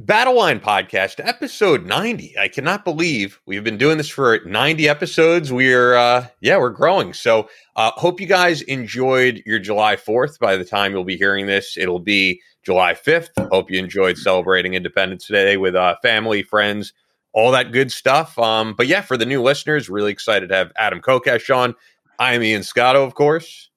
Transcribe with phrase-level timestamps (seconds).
[0.00, 2.38] Battle Line Podcast, episode 90.
[2.38, 5.52] I cannot believe we've been doing this for 90 episodes.
[5.52, 7.12] We're, uh, yeah, we're growing.
[7.12, 10.38] So, uh, hope you guys enjoyed your July 4th.
[10.38, 13.50] By the time you'll be hearing this, it'll be July 5th.
[13.52, 16.94] Hope you enjoyed celebrating Independence Day with uh, family, friends,
[17.34, 18.38] all that good stuff.
[18.38, 21.74] Um, but yeah, for the new listeners, really excited to have Adam Kokesh on.
[22.18, 23.69] I am Ian Scotto, of course.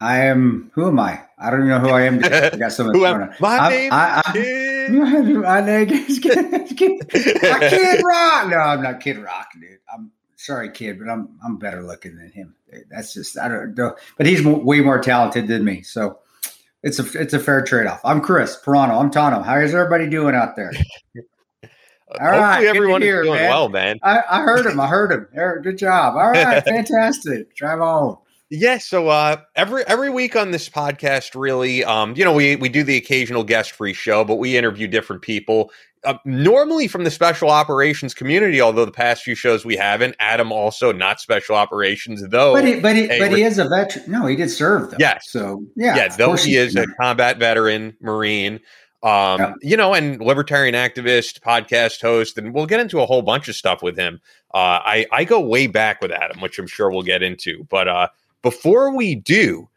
[0.00, 0.70] I am.
[0.74, 1.22] Who am I?
[1.38, 2.22] I don't even know who I am.
[2.22, 2.96] I got so much.
[2.96, 4.92] who am, my name I, I, Kid.
[4.92, 8.48] My name is Kid, Kid Rock.
[8.48, 9.78] No, I'm not Kid Rock, dude.
[9.92, 12.54] I'm sorry, Kid, but I'm I'm better looking than him.
[12.90, 13.96] That's just I don't know.
[14.16, 16.18] But he's way more talented than me, so
[16.82, 18.00] it's a it's a fair trade off.
[18.04, 19.00] I'm Chris Paronto.
[19.00, 19.42] I'm Tonto.
[19.42, 20.72] How is everybody doing out there?
[22.20, 23.50] All Hopefully right, everyone is doing man.
[23.50, 23.98] well, man.
[24.02, 24.78] I, I heard him.
[24.78, 25.26] I heard him.
[25.62, 26.14] Good job.
[26.14, 27.54] All right, fantastic.
[27.56, 28.18] Drive on.
[28.48, 32.68] Yeah, so uh, every every week on this podcast, really, um, you know, we we
[32.68, 35.72] do the occasional guest free show, but we interview different people.
[36.04, 40.14] Uh, normally from the special operations community, although the past few shows we haven't.
[40.20, 42.54] Adam also not special operations, though.
[42.54, 44.08] But he, but he, but he is a veteran.
[44.08, 44.92] No, he did serve.
[44.92, 44.96] Though.
[45.00, 45.28] Yes.
[45.28, 46.16] So yeah, yeah.
[46.16, 48.60] Though he is a combat veteran, Marine.
[49.02, 49.52] Um, yeah.
[49.62, 53.56] you know, and libertarian activist, podcast host, and we'll get into a whole bunch of
[53.56, 54.20] stuff with him.
[54.54, 57.88] Uh, I I go way back with Adam, which I'm sure we'll get into, but
[57.88, 58.08] uh
[58.42, 59.68] before we do,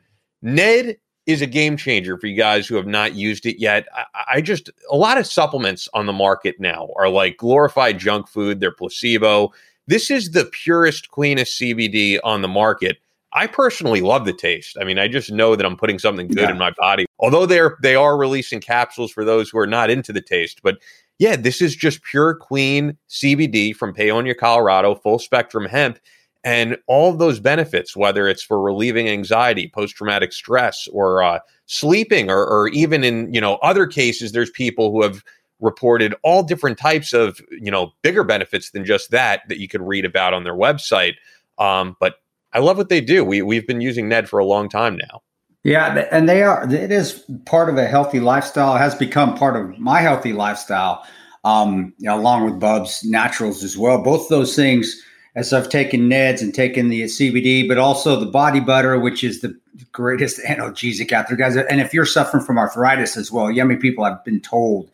[0.41, 3.87] Ned is a game changer for you guys who have not used it yet.
[3.93, 8.27] I, I, just a lot of supplements on the market now are like glorified junk
[8.27, 8.59] food.
[8.59, 9.53] They're placebo.
[9.85, 12.97] This is the purest, cleanest CBD on the market.
[13.31, 14.75] I personally love the taste.
[14.81, 16.51] I mean, I just know that I'm putting something good yeah.
[16.51, 17.05] in my body.
[17.19, 20.79] Although they're they are releasing capsules for those who are not into the taste, but
[21.19, 25.99] yeah, this is just pure, clean CBD from Paonia, Colorado, full spectrum hemp
[26.43, 32.29] and all those benefits, whether it's for relieving anxiety, post traumatic stress, or uh, sleeping,
[32.29, 35.23] or, or even in you know other cases, there's people who have
[35.59, 39.81] reported all different types of you know bigger benefits than just that that you could
[39.81, 41.15] read about on their website.
[41.57, 42.15] Um, but
[42.53, 43.23] I love what they do.
[43.25, 45.21] We we've been using Ned for a long time now.
[45.63, 46.63] Yeah, and they are.
[46.71, 48.75] It is part of a healthy lifestyle.
[48.75, 51.05] It has become part of my healthy lifestyle,
[51.43, 54.01] um, you know, along with Bubs Naturals as well.
[54.01, 55.03] Both those things
[55.35, 59.41] as I've taken Neds and taken the CBD, but also the body butter, which is
[59.41, 59.57] the
[59.91, 61.55] greatest analgesic out there, guys.
[61.55, 64.89] And if you're suffering from arthritis as well, yummy people have been told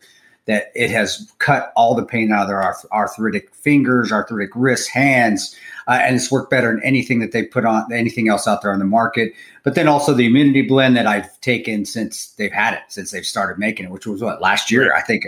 [0.46, 4.86] that it has cut all the pain out of their arth- arthritic fingers, arthritic wrists,
[4.86, 5.56] hands,
[5.88, 8.72] uh, and it's worked better than anything that they put on anything else out there
[8.72, 9.32] on the market.
[9.64, 13.26] But then also the immunity blend that I've taken since they've had it, since they've
[13.26, 15.24] started making it, which was what last year, I think.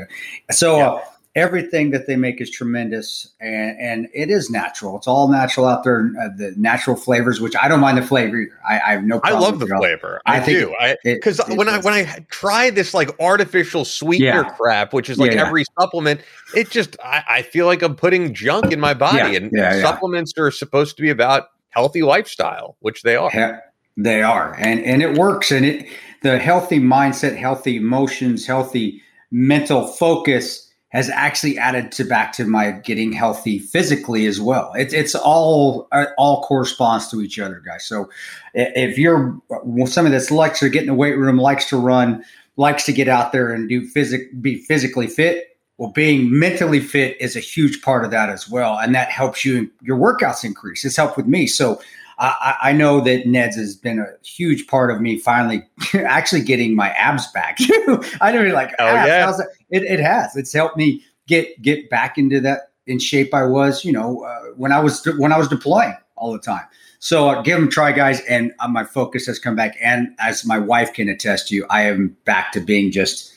[0.50, 0.76] So.
[0.76, 0.88] Yeah.
[0.88, 1.04] Uh,
[1.38, 4.96] everything that they make is tremendous and, and it is natural.
[4.96, 6.10] It's all natural out there.
[6.20, 8.60] Uh, the natural flavors, which I don't mind the flavor either.
[8.68, 9.20] I, I have no.
[9.22, 10.20] I love the flavor.
[10.26, 10.74] I, I do.
[11.04, 14.50] because when I when I try this like artificial sweetener yeah.
[14.50, 15.82] crap, which is like yeah, every yeah.
[15.82, 16.20] supplement,
[16.54, 19.36] it just I, I, feel like I'm putting junk in my body.
[19.36, 19.50] and
[19.80, 23.62] supplements are supposed to be about healthy lifestyle, which they are.
[23.96, 25.50] they are, and and it works.
[25.50, 25.86] And it
[26.22, 32.70] the healthy mindset, healthy emotions, healthy mental focus has actually added to back to my
[32.70, 34.72] getting healthy physically as well.
[34.74, 37.84] It's it's all uh, all corresponds to each other, guys.
[37.84, 38.08] So
[38.54, 39.38] if you're
[39.86, 42.24] somebody that's likes to get in the weight room, likes to run,
[42.56, 47.20] likes to get out there and do physic be physically fit, well, being mentally fit
[47.20, 50.84] is a huge part of that as well, and that helps you your workouts increase.
[50.84, 51.46] It's helped with me.
[51.46, 51.80] So
[52.18, 55.62] I, I, know that Ned's has been a huge part of me finally
[55.94, 57.58] actually getting my abs back.
[57.60, 59.38] I didn't really like oh, abs.
[59.38, 59.44] Yeah.
[59.70, 60.36] It, it has.
[60.36, 64.40] It's helped me get get back into that in shape I was, you know, uh,
[64.56, 66.64] when I was when I was deploying all the time.
[67.00, 69.76] So uh, give them a try, guys, and uh, my focus has come back.
[69.80, 73.32] And as my wife can attest to, you, I am back to being just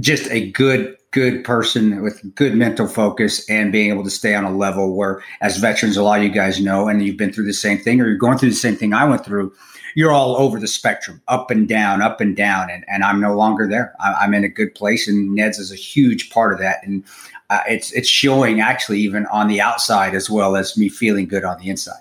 [0.00, 4.44] just a good good person with good mental focus and being able to stay on
[4.44, 7.44] a level where as veterans a lot of you guys know and you've been through
[7.44, 9.52] the same thing or you're going through the same thing i went through
[9.94, 13.34] you're all over the spectrum up and down up and down and, and i'm no
[13.34, 16.58] longer there I, am in a good place and ned's is a huge part of
[16.60, 17.04] that and
[17.50, 21.44] uh, it's it's showing actually even on the outside as well as me feeling good
[21.44, 22.00] on the inside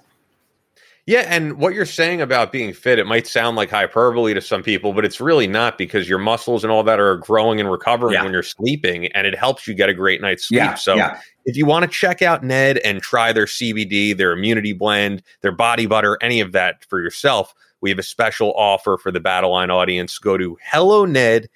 [1.05, 4.63] yeah, and what you're saying about being fit, it might sound like hyperbole to some
[4.63, 8.13] people, but it's really not because your muscles and all that are growing and recovering
[8.13, 8.23] yeah.
[8.23, 10.59] when you're sleeping, and it helps you get a great night's sleep.
[10.59, 11.19] Yeah, so yeah.
[11.43, 15.51] if you want to check out Ned and try their CBD, their immunity blend, their
[15.51, 17.53] body butter, any of that for yourself,
[17.83, 20.17] we have a special offer for the Battle Line audience.
[20.17, 21.49] Go to helloned.com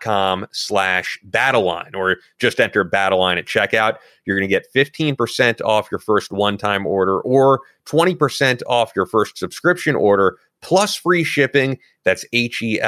[0.00, 3.96] com slash battleline or just enter battleline at checkout.
[4.24, 9.36] You're going to get 15% off your first one-time order or 20% off your first
[9.36, 11.78] subscription order plus free shipping.
[12.04, 12.82] That's h-e-l-l-o-n-e-d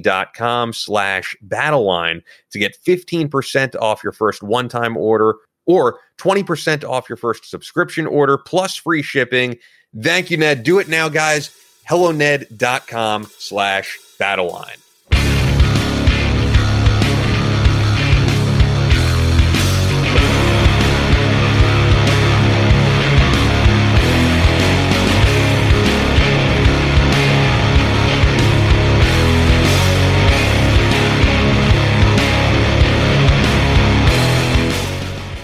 [0.00, 5.34] dot com slash battleline to get 15% off your first one-time order
[5.66, 9.58] or 20% off your first subscription order plus free shipping
[9.96, 10.62] thank you ned.
[10.62, 11.54] Do it now guys.
[11.84, 14.78] Helloned.com slash battleline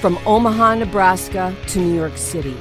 [0.04, 2.54] From Omaha, Nebraska to New York City,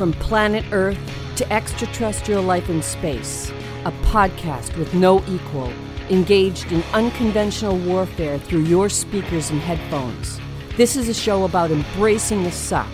[0.00, 0.98] from planet Earth
[1.36, 3.50] to extraterrestrial life in space,
[3.84, 5.70] a podcast with no equal,
[6.08, 10.40] engaged in unconventional warfare through your speakers and headphones.
[10.78, 12.88] This is a show about embracing the suck,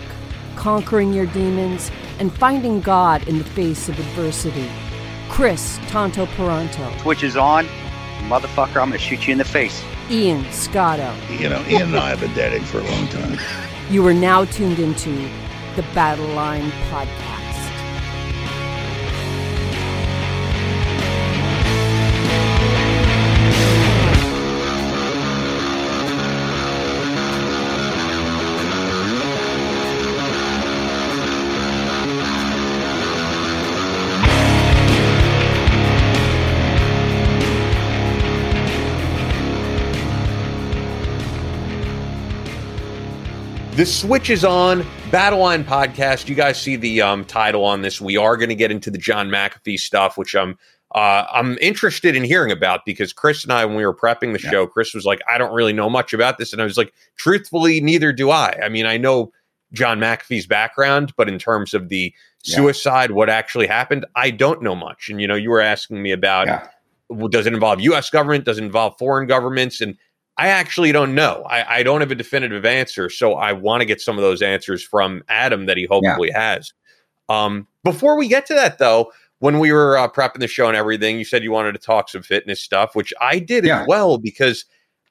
[0.57, 4.69] conquering your demons, and finding God in the face of adversity.
[5.29, 6.99] Chris Tonto Paronto.
[6.99, 7.65] Twitch is on.
[8.27, 9.81] Motherfucker, I'm going to shoot you in the face.
[10.11, 11.15] Ian Scotto.
[11.29, 13.39] You know, Ian and I have been dating for a long time.
[13.89, 15.29] You are now tuned into
[15.77, 17.26] the Battle Line Podcast.
[43.77, 44.81] The switch is on.
[45.11, 46.27] Battleline podcast.
[46.27, 48.01] You guys see the um, title on this.
[48.01, 50.57] We are going to get into the John McAfee stuff, which I'm
[50.95, 54.41] uh, I'm interested in hearing about because Chris and I, when we were prepping the
[54.43, 54.49] yeah.
[54.49, 56.91] show, Chris was like, "I don't really know much about this," and I was like,
[57.17, 59.31] "Truthfully, neither do I." I mean, I know
[59.73, 63.15] John McAfee's background, but in terms of the suicide, yeah.
[63.15, 65.07] what actually happened, I don't know much.
[65.07, 66.47] And you know, you were asking me about.
[66.47, 66.67] Yeah.
[67.09, 68.09] Well, does it involve U.S.
[68.09, 68.43] government?
[68.43, 69.79] Does it involve foreign governments?
[69.79, 69.95] And
[70.37, 71.43] I actually don't know.
[71.49, 74.43] I, I, don't have a definitive answer, so I want to get some of those
[74.43, 76.53] answers from Adam that he hopefully yeah.
[76.53, 76.73] has.
[77.27, 80.77] Um, before we get to that, though, when we were uh, prepping the show and
[80.77, 83.81] everything, you said you wanted to talk some fitness stuff, which I did yeah.
[83.81, 84.65] as well because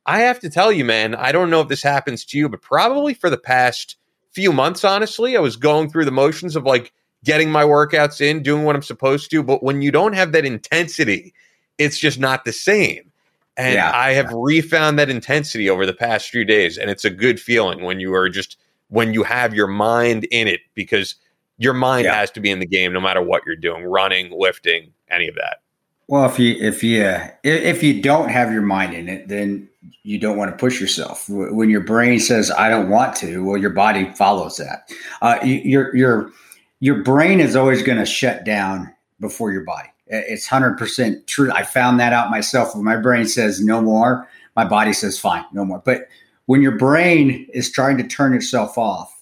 [0.07, 2.63] I have to tell you, man, I don't know if this happens to you, but
[2.63, 3.97] probably for the past
[4.33, 6.93] few months, honestly, I was going through the motions of like
[7.25, 10.45] getting my workouts in, doing what I'm supposed to, but when you don't have that
[10.45, 11.35] intensity,
[11.79, 13.11] it's just not the same.
[13.57, 13.91] And yeah.
[13.95, 16.77] I have refound that intensity over the past few days.
[16.77, 18.59] And it's a good feeling when you are just,
[18.89, 21.15] when you have your mind in it, because
[21.57, 22.15] your mind yeah.
[22.15, 25.35] has to be in the game no matter what you're doing running, lifting, any of
[25.37, 25.63] that.
[26.09, 29.69] Well, if you, if you, if you don't have your mind in it, then
[30.03, 31.25] you don't want to push yourself.
[31.29, 34.89] When your brain says, I don't want to, well, your body follows that.
[35.23, 36.31] Uh, your, your,
[36.79, 39.89] your brain is always going to shut down before your body.
[40.07, 41.51] It's 100% true.
[41.53, 42.75] I found that out myself.
[42.75, 45.83] When my brain says no more, my body says fine, no more.
[45.85, 46.09] But
[46.47, 49.13] when your brain is trying to turn itself off,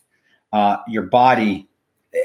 [0.52, 1.68] uh, your body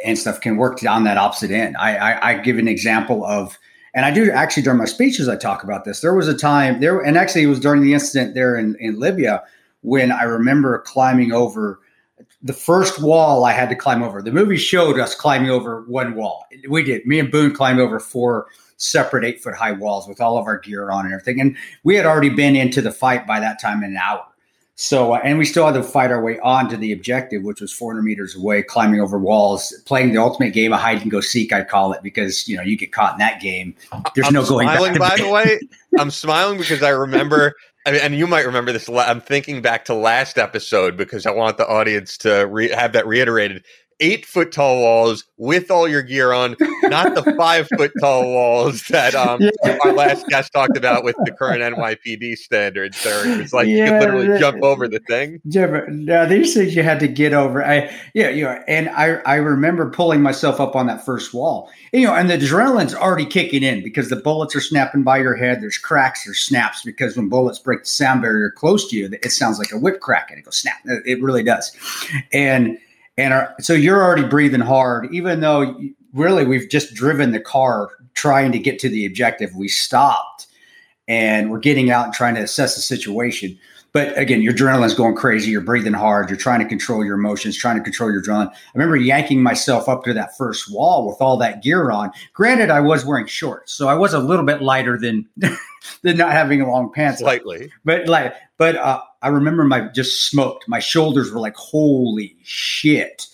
[0.05, 1.75] and stuff can work on that opposite end.
[1.77, 3.57] I, I, I, give an example of,
[3.95, 6.01] and I do actually during my speeches, I talk about this.
[6.01, 8.99] There was a time there, and actually it was during the incident there in, in
[8.99, 9.41] Libya
[9.81, 11.79] when I remember climbing over
[12.41, 14.21] the first wall I had to climb over.
[14.21, 16.45] The movie showed us climbing over one wall.
[16.69, 17.05] We did.
[17.05, 18.47] Me and Boone climbed over four
[18.77, 21.41] separate eight foot high walls with all of our gear on and everything.
[21.41, 24.25] And we had already been into the fight by that time in an hour.
[24.81, 27.59] So, uh, and we still had to fight our way on to the objective, which
[27.59, 31.19] was 400 meters away, climbing over walls, playing the ultimate game of hide and go
[31.19, 33.75] seek, I call it, because you know you get caught in that game.
[34.15, 35.17] There's I'm no going smiling, back.
[35.17, 35.59] By the way,
[35.99, 37.55] I'm smiling because I remember
[37.85, 38.89] I mean, and you might remember this.
[38.89, 43.07] I'm thinking back to last episode because I want the audience to re- have that
[43.07, 43.63] reiterated
[43.99, 48.83] eight foot tall walls with all your gear on, not the five foot tall walls
[48.89, 49.77] that um, yeah.
[49.83, 53.01] our last guest talked about with the current NYPD standards.
[53.03, 55.41] There, it's like yeah, you could literally jump over the thing.
[55.45, 57.63] Yeah, these things you had to get over.
[57.65, 61.69] I yeah, you know, and I I remember pulling myself up on that first wall.
[61.93, 65.17] And, you know, and the adrenaline's already kicking in because the bullets are snapping by
[65.17, 65.61] your head.
[65.61, 69.31] There's cracks, there's snaps because when bullets break the sound barrier close to you, it
[69.31, 70.77] sounds like a whip crack and it goes snap.
[70.85, 71.75] It really does,
[72.33, 72.77] and
[73.19, 75.77] and are, so you're already breathing hard, even though
[76.13, 79.53] really we've just driven the car trying to get to the objective.
[79.55, 80.47] We stopped
[81.05, 83.59] and we're getting out and trying to assess the situation.
[83.91, 85.51] But again, your adrenaline's going crazy.
[85.51, 86.29] You're breathing hard.
[86.29, 88.49] You're trying to control your emotions, trying to control your adrenaline.
[88.49, 92.11] I remember yanking myself up to that first wall with all that gear on.
[92.33, 95.27] Granted, I was wearing shorts, so I was a little bit lighter than
[96.03, 97.19] than not having long pants.
[97.19, 100.67] Slightly, but like, but uh, I remember my just smoked.
[100.67, 103.28] My shoulders were like, holy shit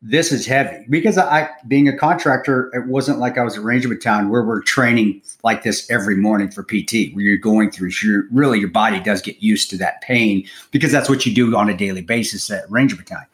[0.00, 3.88] this is heavy because I, being a contractor, it wasn't like I was at Ranger
[3.88, 8.24] Battalion where we're training like this every morning for PT, where you're going through, you're,
[8.30, 11.68] really your body does get used to that pain because that's what you do on
[11.68, 13.26] a daily basis at Ranger Battalion.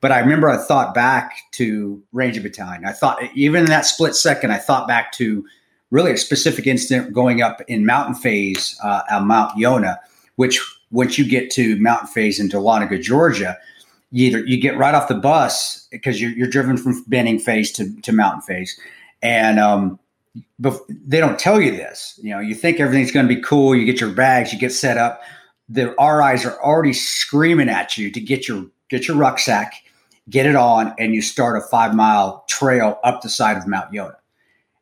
[0.00, 2.86] But I remember I thought back to Ranger Battalion.
[2.86, 5.44] I thought, even in that split second, I thought back to
[5.90, 9.98] really a specific incident going up in mountain phase uh, at Mount Yonah,
[10.36, 10.60] which
[10.90, 13.58] once you get to mountain phase in Dahlonega, Georgia,
[14.10, 17.72] you either you get right off the bus because you're, you're driven from Benning Phase
[17.72, 18.78] to, to mountain Phase,
[19.22, 19.98] and um,
[20.58, 22.18] they don't tell you this.
[22.22, 24.72] You know you think everything's going to be cool you get your bags you get
[24.72, 25.20] set up.
[25.68, 29.74] The RIs are already screaming at you to get your get your rucksack
[30.30, 33.92] get it on and you start a five mile trail up the side of Mount
[33.92, 34.16] Yonah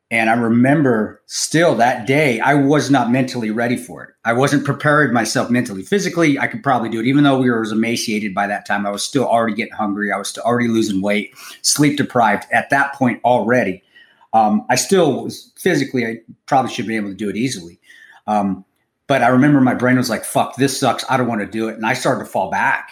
[0.09, 4.11] and I remember still that day, I was not mentally ready for it.
[4.23, 5.83] I wasn't prepared myself mentally.
[5.83, 7.05] Physically, I could probably do it.
[7.05, 10.11] Even though we were emaciated by that time, I was still already getting hungry.
[10.11, 13.83] I was still already losing weight, sleep deprived at that point already.
[14.31, 17.79] Um, I still was physically, I probably should be able to do it easily.
[18.27, 18.63] Um,
[19.07, 21.03] but I remember my brain was like, fuck, this sucks.
[21.09, 21.75] I don't want to do it.
[21.75, 22.91] And I started to fall back.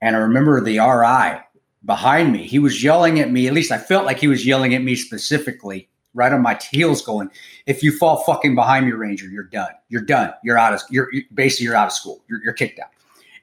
[0.00, 1.40] And I remember the RI
[1.84, 3.46] behind me, he was yelling at me.
[3.46, 7.02] At least I felt like he was yelling at me specifically right on my heels
[7.02, 7.30] going,
[7.66, 9.70] if you fall fucking behind me, Ranger, you're done.
[9.88, 10.32] You're done.
[10.42, 12.24] You're out of, you're, you're basically, you're out of school.
[12.28, 12.88] You're, you're kicked out.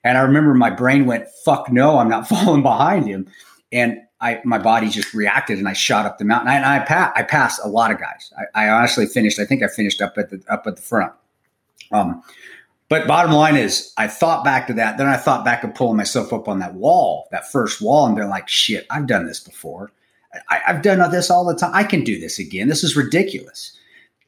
[0.03, 3.31] And I remember my brain went, fuck no, I'm not falling behind him.
[3.71, 6.49] And I, my body just reacted and I shot up the mountain.
[6.49, 8.33] And I, I, I passed a lot of guys.
[8.37, 11.13] I, I, honestly finished, I think I finished up at the, up at the front.
[11.91, 12.23] Um,
[12.89, 14.97] but bottom line is, I thought back to that.
[14.97, 18.15] Then I thought back of pulling myself up on that wall, that first wall, and
[18.15, 19.91] being like, shit, I've done this before.
[20.49, 21.71] I, have done this all the time.
[21.73, 22.67] I can do this again.
[22.67, 23.77] This is ridiculous.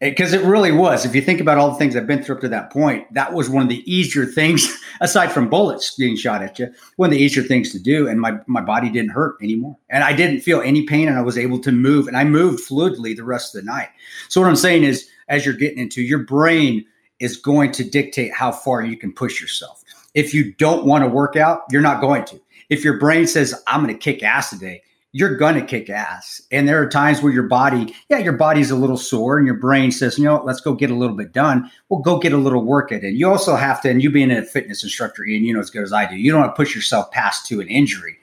[0.01, 1.05] Because it, it really was.
[1.05, 3.33] If you think about all the things I've been through up to that point, that
[3.33, 4.67] was one of the easier things,
[5.01, 8.07] aside from bullets being shot at you, one of the easier things to do.
[8.07, 9.77] And my, my body didn't hurt anymore.
[9.89, 12.07] And I didn't feel any pain and I was able to move.
[12.07, 13.89] And I moved fluidly the rest of the night.
[14.27, 16.85] So, what I'm saying is, as you're getting into your brain,
[17.19, 19.83] is going to dictate how far you can push yourself.
[20.13, 22.39] If you don't want to work out, you're not going to.
[22.69, 24.81] If your brain says, I'm going to kick ass today,
[25.15, 26.41] you're going to kick ass.
[26.51, 29.55] And there are times where your body, yeah, your body's a little sore and your
[29.55, 31.71] brain says, you know, let's go get a little bit done.
[31.87, 33.13] Well, go get a little work at it.
[33.13, 35.83] You also have to, and you being a fitness instructor, Ian, you know as good
[35.83, 38.17] as I do, you don't want to push yourself past to an injury,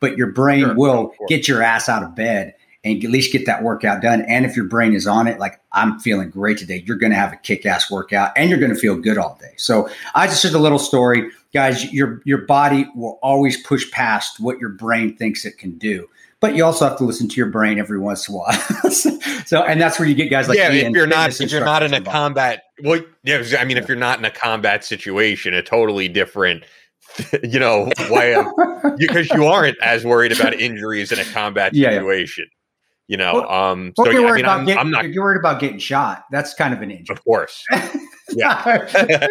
[0.00, 3.44] but your brain sure, will get your ass out of bed and at least get
[3.44, 4.22] that workout done.
[4.22, 7.18] And if your brain is on it, like I'm feeling great today, you're going to
[7.18, 9.52] have a kick ass workout and you're going to feel good all day.
[9.58, 11.30] So I just did a little story.
[11.52, 16.08] Guys, your your body will always push past what your brain thinks it can do
[16.40, 18.52] but you also have to listen to your brain every once in a while.
[19.46, 20.72] so, and that's where you get guys like yeah.
[20.72, 23.42] Ian, if you're not if you're not in a combat, well, yeah.
[23.58, 23.82] I mean, yeah.
[23.82, 26.64] if you're not in a combat situation, a totally different,
[27.42, 28.46] you know, way of
[28.98, 32.46] because you aren't as worried about injuries in a combat situation.
[32.48, 32.54] Yeah,
[33.08, 35.08] you know, well, um, so yeah, I mean, I'm, getting, I'm, not.
[35.08, 36.24] You're worried about getting shot.
[36.30, 37.64] That's kind of an injury, of course.
[38.30, 38.86] Yeah.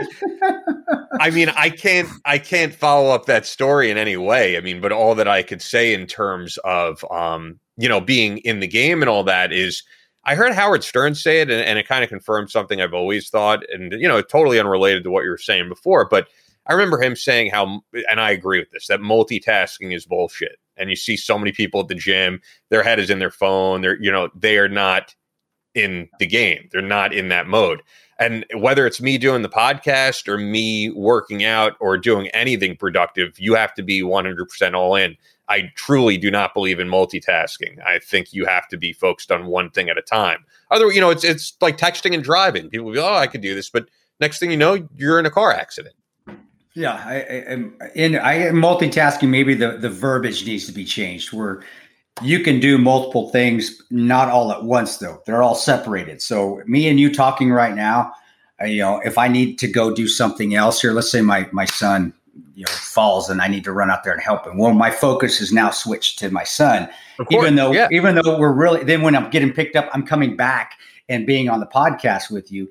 [1.19, 4.57] I mean, I can't I can't follow up that story in any way.
[4.57, 8.39] I mean, but all that I could say in terms of um, you know, being
[8.39, 9.83] in the game and all that is
[10.23, 13.29] I heard Howard Stern say it and, and it kind of confirmed something I've always
[13.29, 16.27] thought and you know, totally unrelated to what you were saying before, but
[16.65, 20.57] I remember him saying how and I agree with this, that multitasking is bullshit.
[20.75, 22.39] And you see so many people at the gym,
[22.69, 25.15] their head is in their phone, they're you know, they are not
[25.77, 26.67] in the game.
[26.71, 27.81] They're not in that mode.
[28.19, 33.39] And whether it's me doing the podcast or me working out or doing anything productive,
[33.39, 35.15] you have to be 100% all in.
[35.50, 37.81] I truly do not believe in multitasking.
[37.86, 40.43] I think you have to be focused on one thing at a time.
[40.71, 42.69] Other, you know, it's it's like texting and driving.
[42.69, 43.88] People go, "Oh, I could do this," but
[44.19, 45.95] next thing you know, you're in a car accident.
[46.74, 49.29] Yeah, I, I, in I multitasking.
[49.29, 51.31] Maybe the the verbiage needs to be changed.
[51.31, 51.63] Where
[52.21, 55.21] you can do multiple things, not all at once, though.
[55.25, 56.21] They're all separated.
[56.21, 58.13] So, me and you talking right now,
[58.62, 61.47] uh, you know, if I need to go do something else here, let's say my
[61.51, 62.13] my son,
[62.55, 64.57] you know, falls and I need to run out there and help him.
[64.57, 66.89] Well, my focus is now switched to my son,
[67.29, 67.88] even though yeah.
[67.91, 70.74] even though we're really then when I'm getting picked up, I'm coming back
[71.09, 72.69] and being on the podcast with you.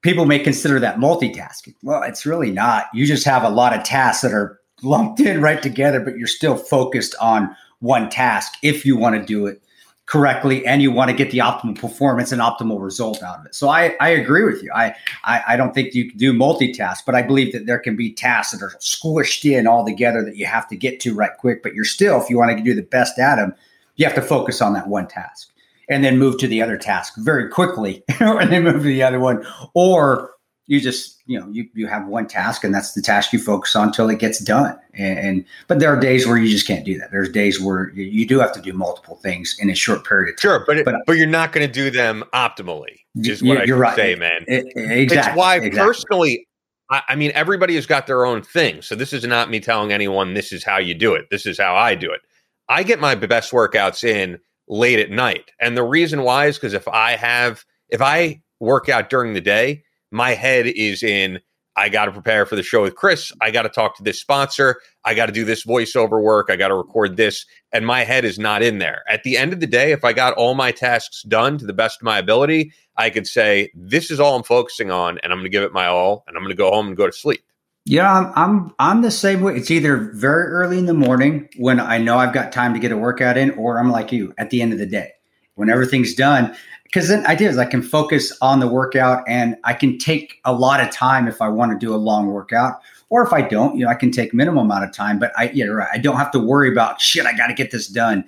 [0.00, 1.74] People may consider that multitasking.
[1.82, 2.86] Well, it's really not.
[2.94, 6.28] You just have a lot of tasks that are lumped in right together, but you're
[6.28, 9.62] still focused on one task if you want to do it
[10.08, 13.54] correctly and you want to get the optimal performance and optimal result out of it.
[13.54, 14.70] So I, I agree with you.
[14.74, 14.94] I,
[15.24, 18.12] I, I don't think you can do multitask, but I believe that there can be
[18.12, 21.62] tasks that are squished in all together that you have to get to right quick.
[21.62, 23.54] But you're still, if you want to do the best at them,
[23.96, 25.50] you have to focus on that one task
[25.90, 29.20] and then move to the other task very quickly and then move to the other
[29.20, 29.46] one.
[29.74, 30.30] Or
[30.68, 33.74] you just you know you, you have one task and that's the task you focus
[33.74, 34.78] on until it gets done.
[34.92, 37.10] And, and, but there are days where you just can't do that.
[37.10, 40.30] There's days where you, you do have to do multiple things in a short period
[40.30, 40.40] of time.
[40.40, 43.78] Sure but but, uh, but you're not going to do them optimally is what you're
[43.78, 43.96] I right.
[43.96, 44.44] say man.
[44.46, 45.80] it, exactly it's why exactly.
[45.80, 46.48] personally
[46.90, 48.82] I, I mean everybody has got their own thing.
[48.82, 51.30] So this is not me telling anyone this is how you do it.
[51.30, 52.20] This is how i do it.
[52.68, 55.50] I get my best workouts in late at night.
[55.60, 59.40] And the reason why is because if i have if i work out during the
[59.40, 61.40] day my head is in
[61.78, 63.32] I got to prepare for the show with Chris.
[63.40, 64.80] I got to talk to this sponsor.
[65.04, 66.48] I got to do this voiceover work.
[66.50, 67.46] I got to record this.
[67.72, 69.04] And my head is not in there.
[69.08, 71.72] At the end of the day, if I got all my tasks done to the
[71.72, 75.38] best of my ability, I could say, this is all I'm focusing on and I'm
[75.38, 77.12] going to give it my all and I'm going to go home and go to
[77.12, 77.44] sleep.
[77.84, 79.56] Yeah, I'm, I'm I'm the same way.
[79.56, 82.92] It's either very early in the morning when I know I've got time to get
[82.92, 85.12] a workout in, or I'm like you at the end of the day
[85.54, 86.54] when everything's done
[86.88, 90.52] because then I is I can focus on the workout and I can take a
[90.52, 92.80] lot of time if I want to do a long workout.
[93.10, 95.18] Or if I don't, you know, I can take minimum amount of time.
[95.18, 95.88] But I, yeah, right.
[95.92, 97.26] I don't have to worry about shit.
[97.26, 98.24] I got to get this done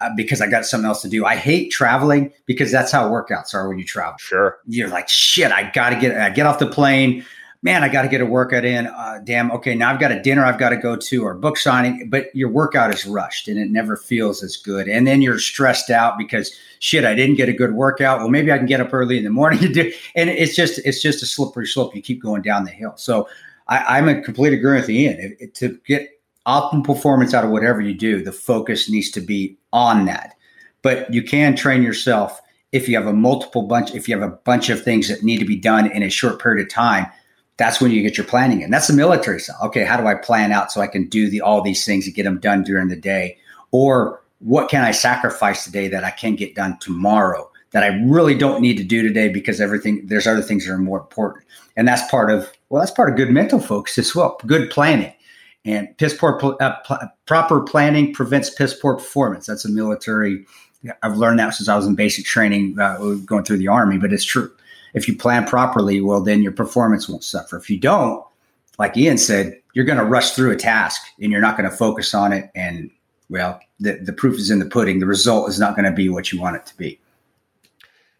[0.00, 1.24] uh, because I got something else to do.
[1.24, 4.16] I hate traveling because that's how workouts are when you travel.
[4.18, 5.50] Sure, you're like shit.
[5.50, 6.16] I got to get.
[6.16, 7.24] I get off the plane
[7.64, 8.86] man, I got to get a workout in.
[8.86, 11.56] Uh, damn, okay, now I've got a dinner I've got to go to or book
[11.56, 14.86] signing, but your workout is rushed and it never feels as good.
[14.86, 18.18] And then you're stressed out because shit, I didn't get a good workout.
[18.18, 19.92] Well, maybe I can get up early in the morning to do.
[20.14, 21.96] And it's just it's just a slippery slope.
[21.96, 22.92] You keep going down the hill.
[22.96, 23.28] So
[23.66, 25.18] I, am in complete agreement with Ian.
[25.18, 29.20] It, it, to get optimal performance out of whatever you do, the focus needs to
[29.20, 30.34] be on that.
[30.82, 32.40] But you can train yourself
[32.70, 35.38] if you have a multiple bunch, if you have a bunch of things that need
[35.38, 37.06] to be done in a short period of time
[37.56, 38.70] that's when you get your planning in.
[38.70, 39.58] That's the military style.
[39.64, 42.14] Okay, how do I plan out so I can do the all these things and
[42.14, 43.38] get them done during the day?
[43.70, 48.36] Or what can I sacrifice today that I can get done tomorrow that I really
[48.36, 51.44] don't need to do today because everything there's other things that are more important.
[51.76, 54.38] And that's part of well, that's part of good mental focus as well.
[54.46, 55.12] Good planning
[55.64, 59.46] and piss poor uh, pl- proper planning prevents piss poor performance.
[59.46, 60.46] That's a military.
[61.02, 64.12] I've learned that since I was in basic training, uh, going through the army, but
[64.12, 64.52] it's true
[64.94, 67.56] if you plan properly, well, then your performance won't suffer.
[67.56, 68.24] If you don't,
[68.78, 71.76] like Ian said, you're going to rush through a task and you're not going to
[71.76, 72.50] focus on it.
[72.54, 72.90] And
[73.28, 75.00] well, the, the proof is in the pudding.
[75.00, 77.00] The result is not going to be what you want it to be.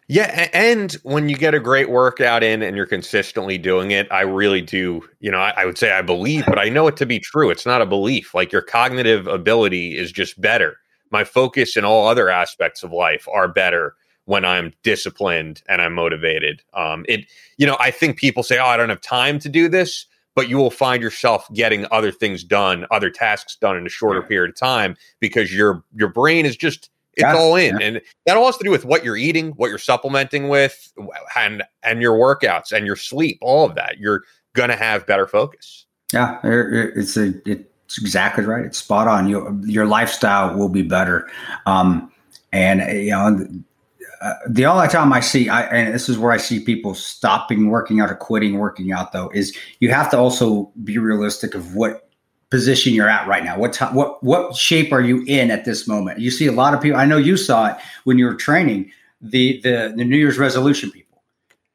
[0.07, 4.21] Yeah, and when you get a great workout in and you're consistently doing it, I
[4.21, 7.07] really do, you know, I, I, would say I believe, but I know it to
[7.07, 7.49] be true.
[7.49, 8.35] It's not a belief.
[8.35, 10.77] Like your cognitive ability is just better.
[11.09, 13.95] My focus in all other aspects of life are better
[14.25, 16.61] when I'm disciplined and I'm motivated.
[16.73, 17.25] Um, it,
[17.57, 20.49] you know, I think people say, "Oh, I don't have time to do this," but
[20.49, 24.27] you will find yourself getting other things done, other tasks done in a shorter yeah.
[24.27, 27.87] period of time because your your brain is just it's yeah, all in, yeah.
[27.87, 30.91] and that all has to do with what you're eating, what you're supplementing with,
[31.37, 33.37] and and your workouts and your sleep.
[33.41, 35.85] All of that, you're gonna have better focus.
[36.13, 38.65] Yeah, it's a it's exactly right.
[38.65, 39.29] It's spot on.
[39.29, 41.29] Your your lifestyle will be better.
[41.65, 42.11] Um,
[42.51, 43.47] and you know
[44.25, 47.69] uh, the only time I see, I, and this is where I see people stopping
[47.69, 51.75] working out or quitting working out, though, is you have to also be realistic of
[51.75, 52.09] what
[52.49, 53.59] position you're at right now.
[53.59, 56.19] What t- what what shape are you in at this moment?
[56.19, 56.97] You see a lot of people.
[56.97, 60.89] I know you saw it when you were training the the, the New Year's resolution
[60.89, 61.21] people.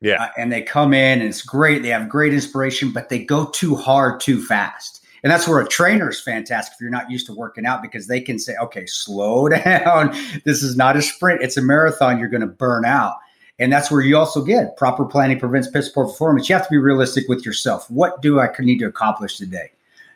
[0.00, 1.82] Yeah, uh, and they come in and it's great.
[1.82, 4.99] They have great inspiration, but they go too hard too fast.
[5.22, 8.06] And that's where a trainer is fantastic if you're not used to working out because
[8.06, 10.14] they can say, okay, slow down.
[10.44, 12.18] This is not a sprint, it's a marathon.
[12.18, 13.16] You're going to burn out.
[13.58, 16.48] And that's where you also get proper planning prevents piss poor performance.
[16.48, 17.90] You have to be realistic with yourself.
[17.90, 19.70] What do I need to accomplish today?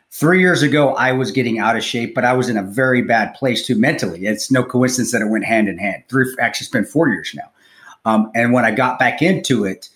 [0.09, 3.01] Three years ago, I was getting out of shape, but I was in a very
[3.03, 4.25] bad place too mentally.
[4.25, 6.03] It's no coincidence that it went hand in hand.
[6.09, 7.51] Three, actually, been four years now.
[8.05, 9.89] Um, and when I got back into it,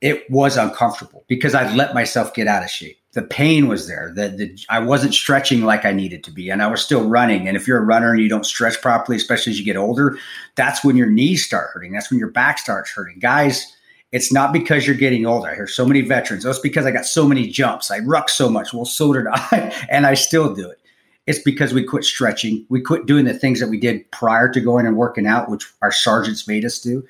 [0.00, 4.12] it was uncomfortable because I let myself get out of shape the pain was there.
[4.14, 7.48] that the I wasn't stretching like I needed to be, and I was still running.
[7.48, 10.16] And if you're a runner and you don't stretch properly, especially as you get older,
[10.54, 11.92] that's when your knees start hurting.
[11.92, 13.18] That's when your back starts hurting.
[13.18, 13.74] Guys,
[14.12, 15.50] it's not because you're getting older.
[15.50, 16.46] I hear so many veterans.
[16.46, 17.90] Oh, it's because I got so many jumps.
[17.90, 18.72] I ruck so much.
[18.72, 20.78] Well, so did I, and I still do it.
[21.26, 22.64] It's because we quit stretching.
[22.70, 25.70] We quit doing the things that we did prior to going and working out, which
[25.82, 27.04] our sergeants made us do.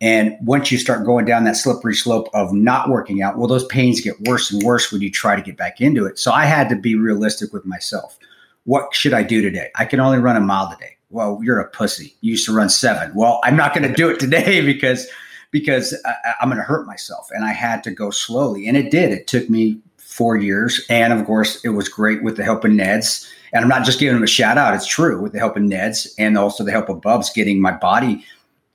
[0.00, 3.66] And once you start going down that slippery slope of not working out, well, those
[3.66, 6.18] pains get worse and worse when you try to get back into it.
[6.18, 8.18] So I had to be realistic with myself.
[8.64, 9.70] What should I do today?
[9.74, 10.96] I can only run a mile today.
[11.10, 12.14] well, you're a pussy.
[12.20, 13.12] You used to run seven.
[13.14, 15.08] Well, I'm not going to do it today because
[15.50, 17.30] because I, I'm going to hurt myself.
[17.32, 19.10] And I had to go slowly, and it did.
[19.10, 22.70] It took me four years, and of course, it was great with the help of
[22.70, 23.26] Neds.
[23.52, 25.62] And I'm not just giving him a shout out; it's true with the help of
[25.62, 28.24] Neds and also the help of Bubs getting my body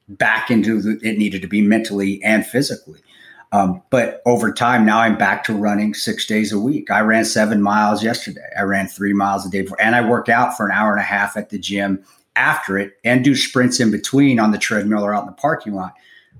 [0.07, 2.99] back into the, it needed to be mentally and physically.
[3.51, 6.89] Um, but over time, now I'm back to running six days a week.
[6.89, 8.49] I ran seven miles yesterday.
[8.57, 10.99] I ran three miles a day before, and I work out for an hour and
[10.99, 12.03] a half at the gym
[12.35, 15.75] after it and do sprints in between on the treadmill or out in the parking
[15.75, 15.93] lot.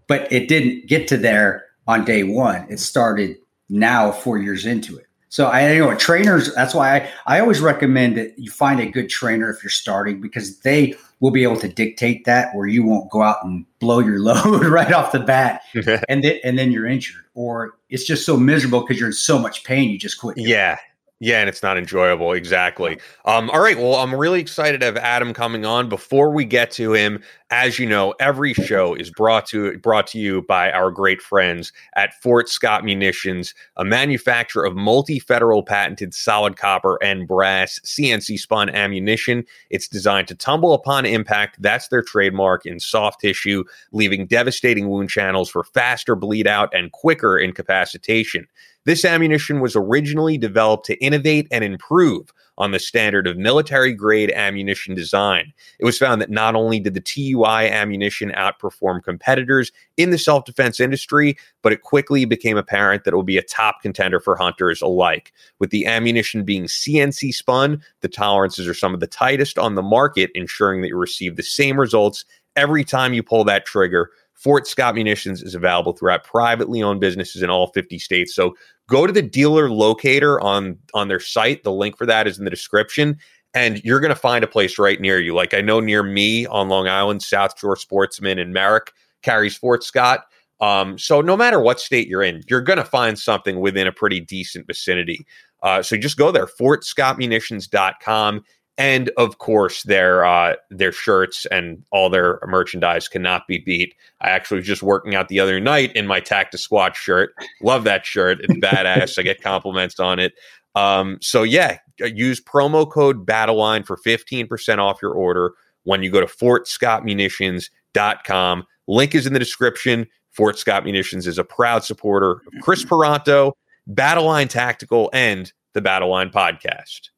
[0.08, 2.66] But it didn't get to there on day one.
[2.70, 3.38] It started
[3.70, 5.06] now, four years into it.
[5.30, 6.54] So I you know trainers.
[6.54, 10.22] That's why I, I always recommend that you find a good trainer if you're starting
[10.22, 14.00] because they will be able to dictate that where you won't go out and blow
[14.00, 15.62] your load right off the bat
[16.10, 19.40] and then and then you're injured or it's just so miserable because you're in so
[19.40, 20.38] much pain you just quit.
[20.38, 20.78] Yeah,
[21.24, 22.34] yeah, and it's not enjoyable.
[22.34, 23.00] Exactly.
[23.24, 23.78] Um, all right.
[23.78, 25.88] Well, I'm really excited to have Adam coming on.
[25.88, 30.20] Before we get to him, as you know, every show is brought to brought to
[30.20, 36.58] you by our great friends at Fort Scott Munitions, a manufacturer of multi-federal patented solid
[36.58, 39.46] copper and brass CNC spun ammunition.
[39.70, 41.62] It's designed to tumble upon impact.
[41.62, 46.92] That's their trademark in soft tissue, leaving devastating wound channels for faster bleed out and
[46.92, 48.46] quicker incapacitation.
[48.86, 54.32] This ammunition was originally developed to innovate and improve on the standard of military grade
[54.32, 55.54] ammunition design.
[55.80, 60.46] It was found that not only did the TUI ammunition outperform competitors in the self
[60.46, 64.36] defense industry, but it quickly became apparent that it will be a top contender for
[64.36, 65.34] hunters alike.
[65.60, 69.82] With the ammunition being CNC spun, the tolerances are some of the tightest on the
[69.82, 74.12] market, ensuring that you receive the same results every time you pull that trigger.
[74.44, 78.36] Fort Scott Munitions is available throughout privately owned businesses in all 50 states.
[78.36, 78.56] So
[78.90, 81.64] go to the dealer locator on on their site.
[81.64, 83.18] The link for that is in the description.
[83.54, 85.34] And you're going to find a place right near you.
[85.34, 89.84] Like I know near me on Long Island, South Shore Sportsman and Merrick carries Fort
[89.84, 90.26] Scott.
[90.60, 93.92] Um, so no matter what state you're in, you're going to find something within a
[93.92, 95.26] pretty decent vicinity.
[95.62, 98.44] Uh, so just go there, fortscottmunitions.com
[98.78, 103.96] and of course their uh, their shirts and all their merchandise cannot be beat.
[104.22, 107.34] I actually was just working out the other night in my Tacta Squat shirt.
[107.62, 108.40] Love that shirt.
[108.42, 109.20] It's badass.
[109.20, 110.34] I get compliments on it.
[110.76, 115.52] Um, so yeah, use promo code Battleline for 15% off your order
[115.84, 118.64] when you go to fortscottmunitions.com.
[118.88, 120.08] Link is in the description.
[120.32, 123.52] Fort Scott Munitions is a proud supporter of Chris Paronto,
[123.88, 127.12] Battleline Tactical, and the Battleline podcast.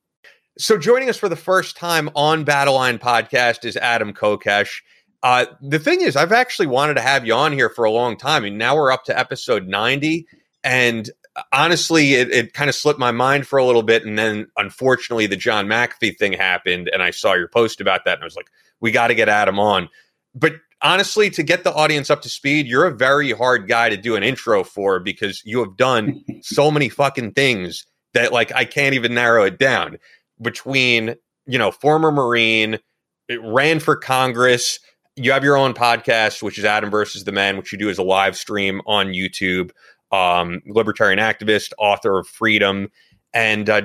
[0.58, 4.84] So, joining us for the first time on Battleline Podcast is Adam Kokesh.
[5.22, 8.16] Uh, the thing is, I've actually wanted to have you on here for a long
[8.16, 10.26] time, and now we're up to episode 90.
[10.64, 11.10] And
[11.52, 14.06] honestly, it, it kind of slipped my mind for a little bit.
[14.06, 18.14] And then, unfortunately, the John McAfee thing happened, and I saw your post about that,
[18.14, 19.90] and I was like, we got to get Adam on.
[20.34, 23.98] But honestly, to get the audience up to speed, you're a very hard guy to
[23.98, 28.64] do an intro for because you have done so many fucking things that, like, I
[28.64, 29.98] can't even narrow it down
[30.42, 32.80] between you know former marine
[33.28, 34.80] it ran for congress.
[35.16, 37.98] You have your own podcast which is adam versus the men which you do as
[37.98, 39.72] a live stream on youtube.
[40.12, 42.90] Um, libertarian activist author of freedom.
[43.34, 43.82] And uh,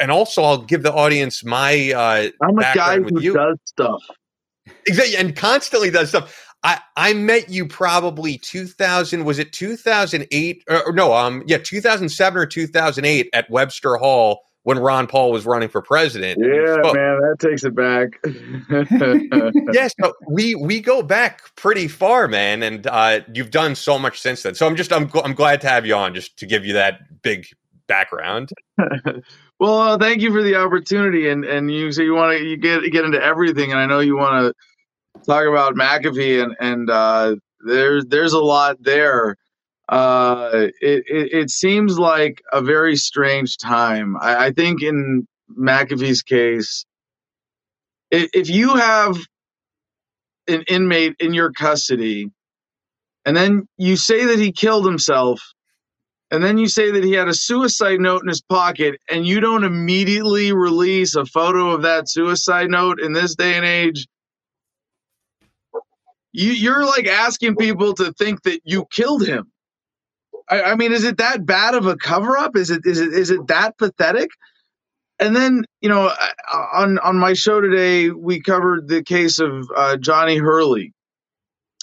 [0.00, 3.34] and also i'll give the audience my uh i'm a guy who you.
[3.34, 4.02] does stuff.
[4.86, 6.48] Exactly and constantly does stuff.
[6.64, 12.40] I, I met you probably 2000 was it 2008 or, or no um yeah 2007
[12.40, 16.38] or 2008 at Webster Hall when Ron Paul was running for president.
[16.40, 18.20] Yeah, man, that takes it back.
[19.74, 19.92] yes,
[20.28, 24.54] we we go back pretty far, man, and uh, you've done so much since then.
[24.54, 27.22] So I'm just I'm I'm glad to have you on, just to give you that
[27.22, 27.46] big
[27.86, 28.50] background.
[29.58, 32.56] well, uh, thank you for the opportunity, and and you say you want to you
[32.56, 34.54] get get into everything, and I know you want
[35.14, 39.36] to talk about McAfee, and and uh, there's there's a lot there
[39.92, 44.16] uh, it, it, it, seems like a very strange time.
[44.18, 46.86] I, I think in McAfee's case,
[48.10, 49.18] if, if you have
[50.48, 52.30] an inmate in your custody
[53.26, 55.42] and then you say that he killed himself
[56.30, 59.40] and then you say that he had a suicide note in his pocket and you
[59.40, 64.06] don't immediately release a photo of that suicide note in this day and age
[66.32, 69.52] you, you're like asking people to think that you killed him
[70.52, 72.56] I, I mean, is it that bad of a cover up?
[72.56, 74.28] Is it is it is it that pathetic?
[75.18, 76.12] And then you know,
[76.74, 80.92] on on my show today, we covered the case of uh, Johnny Hurley.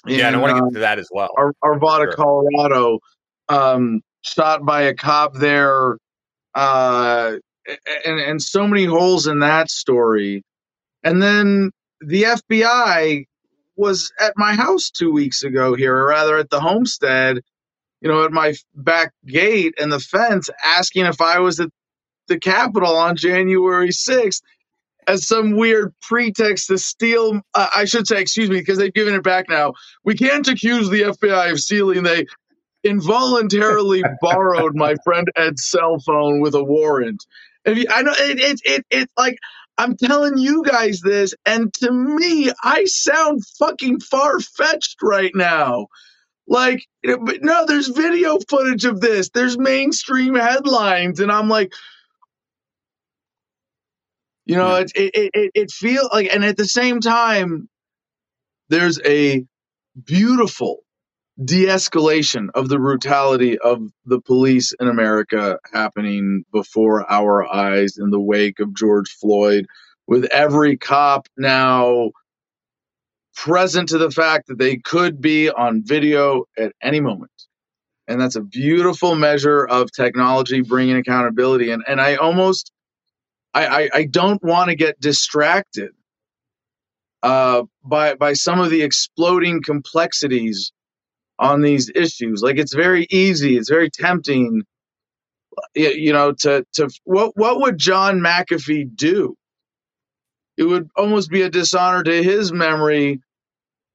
[0.06, 1.30] yeah, and I want to get uh, to that as well.
[1.36, 2.12] Ar- Arvada, sure.
[2.12, 3.00] Colorado,
[3.48, 5.98] um, shot by a cop there,
[6.54, 7.32] uh,
[8.06, 10.44] and and so many holes in that story.
[11.02, 13.24] And then the FBI
[13.76, 17.40] was at my house two weeks ago here, or rather at the homestead,
[18.00, 21.70] you know, at my back gate and the fence, asking if I was at
[22.28, 24.40] the Capitol on January 6th
[25.06, 27.40] as some weird pretext to steal.
[27.54, 29.74] Uh, I should say, excuse me, because they've given it back now.
[30.04, 32.02] We can't accuse the FBI of stealing.
[32.02, 32.26] They
[32.84, 37.24] involuntarily borrowed my friend Ed's cell phone with a warrant.
[37.64, 39.38] If you, I know it, it, it, it, like
[39.76, 45.88] I'm telling you guys this, and to me, I sound fucking far fetched right now.
[46.50, 49.30] Like, but no, there's video footage of this.
[49.30, 51.72] There's mainstream headlines, and I'm like,
[54.46, 57.68] you know, it it it, it feels like, and at the same time,
[58.68, 59.44] there's a
[60.04, 60.80] beautiful
[61.42, 68.20] de-escalation of the brutality of the police in America happening before our eyes in the
[68.20, 69.66] wake of George Floyd
[70.08, 72.10] with every cop now
[73.44, 77.30] present to the fact that they could be on video at any moment
[78.06, 82.72] and that's a beautiful measure of technology bringing accountability and and I almost
[83.54, 85.92] I I, I don't want to get distracted
[87.22, 90.72] uh, by by some of the exploding complexities
[91.38, 92.42] on these issues.
[92.42, 94.62] Like it's very easy, it's very tempting,
[95.74, 99.36] you know, to to what what would John McAfee do?
[100.56, 103.20] It would almost be a dishonor to his memory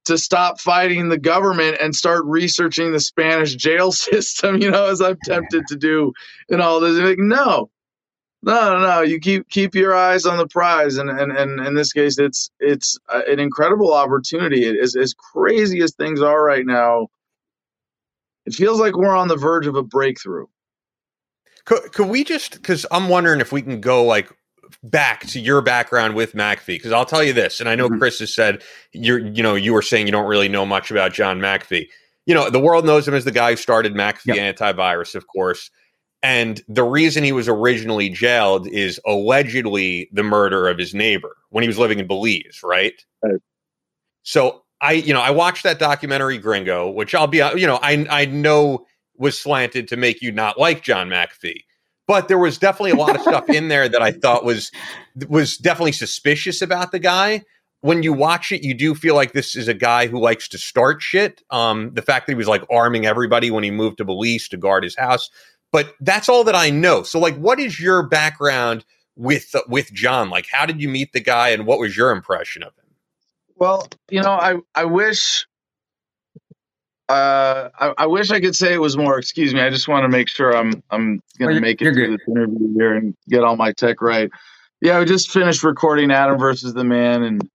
[0.05, 5.01] to stop fighting the government and start researching the Spanish jail system, you know, as
[5.01, 6.13] I'm tempted to do
[6.49, 6.97] in all this.
[6.97, 7.69] Like, no,
[8.43, 9.01] no, no, no.
[9.01, 12.49] You keep keep your eyes on the prize, and and, and in this case, it's
[12.59, 14.65] it's uh, an incredible opportunity.
[14.65, 17.07] It is as crazy as things are right now
[18.45, 20.45] it feels like we're on the verge of a breakthrough.
[21.65, 24.31] Could, could we just, because I'm wondering if we can go like
[24.83, 27.99] back to your background with McAfee, because I'll tell you this, and I know mm-hmm.
[27.99, 31.13] Chris has said you're, you know, you were saying you don't really know much about
[31.13, 31.87] John McAfee.
[32.25, 34.55] You know, the world knows him as the guy who started McAfee yep.
[34.57, 35.69] antivirus, of course.
[36.23, 41.61] And the reason he was originally jailed is allegedly the murder of his neighbor when
[41.61, 42.99] he was living in Belize, right?
[43.23, 43.39] right.
[44.23, 48.07] So I, you know, I watched that documentary Gringo, which I'll be, you know, I,
[48.09, 51.63] I know was slanted to make you not like John McAfee,
[52.07, 54.71] but there was definitely a lot of stuff in there that I thought was
[55.27, 57.43] was definitely suspicious about the guy.
[57.81, 60.57] When you watch it, you do feel like this is a guy who likes to
[60.57, 61.43] start shit.
[61.51, 64.57] Um, the fact that he was like arming everybody when he moved to Belize to
[64.57, 65.29] guard his house,
[65.71, 67.03] but that's all that I know.
[67.03, 70.29] So, like, what is your background with uh, with John?
[70.29, 72.85] Like, how did you meet the guy, and what was your impression of him?
[73.55, 75.45] Well, you know, I I wish
[77.07, 79.19] uh, I, I, wish I could say it was more.
[79.19, 79.61] Excuse me.
[79.61, 82.73] I just want to make sure I'm I'm gonna well, make it through this interview
[82.73, 84.29] here and get all my tech right.
[84.81, 87.49] Yeah, we just finished recording Adam versus the Man and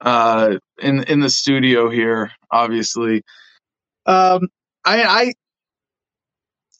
[0.00, 3.22] uh, in in the studio here, obviously.
[4.06, 4.48] Um,
[4.84, 5.32] I, I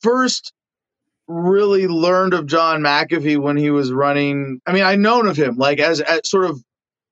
[0.01, 0.53] first
[1.29, 4.61] really learned of John McAfee when he was running.
[4.67, 6.63] I mean, I known of him like as, as sort of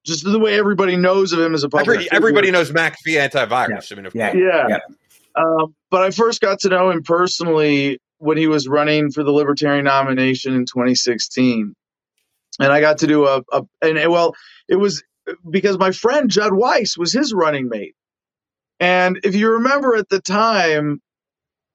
[0.04, 1.96] just the way everybody knows of him as a public.
[1.96, 3.90] Every, everybody knows McAfee antivirus.
[3.90, 3.96] Yeah.
[3.96, 4.66] I mean, yeah, yeah.
[4.68, 4.78] yeah.
[5.36, 9.32] Um, but I first got to know him personally when he was running for the
[9.32, 11.74] Libertarian nomination in 2016,
[12.60, 14.34] and I got to do a, a and well,
[14.68, 15.02] it was
[15.50, 17.96] because my friend Judd Weiss was his running mate,
[18.78, 21.00] and if you remember at the time,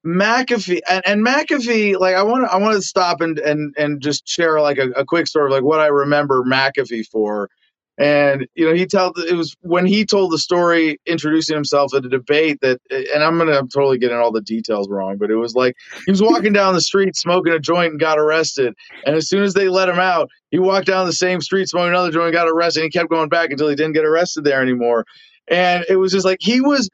[0.06, 4.02] McAfee and, and McAfee, like I want to I want to stop and and and
[4.02, 7.50] just share like a, a quick story of like what I remember McAfee for
[8.00, 12.06] and you know, he told it was when he told the story, introducing himself at
[12.06, 15.30] a debate that, and I'm gonna I'm totally get in all the details wrong, but
[15.30, 18.74] it was like he was walking down the street smoking a joint and got arrested.
[19.06, 21.90] And as soon as they let him out, he walked down the same street smoking
[21.90, 22.84] another joint and got arrested.
[22.84, 25.06] And he kept going back until he didn't get arrested there anymore.
[25.50, 26.90] And it was just like he was,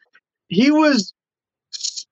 [0.47, 1.13] he was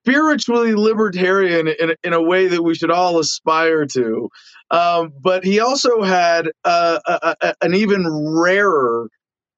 [0.06, 4.28] spiritually libertarian in, in a way that we should all aspire to.
[4.70, 9.08] Um, but he also had uh, a, a, an even rarer,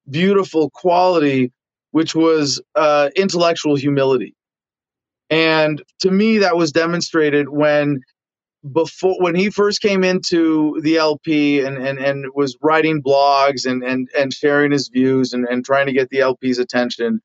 [0.09, 1.53] beautiful quality,
[1.91, 4.35] which was uh, intellectual humility.
[5.31, 8.01] And to me, that was demonstrated when
[8.73, 13.83] before when he first came into the LP and, and, and was writing blogs and,
[13.83, 17.21] and, and sharing his views and, and trying to get the LP's attention.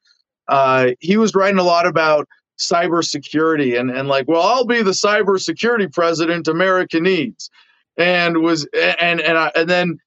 [0.47, 2.27] Uh, he was writing a lot about
[2.61, 7.49] cybersecurity and, and like, well, I'll be the cybersecurity president America needs
[7.97, 9.99] and was and and I, and then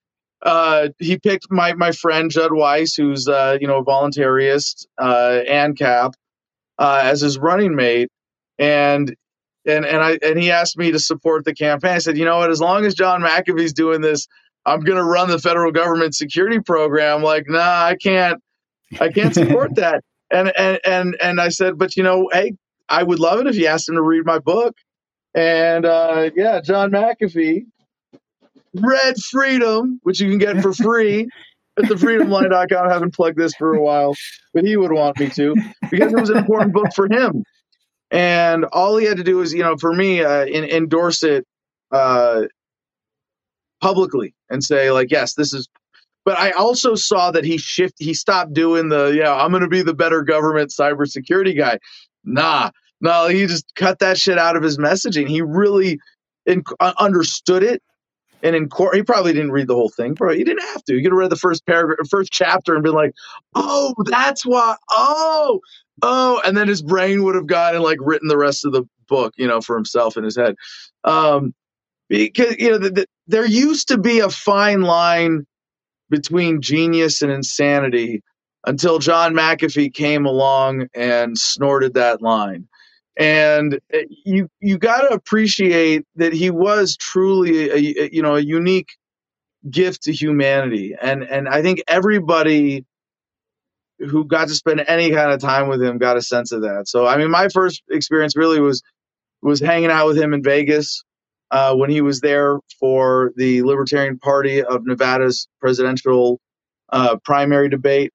[0.42, 5.40] uh, he picked my my friend Judd Weiss, who's uh, you know a voluntarist uh,
[5.48, 6.14] ANCAP,
[6.78, 8.10] uh, as his running mate,
[8.58, 9.14] and
[9.66, 11.92] and and I and he asked me to support the campaign.
[11.92, 14.26] I said, you know what, as long as John McAfee's doing this,
[14.66, 17.22] I'm going to run the federal government security program.
[17.22, 18.42] Like, nah, I can't,
[19.00, 20.02] I can't support that.
[20.34, 22.54] And, and, and, and I said, but you know, hey,
[22.88, 24.76] I would love it if you asked him to read my book.
[25.34, 27.66] And uh, yeah, John McAfee,
[28.74, 31.28] read Freedom, which you can get for free
[31.78, 32.88] at thefreedomline.com.
[32.88, 34.14] I haven't plugged this for a while,
[34.52, 35.54] but he would want me to
[35.90, 37.44] because it was an important book for him.
[38.10, 41.46] And all he had to do was, you know, for me, uh, in, endorse it
[41.90, 42.42] uh,
[43.80, 45.68] publicly and say, like, yes, this is.
[46.24, 47.94] But I also saw that he shift.
[47.98, 51.78] He stopped doing the, yeah, I'm going to be the better government cybersecurity guy.
[52.24, 55.28] Nah, no, he just cut that shit out of his messaging.
[55.28, 55.98] He really
[56.46, 57.82] in, uh, understood it
[58.44, 60.12] and in court, he probably didn't read the whole thing.
[60.12, 60.94] Bro, he didn't have to.
[60.94, 63.14] He could have read the first paragraph, first chapter, and been like,
[63.54, 65.60] "Oh, that's why." Oh,
[66.02, 68.84] oh, and then his brain would have gone and like written the rest of the
[69.08, 70.56] book, you know, for himself in his head.
[71.04, 71.54] Um,
[72.10, 75.46] because you know, the, the, there used to be a fine line
[76.10, 78.22] between genius and insanity
[78.66, 82.66] until John McAfee came along and snorted that line.
[83.16, 88.40] And uh, you you got to appreciate that he was truly a, you know a
[88.40, 88.88] unique
[89.70, 90.94] gift to humanity.
[91.00, 92.84] And and I think everybody
[94.00, 96.88] who got to spend any kind of time with him got a sense of that.
[96.88, 98.82] So I mean my first experience really was
[99.42, 101.04] was hanging out with him in Vegas
[101.50, 106.40] uh, when he was there for the Libertarian Party of Nevada's presidential
[106.90, 108.12] uh, primary debate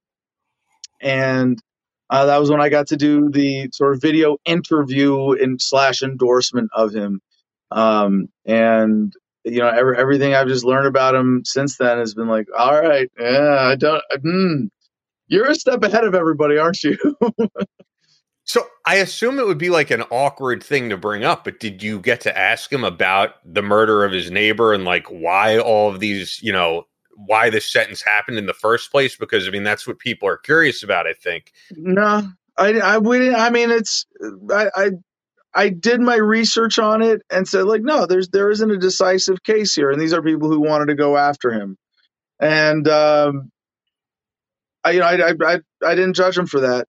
[1.01, 1.61] and
[2.09, 6.01] uh, that was when I got to do the sort of video interview and slash
[6.01, 7.21] endorsement of him.
[7.71, 9.13] Um, and
[9.43, 12.81] you know, every, everything I've just learned about him since then has been like, all
[12.81, 14.69] right, yeah, I don't, mm,
[15.27, 16.97] you're a step ahead of everybody, aren't you?
[18.49, 21.83] so I assume it would be like an awkward thing to bring up, but did
[21.83, 25.87] you get to ask him about the murder of his neighbor and like why all
[25.87, 29.15] of these, you know, why this sentence happened in the first place?
[29.15, 31.05] Because I mean, that's what people are curious about.
[31.05, 31.51] I think.
[31.73, 33.21] No, I, I would.
[33.35, 34.07] I mean, it's
[34.51, 34.89] I, I
[35.53, 39.43] I did my research on it and said like, no, there's there isn't a decisive
[39.43, 41.77] case here, and these are people who wanted to go after him,
[42.39, 43.51] and um,
[44.83, 46.87] I you know I I I, I didn't judge him for that.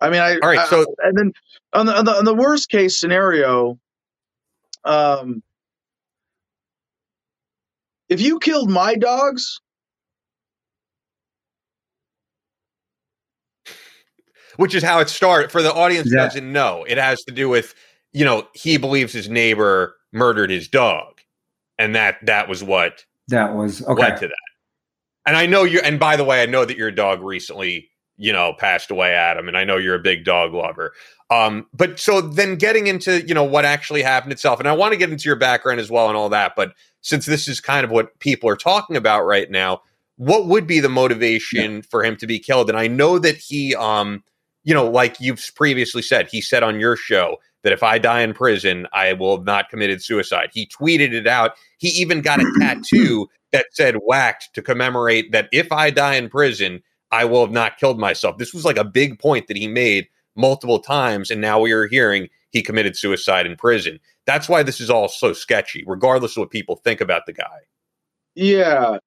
[0.00, 0.68] I mean, I all right.
[0.68, 1.32] So I, and then
[1.72, 3.78] on the, on the on the worst case scenario,
[4.84, 5.42] um,
[8.08, 9.60] if you killed my dogs,
[14.56, 16.24] which is how it started for the audience yeah.
[16.24, 16.84] doesn't know.
[16.88, 17.74] It has to do with,
[18.12, 21.20] you know, he believes his neighbor murdered his dog.
[21.78, 24.02] And that that was what that was okay.
[24.02, 24.34] led to that.
[25.26, 28.32] And I know you and by the way, I know that your dog recently, you
[28.32, 30.92] know, passed away, Adam, and I know you're a big dog lover.
[31.30, 34.92] Um, but so then getting into, you know, what actually happened itself, and I want
[34.92, 37.84] to get into your background as well and all that, but since this is kind
[37.84, 39.80] of what people are talking about right now,
[40.16, 41.80] what would be the motivation yeah.
[41.90, 42.68] for him to be killed?
[42.68, 44.24] And I know that he, um,
[44.64, 48.22] you know, like you've previously said, he said on your show that if I die
[48.22, 50.50] in prison, I will have not committed suicide.
[50.52, 51.52] He tweeted it out.
[51.78, 56.28] He even got a tattoo that said whacked to commemorate that if I die in
[56.28, 58.38] prison, I will have not killed myself.
[58.38, 61.30] This was like a big point that he made multiple times.
[61.30, 63.98] And now we are hearing he committed suicide in prison.
[64.26, 67.60] That's why this is all so sketchy, regardless of what people think about the guy.
[68.34, 68.98] Yeah.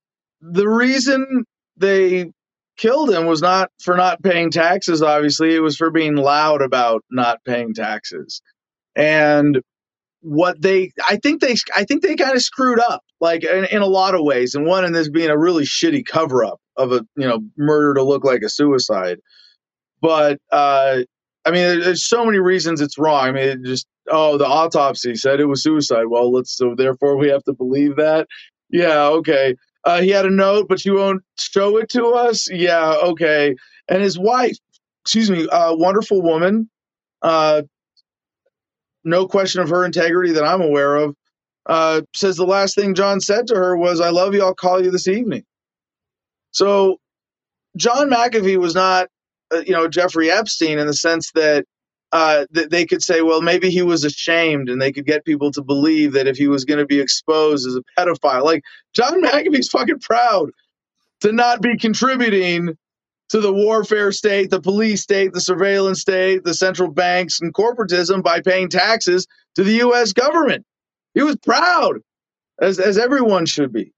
[0.41, 1.45] The reason
[1.77, 2.31] they
[2.77, 5.53] killed him was not for not paying taxes, obviously.
[5.53, 8.41] It was for being loud about not paying taxes.
[8.95, 9.61] And
[10.21, 13.81] what they I think they I think they kind of screwed up like in, in,
[13.81, 16.91] a lot of ways and one in this being a really shitty cover up of
[16.91, 19.19] a you know murder to look like a suicide
[20.01, 20.99] but uh
[21.45, 25.15] I mean there's so many reasons it's wrong I mean it just oh, the autopsy
[25.15, 26.05] said it was suicide.
[26.09, 28.27] Well, let's so therefore we have to believe that.
[28.69, 29.55] Yeah, okay.
[29.85, 32.49] Uh, he had a note, but you won't show it to us.
[32.51, 33.55] Yeah, okay.
[33.87, 34.57] And his wife,
[35.03, 36.69] excuse me, uh, wonderful woman.
[37.21, 37.63] Uh,
[39.03, 41.15] no question of her integrity that I'm aware of.
[41.65, 44.43] Uh, says the last thing John said to her was, "I love you.
[44.43, 45.45] I'll call you this evening."
[46.51, 46.97] So,
[47.77, 49.07] John McAfee was not,
[49.53, 51.65] uh, you know, Jeffrey Epstein in the sense that
[52.11, 55.51] uh, th- they could say, well, maybe he was ashamed, and they could get people
[55.51, 59.21] to believe that if he was going to be exposed as a pedophile, like John
[59.21, 60.49] McAfee's fucking proud
[61.21, 62.77] to not be contributing
[63.29, 68.23] to the warfare state, the police state, the surveillance state, the central banks, and corporatism
[68.23, 70.13] by paying taxes to the U.S.
[70.13, 70.65] government.
[71.13, 71.99] He was proud,
[72.59, 73.93] as as everyone should be.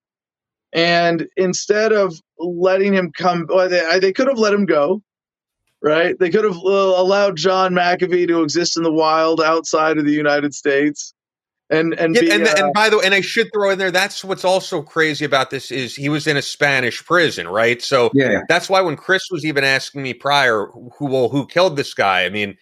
[0.73, 5.01] And instead of letting him come, well, they, they could have let him go
[5.83, 6.17] right?
[6.19, 10.11] They could have uh, allowed John McAfee to exist in the wild outside of the
[10.11, 11.15] United States
[11.71, 13.79] and and Yeah, be, and, uh, and by the way, and I should throw in
[13.79, 13.91] there.
[13.91, 17.81] That's what's also crazy about this is he was in a Spanish prison, right?
[17.81, 18.41] So Yeah.
[18.49, 20.67] that's why when Chris was even asking me prior,
[20.97, 22.25] who well, who killed this guy?
[22.25, 22.57] I mean,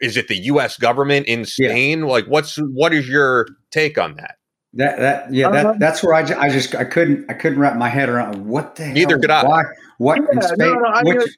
[0.00, 0.76] is it the U.S.
[0.76, 2.02] government in Spain?
[2.02, 4.36] Like, what's what is your take on that?
[4.74, 7.76] That that yeah that that's where I, ju- I just I couldn't I couldn't wrap
[7.76, 9.44] my head around what the Neither hell, could I.
[9.44, 9.62] why
[9.98, 11.36] what in Yeah, Spain no, no, I mean, which,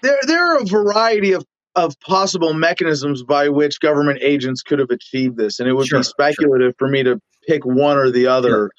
[0.00, 1.44] there there are a variety of
[1.76, 5.98] of possible mechanisms by which government agents could have achieved this, and it would Sure,
[5.98, 6.10] be sure.
[6.10, 8.70] speculative for me to pick one or the other.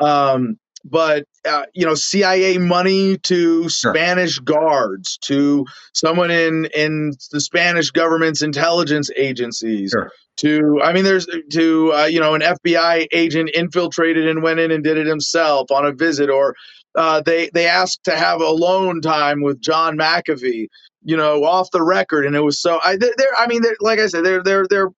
[0.00, 3.94] Um, but uh, you know, CIA money to Sure.
[3.94, 10.10] Spanish guards, to someone in in the Spanish government's intelligence agencies, Sure.
[10.38, 14.70] to I mean, there's to uh, you know an FBI agent infiltrated and went in
[14.70, 16.54] and did it himself on a visit, or
[16.94, 20.68] uh, they they asked to have alone time with John McAfee,
[21.04, 22.80] you know, off the record, and it was so.
[22.82, 24.88] I there, I mean, like I said, there there there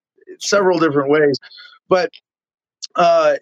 [0.40, 1.38] several different ways,
[1.88, 2.10] but
[2.96, 3.36] uh,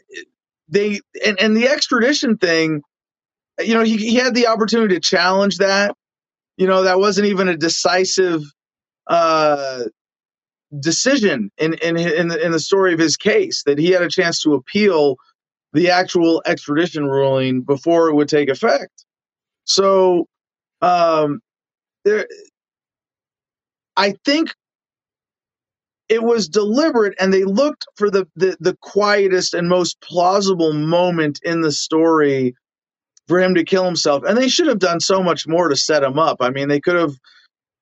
[0.73, 2.83] they and and the extradition thing,
[3.61, 5.95] you know, he he had the opportunity to challenge that.
[6.59, 8.43] You know, that wasn't even a decisive
[9.09, 9.85] uh
[10.81, 14.09] decision in in in the, in the story of his case that he had a
[14.09, 15.17] chance to appeal
[15.73, 19.05] the actual extradition ruling before it would take effect.
[19.65, 20.27] So
[20.83, 21.41] um
[22.05, 22.27] there
[23.97, 24.55] I think
[26.13, 31.41] it was deliberate and they looked for the, the the quietest and most plausible moment
[31.43, 32.55] in the story
[33.29, 36.03] for him to kill himself and they should have done so much more to set
[36.03, 36.39] him up.
[36.41, 37.15] I mean they could have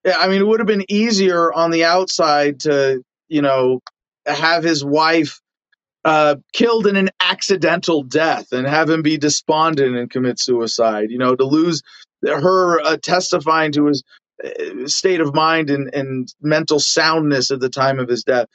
[0.07, 3.81] I mean, it would have been easier on the outside to, you know,
[4.27, 5.41] have his wife
[6.05, 11.11] uh, killed in an accidental death and have him be despondent and commit suicide.
[11.11, 11.83] You know, to lose
[12.25, 14.03] her uh, testifying to his
[14.87, 18.47] state of mind and, and mental soundness at the time of his death.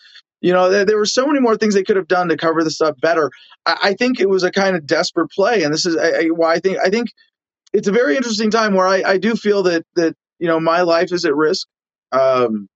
[0.42, 2.64] You know, there, there were so many more things they could have done to cover
[2.64, 3.32] this up better.
[3.66, 6.26] I, I think it was a kind of desperate play, and this is I, I,
[6.28, 7.10] why I think I think
[7.74, 10.82] it's a very interesting time where I, I do feel that that you know my
[10.82, 11.68] life is at risk
[12.12, 12.68] um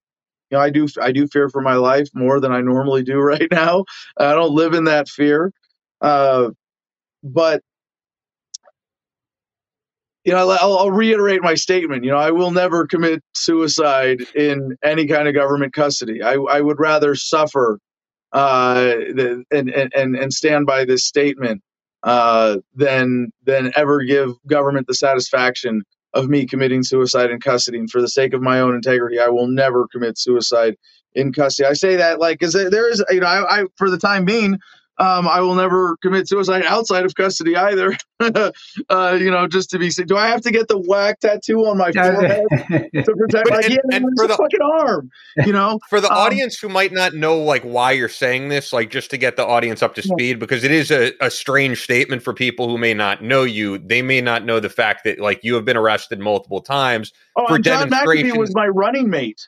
[0.50, 3.20] you know i do i do fear for my life more than i normally do
[3.20, 3.84] right now
[4.18, 5.52] i don't live in that fear
[6.02, 6.50] uh
[7.24, 7.62] but
[10.24, 14.76] you know I'll, I'll reiterate my statement you know i will never commit suicide in
[14.84, 17.80] any kind of government custody i, I would rather suffer
[18.32, 18.94] uh
[19.52, 21.62] and, and and stand by this statement
[22.04, 27.78] uh than than ever give government the satisfaction of me committing suicide in custody.
[27.80, 30.76] And for the sake of my own integrity, I will never commit suicide
[31.14, 31.68] in custody.
[31.68, 34.60] I say that like because there is, you know, I, I for the time being,
[35.00, 37.96] um, I will never commit suicide outside of custody either.
[38.20, 40.08] uh, you know, just to be safe.
[40.08, 43.50] Do I have to get the whack tattoo on my forehead to protect?
[43.50, 45.10] But- Like, and- and for the- fucking arm.
[45.46, 48.74] You know, For the Um, audience who might not know like why you're saying this,
[48.74, 50.14] like just to get the audience up to Yeah.
[50.14, 53.78] speed, because it is a, a strange statement for people who may not know you.
[53.78, 57.12] They may not know the fact that like you have been arrested multiple times.
[57.38, 59.48] oh, for and John McAfee demonstrations- was my running mate.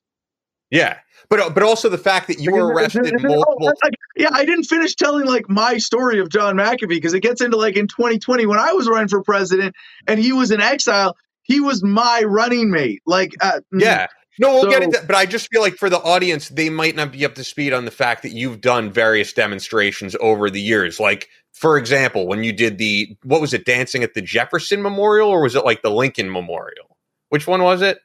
[0.70, 0.98] Yeah.
[1.32, 4.66] But but also the fact that you were arrested oh, multiple like, yeah, I didn't
[4.66, 8.46] finish telling like my story of John McAfee because it gets into like in 2020
[8.46, 9.74] when I was running for president
[10.08, 11.16] and he was in exile.
[11.44, 13.02] He was my running mate.
[13.06, 14.08] Like, uh, mm, Yeah.
[14.40, 16.98] No, we'll get So- into but I just feel like for the audience, they might
[16.98, 20.60] not be up to speed on the fact that you've done various demonstrations over the
[20.60, 21.00] years.
[21.00, 25.30] Like, for example, when you did the what was it, dancing at the Jefferson Memorial,
[25.30, 26.98] or was it like the Lincoln Memorial?
[27.30, 28.00] Which one was it?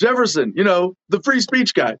[0.00, 1.96] Jefferson, you know, the free speech guy.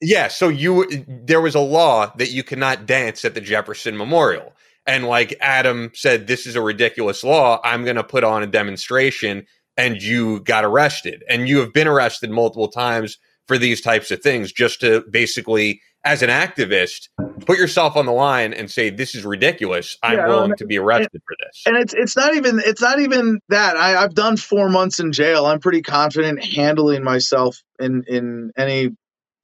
[0.00, 4.52] Yeah, so you there was a law that you cannot dance at the Jefferson Memorial.
[4.84, 8.46] And like Adam said this is a ridiculous law, I'm going to put on a
[8.48, 9.46] demonstration
[9.76, 11.22] and you got arrested.
[11.28, 13.16] And you have been arrested multiple times
[13.46, 17.08] for these types of things just to basically as an activist
[17.46, 19.96] put yourself on the line and say this is ridiculous.
[20.02, 21.62] I'm Yeah, willing and- to be arrested for this.
[21.66, 23.76] And it's it's not even it's not even that.
[23.76, 25.46] I, I've done four months in jail.
[25.46, 28.90] I'm pretty confident handling myself in in any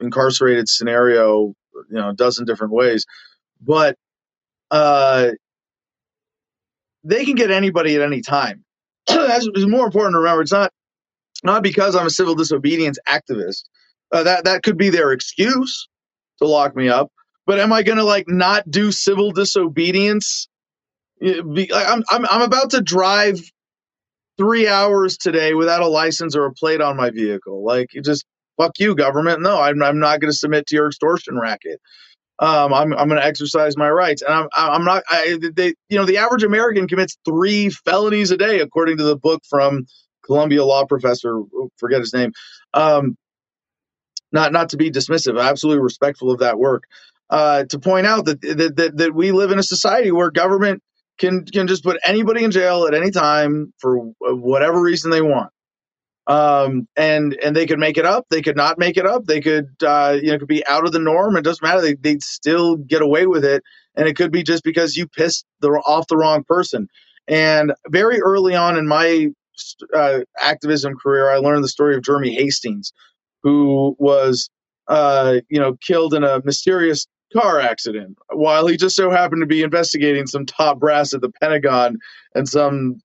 [0.01, 3.05] incarcerated scenario, you know, a dozen different ways.
[3.61, 3.97] But
[4.71, 5.31] uh
[7.05, 8.65] they can get anybody at any time.
[9.09, 10.43] So that's more important to remember.
[10.43, 10.73] It's not
[11.45, 13.65] not because I'm a civil disobedience activist.
[14.11, 15.89] Uh, that that could be their excuse
[16.39, 17.11] to lock me up.
[17.47, 20.49] But am I going to like not do civil disobedience?
[21.23, 23.41] I'm I'm I'm about to drive
[24.37, 27.65] three hours today without a license or a plate on my vehicle.
[27.65, 28.25] Like, just
[28.57, 29.43] fuck you, government.
[29.43, 31.81] No, I'm I'm not going to submit to your extortion racket.
[32.39, 35.03] Um, I'm I'm going to exercise my rights, and I'm I'm not.
[35.09, 39.17] I, they, you know, the average American commits three felonies a day, according to the
[39.17, 39.87] book from
[40.25, 41.41] Columbia law professor.
[41.79, 42.33] Forget his name.
[42.75, 43.17] Um,
[44.33, 46.85] not not to be dismissive, absolutely respectful of that work.
[47.31, 50.83] uh, to point out that, that that that we live in a society where government
[51.19, 55.51] can can just put anybody in jail at any time for whatever reason they want.
[56.29, 58.27] Um, and and they could make it up.
[58.31, 59.25] They could not make it up.
[59.27, 61.37] They could uh, you know could be out of the norm.
[61.37, 61.83] It doesn't matter.
[61.83, 63.63] They they'd still get away with it.
[63.97, 66.89] And it could be just because you pissed the off the wrong person.
[67.29, 69.29] And very early on in my
[69.95, 72.93] uh, activism career, I learned the story of Jeremy Hastings,
[73.43, 74.51] who was
[74.89, 79.47] uh, you know killed in a mysterious car accident while he just so happened to
[79.47, 81.99] be investigating some top brass at the Pentagon
[82.35, 83.01] and some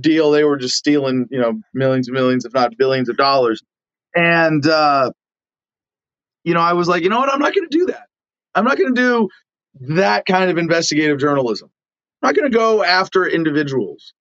[0.00, 3.62] deal they were just stealing, you know, millions and millions, if not billions of dollars.
[4.14, 5.12] And uh,
[6.44, 8.06] you know, I was like, you know what, I'm not going to do that.
[8.54, 9.28] I'm not going to do
[9.96, 11.70] that kind of investigative journalism.
[12.22, 14.12] I'm not going to go after individuals.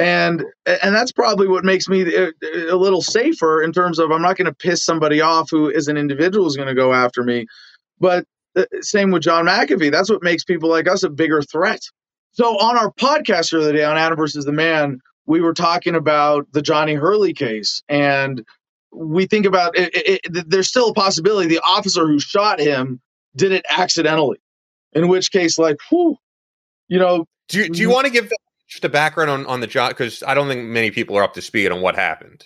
[0.00, 2.30] And and that's probably what makes me a,
[2.70, 5.88] a little safer in terms of I'm not going to piss somebody off who is
[5.88, 7.46] an individual is going to go after me.
[7.98, 8.24] But
[8.56, 9.92] uh, same with John McAfee.
[9.92, 11.82] That's what makes people like us a bigger threat.
[12.32, 15.94] So on our podcast the other day on Adam versus the Man, we were talking
[15.94, 18.42] about the Johnny Hurley case, and
[18.92, 23.00] we think about it, it, it, there's still a possibility the officer who shot him
[23.36, 24.38] did it accidentally.
[24.92, 26.16] In which case, like, whew,
[26.88, 27.26] you know.
[27.48, 28.30] Do you, do you want to give
[28.70, 31.34] just a background on on the job Because I don't think many people are up
[31.34, 32.44] to speed on what happened.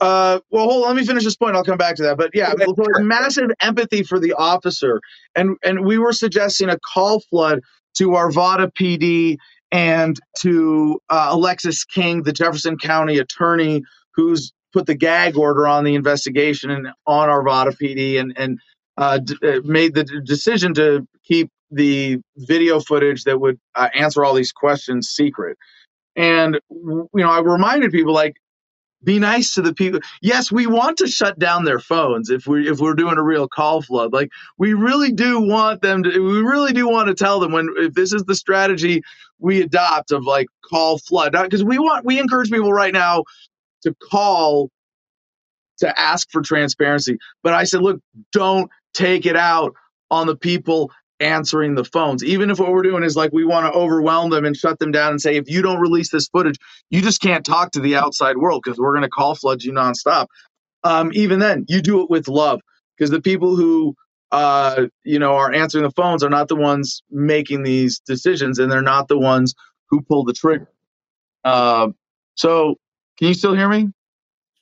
[0.00, 1.54] Uh, well, hold on, let me finish this point.
[1.54, 2.18] I'll come back to that.
[2.18, 2.52] But yeah,
[2.98, 5.00] massive empathy for the officer,
[5.34, 7.60] and and we were suggesting a call flood
[7.98, 9.36] to Arvada PD
[9.70, 13.82] and to uh, Alexis King, the Jefferson County attorney,
[14.14, 18.58] who's put the gag order on the investigation and on Arvada PD, and and
[18.96, 23.88] uh, d- uh, made the d- decision to keep the video footage that would uh,
[23.94, 25.56] answer all these questions secret.
[26.14, 28.36] And you know, I reminded people like
[29.04, 30.00] be nice to the people.
[30.20, 33.48] Yes, we want to shut down their phones if we if we're doing a real
[33.48, 34.12] call flood.
[34.12, 36.10] Like we really do want them to.
[36.10, 39.02] We really do want to tell them when if this is the strategy
[39.38, 43.24] we adopt of like call flood because we want we encourage people right now
[43.82, 44.70] to call
[45.78, 47.18] to ask for transparency.
[47.42, 48.00] But I said, look,
[48.32, 49.74] don't take it out
[50.10, 50.92] on the people
[51.22, 52.24] answering the phones.
[52.24, 54.92] Even if what we're doing is like we want to overwhelm them and shut them
[54.92, 56.58] down and say, if you don't release this footage,
[56.90, 59.72] you just can't talk to the outside world because we're going to call flood you
[59.72, 60.26] nonstop.
[60.84, 62.60] Um, even then, you do it with love
[62.96, 63.94] because the people who
[64.32, 68.70] uh, you know are answering the phones are not the ones making these decisions, and
[68.70, 69.54] they're not the ones
[69.90, 70.68] who pull the trigger.
[71.44, 71.88] Uh,
[72.34, 72.76] so,
[73.18, 73.90] can you still hear me?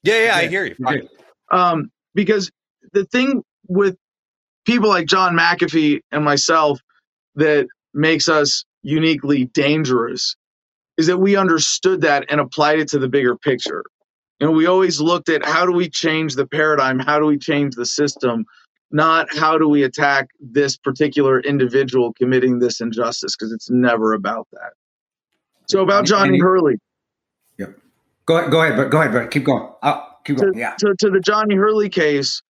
[0.03, 0.77] Yeah, yeah, I hear you.
[1.51, 2.51] Um, because
[2.93, 3.97] the thing with
[4.71, 6.81] people like John McAfee and myself
[7.35, 10.37] that makes us uniquely dangerous
[10.97, 13.83] is that we understood that and applied it to the bigger picture.
[14.39, 17.01] And we always looked at how do we change the paradigm?
[17.01, 18.45] How do we change the system?
[18.93, 24.47] Not how do we attack this particular individual committing this injustice, because it's never about
[24.53, 24.73] that.
[25.69, 26.77] So about Johnny Hurley.
[27.59, 27.77] Yep.
[28.27, 29.69] Go ahead, go ahead, but go ahead, but keep going.
[29.83, 30.53] I'll keep going.
[30.53, 30.75] To, yeah.
[30.79, 32.41] To, to the Johnny Hurley case,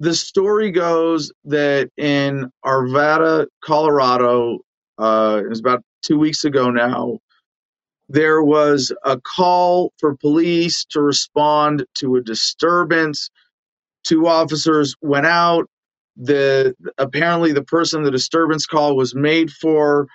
[0.00, 4.60] the story goes that in Arvada, Colorado,
[4.98, 7.18] uh, it was about two weeks ago now,
[8.08, 13.28] there was a call for police to respond to a disturbance.
[14.04, 15.68] Two officers went out.
[16.16, 20.08] The apparently the person the disturbance call was made for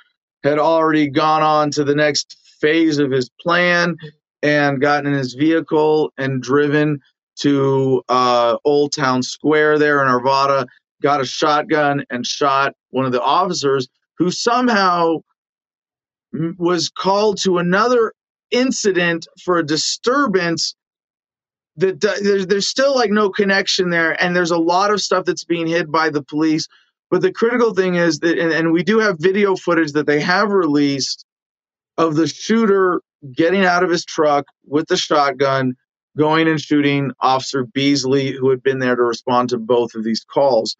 [0.43, 3.95] had already gone on to the next phase of his plan
[4.41, 6.99] and gotten in his vehicle and driven
[7.39, 10.65] to uh, Old Town Square there in Arvada,
[11.01, 15.17] got a shotgun and shot one of the officers who somehow
[16.57, 18.13] was called to another
[18.51, 20.75] incident for a disturbance
[21.75, 25.43] that there's, there's still like no connection there and there's a lot of stuff that's
[25.43, 26.67] being hid by the police.
[27.09, 30.19] But the critical thing is that and, and we do have video footage that they
[30.19, 31.25] have released
[31.97, 33.01] of the shooter
[33.35, 35.75] getting out of his truck with the shotgun
[36.17, 40.23] going and shooting Officer Beesley, who had been there to respond to both of these
[40.23, 40.75] calls.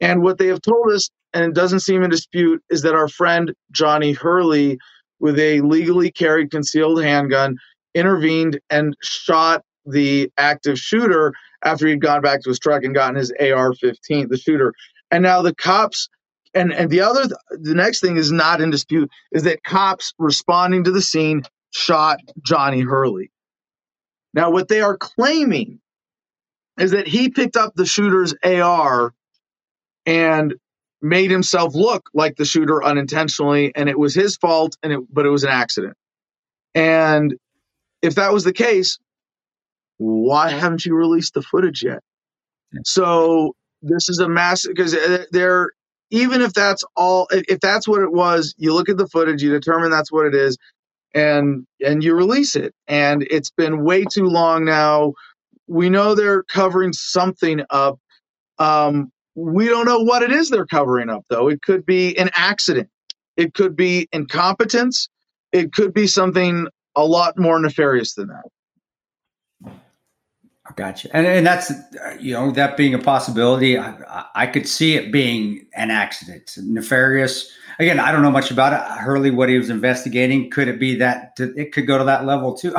[0.00, 3.08] And what they have told us, and it doesn't seem in dispute, is that our
[3.08, 4.78] friend Johnny Hurley,
[5.20, 7.56] with a legally carried concealed handgun,
[7.94, 11.32] intervened and shot the active shooter
[11.64, 14.74] after he'd gone back to his truck and gotten his AR 15, the shooter.
[15.10, 16.08] And now the cops
[16.54, 20.82] and and the other the next thing is not in dispute is that cops responding
[20.84, 23.30] to the scene shot Johnny Hurley.
[24.36, 25.80] Now, what they are claiming
[26.78, 29.14] is that he picked up the shooter's AR
[30.06, 30.54] and
[31.02, 35.26] made himself look like the shooter unintentionally, and it was his fault, and it, but
[35.26, 35.94] it was an accident.
[36.74, 37.34] And
[38.02, 38.98] if that was the case,
[39.98, 42.00] why haven't you released the footage yet?
[42.84, 45.70] So this is a massive because uh, they're
[46.10, 49.50] even if that's all, if that's what it was, you look at the footage, you
[49.50, 50.56] determine that's what it is,
[51.16, 52.72] and and you release it.
[52.86, 55.14] And it's been way too long now.
[55.66, 57.98] We know they're covering something up.
[58.58, 61.48] Um, we don't know what it is they're covering up, though.
[61.48, 62.88] It could be an accident.
[63.36, 65.08] It could be incompetence.
[65.52, 69.72] It could be something a lot more nefarious than that.
[70.68, 71.08] I gotcha.
[71.14, 71.70] And, and that's,
[72.18, 77.50] you know, that being a possibility, I, I could see it being an accident, nefarious.
[77.78, 78.80] Again, I don't know much about it.
[78.98, 82.54] Hurley, what he was investigating, could it be that it could go to that level
[82.54, 82.74] too?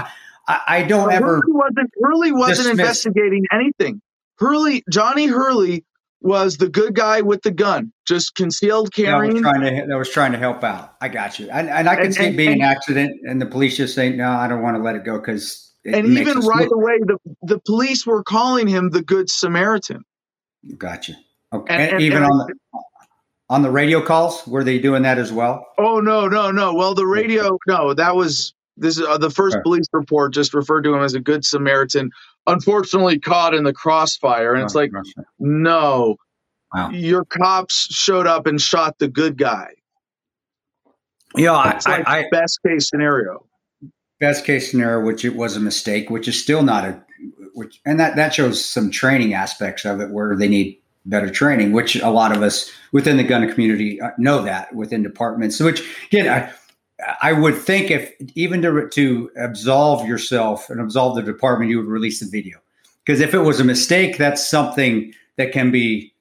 [0.47, 1.35] I, I don't ever.
[1.35, 4.01] Hurley wasn't, Hurley wasn't investigating anything.
[4.37, 5.83] Hurley, Johnny Hurley
[6.21, 9.41] was the good guy with the gun, just concealed carrying.
[9.41, 10.95] That was trying to, that was trying to help out.
[10.99, 11.49] I got you.
[11.51, 14.17] And, and I can see and, it being an accident and the police just saying,
[14.17, 16.71] no, I don't want to let it go because and even right look.
[16.71, 20.03] away, the the police were calling him the Good Samaritan.
[20.77, 21.13] Gotcha.
[21.53, 21.73] Okay.
[21.73, 22.53] And, and even on the
[23.49, 25.67] on the radio calls, were they doing that as well?
[25.77, 26.73] Oh no, no, no.
[26.73, 30.83] Well, the radio, no, that was this is uh, the first police report just referred
[30.83, 32.11] to him as a Good Samaritan.
[32.45, 34.91] Unfortunately, caught in the crossfire, and it's like,
[35.39, 36.15] no,
[36.73, 36.89] wow.
[36.91, 39.69] your cops showed up and shot the good guy.
[41.35, 43.47] Yeah, I, like I, best case scenario
[44.19, 47.03] best case scenario, which it was a mistake, which is still not a,
[47.53, 51.71] which, and that that shows some training aspects of it where they need better training,
[51.71, 55.59] which a lot of us within the gun community uh, know that within departments.
[55.59, 56.51] Which again, I,
[57.21, 61.87] I would think if even to to absolve yourself and absolve the department, you would
[61.87, 62.59] release the video
[63.05, 66.13] because if it was a mistake, that's something that can be.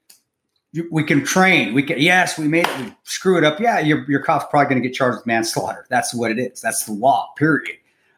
[0.91, 1.73] We can train.
[1.73, 1.97] We can.
[1.97, 2.67] Yes, we made.
[2.79, 3.59] We screw it up.
[3.59, 5.87] Yeah, your your cop's probably going to get charged with manslaughter.
[5.89, 6.61] That's what it is.
[6.61, 7.33] That's the law.
[7.37, 7.77] Period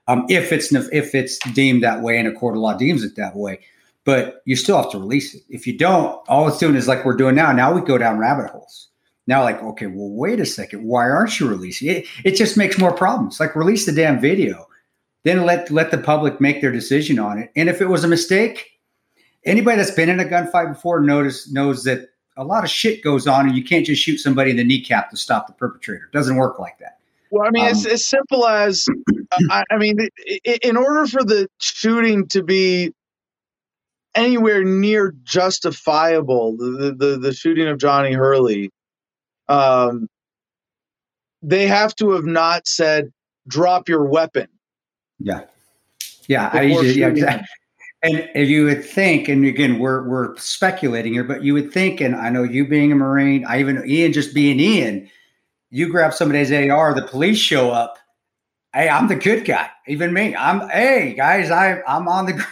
[0.09, 3.15] um, if it's if it's deemed that way and a court of law deems it
[3.15, 3.59] that way.
[4.05, 5.43] But you still have to release it.
[5.49, 7.51] If you don't, all it's doing is like we're doing now.
[7.51, 8.89] Now we go down rabbit holes.
[9.27, 10.83] Now, like, okay, well, wait a second.
[10.83, 12.07] Why aren't you releasing it?
[12.23, 13.39] It just makes more problems.
[13.39, 14.65] Like, release the damn video,
[15.23, 17.51] then let let the public make their decision on it.
[17.55, 18.79] And if it was a mistake,
[19.45, 23.27] anybody that's been in a gunfight before notice knows that a lot of shit goes
[23.27, 26.05] on, and you can't just shoot somebody in the kneecap to stop the perpetrator.
[26.05, 26.97] It doesn't work like that.
[27.29, 28.87] Well, I mean, um, it's as simple as
[29.51, 29.97] I, I, mean,
[30.63, 32.93] in order for the shooting to be
[34.19, 38.71] anywhere near justifiable, the the, the shooting of Johnny Hurley,
[39.47, 40.07] um,
[41.41, 43.11] they have to have not said
[43.47, 44.47] "drop your weapon."
[45.19, 45.41] Yeah,
[46.27, 47.47] yeah, I, yeah, exactly.
[48.01, 52.15] And, you would think, and again, we're we're speculating here, but you would think, and
[52.15, 55.09] I know you being a Marine, I even Ian just being Ian
[55.69, 57.97] you grab somebody's AR, the police show up.
[58.73, 59.69] Hey, I'm the good guy.
[59.87, 60.35] Even me.
[60.35, 62.45] I'm hey guys, I I'm on the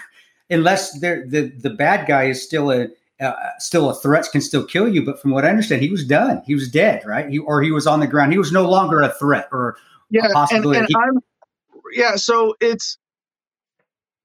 [0.49, 2.87] unless the the the bad guy is still a
[3.19, 5.03] uh, still a threat can still kill you.
[5.03, 6.41] But from what I understand, he was done.
[6.45, 7.29] He was dead, right?
[7.29, 8.31] He or he was on the ground.
[8.31, 9.77] He was no longer a threat or
[10.09, 10.79] yeah, possibility.
[10.79, 11.19] And, and I'm,
[11.93, 12.97] yeah, so it's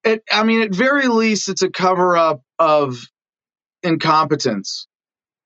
[0.04, 0.22] it.
[0.30, 2.98] I mean, at very least, it's a cover up of
[3.82, 4.86] incompetence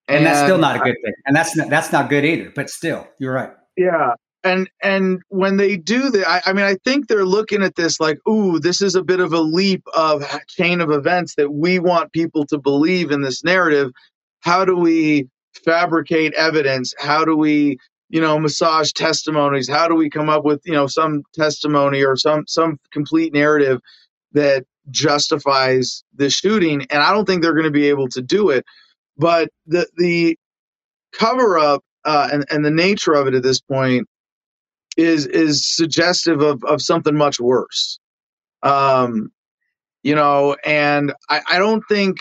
[0.09, 1.14] and, and that's still not a good thing.
[1.27, 2.53] And that's not, that's not good either.
[2.55, 3.51] But still, you're right.
[3.77, 4.14] Yeah,
[4.47, 7.99] and and when they do that, I, I, mean, I think they're looking at this
[7.99, 11.78] like, ooh, this is a bit of a leap of chain of events that we
[11.78, 13.90] want people to believe in this narrative.
[14.40, 15.28] How do we
[15.64, 16.94] fabricate evidence?
[16.99, 17.78] How do we,
[18.09, 19.68] you know, massage testimonies?
[19.68, 23.80] How do we come up with, you know, some testimony or some some complete narrative
[24.32, 26.86] that justifies the shooting?
[26.90, 28.64] And I don't think they're going to be able to do it.
[29.18, 30.38] But the the
[31.12, 34.07] cover up uh, and and the nature of it at this point
[34.97, 37.99] is is suggestive of of something much worse.
[38.62, 39.30] Um,
[40.03, 42.18] you know, and I, I don't think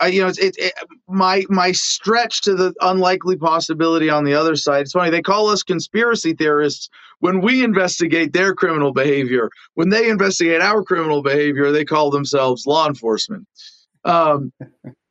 [0.00, 0.72] I, you know, it's it, it,
[1.08, 4.82] my my stretch to the unlikely possibility on the other side.
[4.82, 6.88] It's funny they call us conspiracy theorists
[7.20, 9.50] when we investigate their criminal behavior.
[9.74, 13.46] When they investigate our criminal behavior, they call themselves law enforcement.
[14.04, 14.52] Um,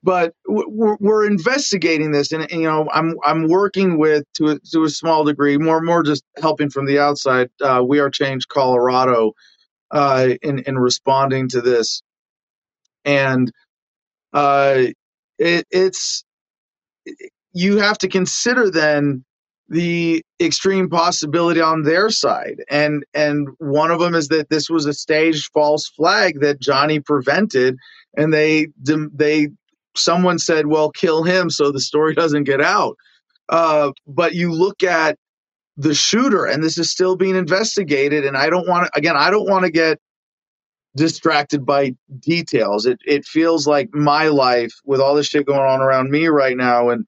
[0.04, 4.60] but we're, we're investigating this, and, and, you know, I'm I'm working with to a,
[4.72, 7.50] to a small degree, more more just helping from the outside.
[7.62, 9.32] Uh, we are Change Colorado
[9.92, 12.02] uh, in in responding to this,
[13.06, 13.52] and
[14.34, 14.84] uh,
[15.40, 16.26] it, it's
[17.54, 19.24] you have to consider then
[19.70, 24.86] the extreme possibility on their side and and one of them is that this was
[24.86, 27.78] a staged false flag that Johnny prevented
[28.18, 29.48] and they they
[29.96, 32.98] someone said, well, kill him so the story doesn't get out.
[33.50, 35.18] Uh, but you look at
[35.76, 38.26] the shooter, and this is still being investigated.
[38.26, 40.00] And I don't want to, again, I don't want to get
[40.96, 42.86] distracted by details.
[42.86, 46.58] It, it feels like my life with all this shit going on around me right
[46.58, 47.06] now and,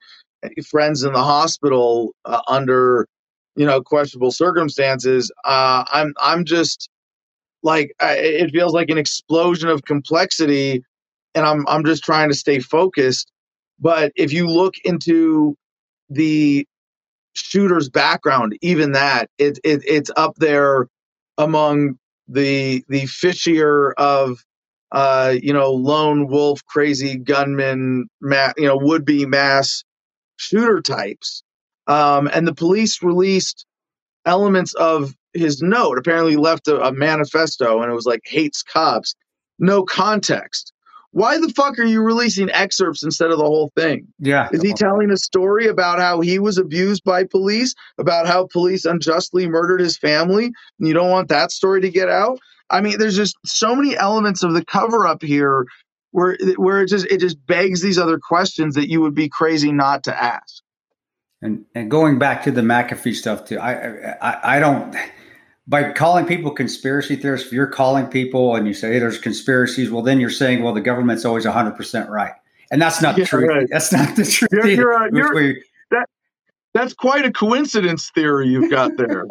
[0.69, 3.07] friends in the hospital uh, under
[3.55, 6.89] you know questionable circumstances uh, i'm i'm just
[7.63, 10.83] like I, it feels like an explosion of complexity
[11.35, 13.31] and i'm i'm just trying to stay focused
[13.79, 15.55] but if you look into
[16.09, 16.67] the
[17.33, 20.87] shooter's background even that it, it it's up there
[21.37, 24.43] among the the fishier of
[24.91, 29.83] uh you know lone wolf crazy gunman ma- you know would be mass
[30.37, 31.43] shooter types.
[31.87, 33.65] Um, and the police released
[34.25, 35.97] elements of his note.
[35.97, 39.15] Apparently, left a, a manifesto and it was like hates cops.
[39.59, 40.73] No context.
[41.15, 44.05] Why the fuck are you releasing excerpts instead of the whole thing?
[44.19, 44.49] Yeah.
[44.51, 48.83] Is he telling a story about how he was abused by police, about how police
[48.83, 50.47] unjustly murdered his family?
[50.47, 52.39] And you don't want that story to get out?
[52.69, 55.65] I mean, there's just so many elements of the cover up here
[56.11, 59.71] where where it just it just begs these other questions that you would be crazy
[59.71, 60.63] not to ask.
[61.41, 64.93] And and going back to the McAfee stuff too, I I, I don't
[65.67, 67.47] by calling people conspiracy theorists.
[67.47, 70.73] If you're calling people and you say hey, there's conspiracies, well then you're saying well
[70.73, 72.33] the government's always 100 percent right,
[72.71, 73.47] and that's not Yeah, true.
[73.47, 73.67] right.
[73.71, 74.49] That's not the truth.
[74.51, 75.63] You're- you're, uh, you're- we-
[76.73, 79.25] That's quite a coincidence theory you've got there.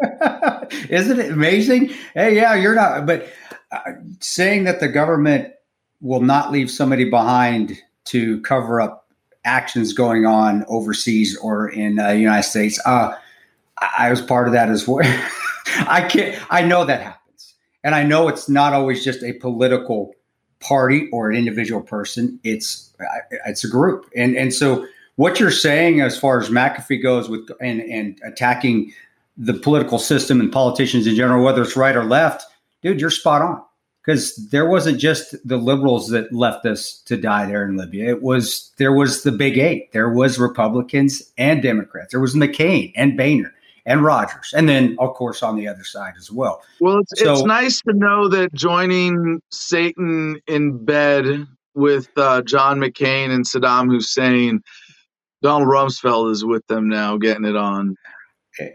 [0.89, 1.91] Isn't it amazing?
[2.15, 3.27] Hey, yeah, you're not, but
[3.71, 3.79] uh,
[4.19, 5.53] saying that the government
[6.01, 9.07] will not leave somebody behind to cover up
[9.43, 13.13] actions going on overseas or in uh, the United States, uh,
[13.79, 15.05] I, I was part of that as well.
[15.65, 17.55] I can't, I know that happens.
[17.83, 20.13] And I know it's not always just a political
[20.59, 22.39] party or an individual person.
[22.43, 22.93] It's,
[23.45, 24.09] it's a group.
[24.15, 24.85] And, and so,
[25.17, 28.91] what you're saying as far as McAfee goes with and, and attacking
[29.37, 32.45] the political system and politicians in general, whether it's right or left,
[32.81, 33.61] dude, you're spot on.
[34.01, 38.07] Because there wasn't just the liberals that left us to die there in Libya.
[38.09, 39.91] It was there was the big eight.
[39.93, 42.11] There was Republicans and Democrats.
[42.11, 43.54] There was McCain and Boehner
[43.85, 46.61] and Rogers, and then of course on the other side as well.
[46.81, 52.79] Well, it's So- it's nice to know that joining Satan in bed with uh, John
[52.79, 54.61] McCain and Saddam Hussein,
[55.41, 57.95] Donald Rumsfeld is with them now, getting it on.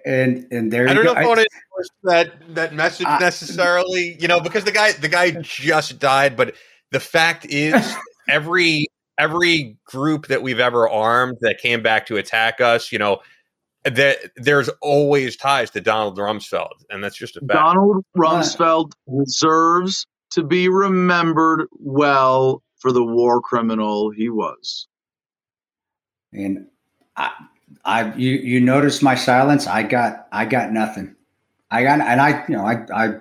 [0.05, 1.13] And and there I you don't go.
[1.15, 4.73] know if I want to endorse that that message I- necessarily, you know, because the
[4.73, 6.55] guy the guy just died, but
[6.93, 7.75] the fact is
[8.29, 8.87] every
[9.19, 13.21] every group that we've ever armed that came back to attack us, you know,
[13.85, 17.53] that there's always ties to Donald Rumsfeld, and that's just a fact.
[17.53, 24.87] Donald Rumsfeld deserves to be remembered well for the war criminal he was.
[26.33, 26.67] And
[27.17, 27.31] I,
[27.85, 29.67] I, you, you notice my silence.
[29.67, 31.17] I got, I got nothing.
[31.71, 33.15] I got, and I, you know, I, I,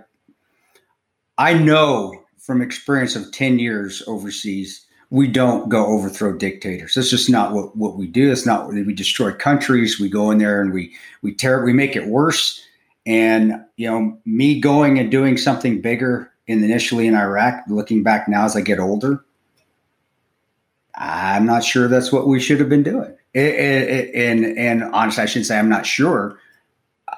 [1.38, 6.94] I know from experience of ten years overseas, we don't go overthrow dictators.
[6.94, 8.32] That's just not what, what we do.
[8.32, 10.00] It's not we destroy countries.
[10.00, 12.64] We go in there and we we tear, we make it worse.
[13.06, 18.28] And you know, me going and doing something bigger in initially in Iraq, looking back
[18.28, 19.24] now as I get older,
[20.96, 23.16] I'm not sure that's what we should have been doing.
[23.34, 26.40] And and honestly, I shouldn't say I'm not sure.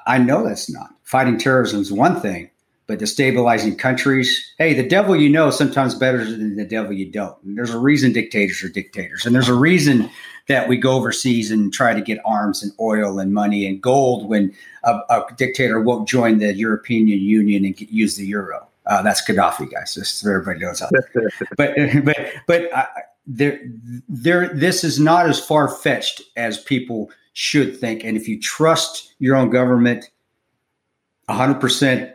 [0.06, 2.50] I know that's not fighting terrorism is one thing,
[2.92, 4.52] but destabilizing countries.
[4.58, 7.42] Hey, the devil you know sometimes better than the devil you don't.
[7.42, 10.10] And there's a reason dictators are dictators, and there's a reason
[10.48, 14.28] that we go overseas and try to get arms and oil and money and gold
[14.28, 18.68] when a, a dictator won't join the European Union and use the euro.
[18.84, 19.94] Uh, that's Gaddafi, guys.
[19.94, 20.82] Just so everybody knows.
[20.82, 21.74] Out there but
[22.04, 22.84] but but uh,
[23.26, 23.58] there
[24.06, 29.14] there this is not as far fetched as people should think and if you trust
[29.18, 30.10] your own government
[31.30, 32.12] 100%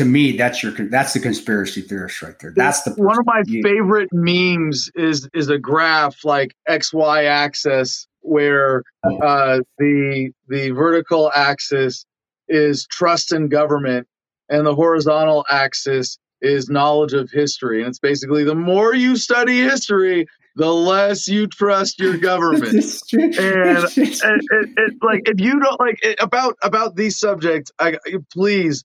[0.00, 2.54] to me that's your that's the conspiracy theorist right there.
[2.56, 8.82] That's the one of my favorite memes is is a graph like XY axis where
[9.04, 12.06] uh, the the vertical axis
[12.48, 14.06] is trust in government
[14.48, 17.80] and the horizontal axis is knowledge of history.
[17.80, 20.26] And it's basically the more you study history
[20.56, 22.86] the less you trust your government.
[23.06, 23.24] true.
[23.24, 23.34] and
[23.96, 27.98] it, it, like if you don't like it, about about these subjects I,
[28.32, 28.82] please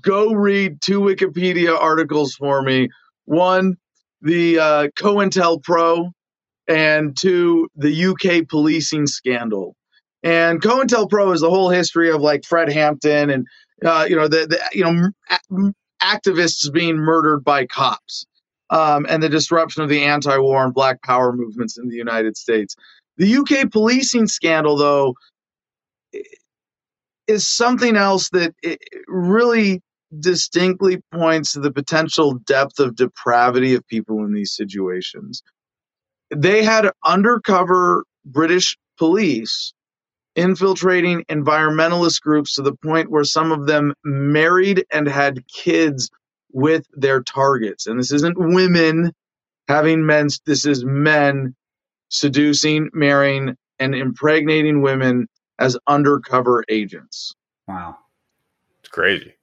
[0.00, 2.88] go read two wikipedia articles for me.
[3.24, 3.76] One
[4.22, 6.10] the uh, cointelpro
[6.68, 9.74] and two the uk policing scandal.
[10.22, 13.46] And cointelpro is the whole history of like fred hampton and
[13.84, 15.72] uh, you know the, the you know
[16.02, 18.26] activists being murdered by cops
[18.70, 22.76] um, and the disruption of the anti-war and black power movements in the united states.
[23.16, 25.14] The UK policing scandal, though,
[27.30, 28.54] is something else that
[29.08, 29.82] really
[30.20, 35.42] distinctly points to the potential depth of depravity of people in these situations.
[36.34, 39.74] They had undercover British police
[40.36, 46.10] infiltrating environmentalist groups to the point where some of them married and had kids
[46.52, 47.86] with their targets.
[47.86, 49.12] And this isn't women
[49.68, 51.54] having men, this is men
[52.10, 55.28] seducing, marrying, and impregnating women
[55.60, 57.34] as undercover agents.
[57.68, 57.96] Wow.
[58.80, 59.34] It's crazy.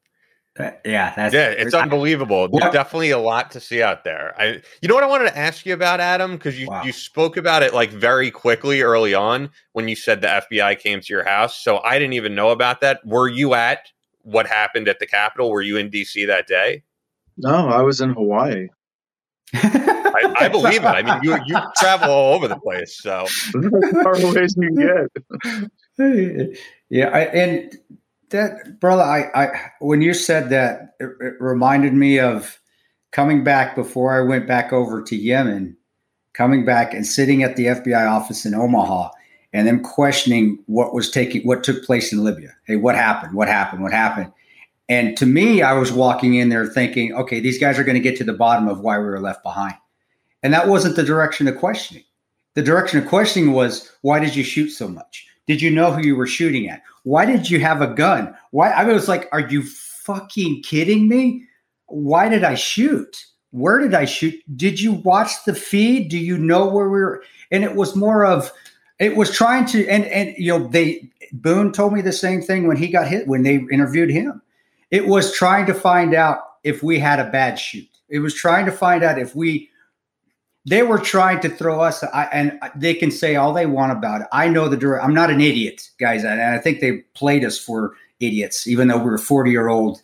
[0.59, 2.47] Uh, yeah, that's yeah, it's unbelievable.
[2.47, 4.33] There's definitely a lot to see out there.
[4.39, 6.83] I, you know what I wanted to ask you about, Adam, because you, wow.
[6.83, 10.99] you spoke about it like very quickly early on when you said the FBI came
[10.99, 11.61] to your house.
[11.61, 13.05] So I didn't even know about that.
[13.05, 13.87] Were you at
[14.23, 15.51] what happened at the Capitol?
[15.51, 16.81] Were you in DC that day?
[17.37, 18.67] No, I was in Hawaii.
[19.53, 20.87] I, I, believe it.
[20.87, 23.27] I mean, you you travel all over the place, so
[24.03, 25.69] far away as you get.
[26.89, 27.77] yeah, I, and
[28.29, 32.59] that brother, I, I when you said that, it, it reminded me of
[33.11, 35.75] coming back before I went back over to Yemen,
[36.33, 39.09] coming back and sitting at the FBI office in Omaha,
[39.53, 42.53] and them questioning what was taking, what took place in Libya.
[42.65, 43.33] Hey, what happened?
[43.33, 43.81] What happened?
[43.81, 44.31] What happened?
[44.89, 48.01] And to me, I was walking in there thinking, okay, these guys are going to
[48.01, 49.75] get to the bottom of why we were left behind.
[50.43, 52.03] And that wasn't the direction of questioning.
[52.53, 55.26] The direction of questioning was, why did you shoot so much?
[55.47, 56.83] Did you know who you were shooting at?
[57.03, 58.35] Why did you have a gun?
[58.51, 58.69] Why?
[58.69, 61.45] I was like, are you fucking kidding me?
[61.87, 63.25] Why did I shoot?
[63.51, 64.35] Where did I shoot?
[64.57, 66.09] Did you watch the feed?
[66.09, 67.23] Do you know where we were?
[67.49, 68.51] And it was more of,
[68.99, 72.67] it was trying to, and and you know, they Boon told me the same thing
[72.67, 74.41] when he got hit when they interviewed him.
[74.91, 77.87] It was trying to find out if we had a bad shoot.
[78.09, 79.69] It was trying to find out if we
[80.67, 84.21] they were trying to throw us I, and they can say all they want about
[84.21, 84.27] it.
[84.33, 87.57] I know the direct i'm not an idiot guys and i think they played us
[87.57, 90.01] for idiots even though we were 40 year old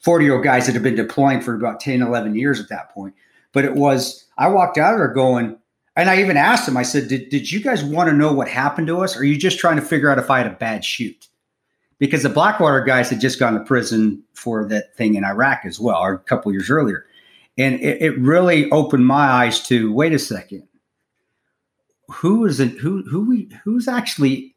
[0.00, 2.90] 40 year old guys that have been deploying for about 10 11 years at that
[2.94, 3.14] point.
[3.52, 5.58] But it was i walked out of there going
[5.96, 8.48] and i even asked them i said did, did you guys want to know what
[8.48, 9.16] happened to us?
[9.16, 11.26] Or are you just trying to figure out if i had a bad shoot?
[11.98, 15.80] Because the blackwater guys had just gone to prison for that thing in iraq as
[15.80, 17.04] well or a couple years earlier
[17.58, 20.62] and it, it really opened my eyes to wait a second.
[22.08, 24.56] Who is it who who we who's actually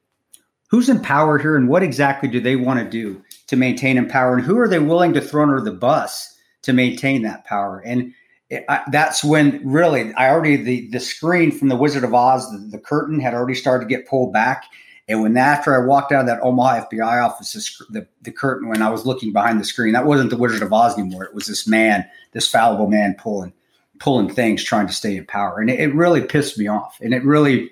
[0.70, 4.08] who's in power here and what exactly do they want to do to maintain in
[4.08, 4.36] power?
[4.36, 7.80] And who are they willing to throw under the bus to maintain that power?
[7.86, 8.14] And
[8.50, 12.52] it, I, that's when really i already the the screen from the wizard of oz
[12.52, 14.66] the, the curtain had already started to get pulled back
[15.12, 18.82] and when after I walked out of that Omaha FBI office, the, the curtain, when
[18.82, 21.26] I was looking behind the screen, that wasn't the Wizard of Oz anymore.
[21.26, 23.52] It was this man, this fallible man pulling
[24.00, 25.60] pulling things, trying to stay in power.
[25.60, 26.98] And it, it really pissed me off.
[27.02, 27.70] And it really,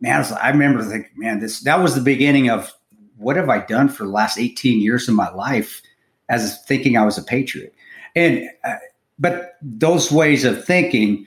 [0.00, 2.72] man, I, was, I remember thinking, man, this that was the beginning of
[3.16, 5.80] what have I done for the last 18 years of my life
[6.28, 7.72] as thinking I was a patriot.
[8.16, 8.76] And uh,
[9.18, 11.24] but those ways of thinking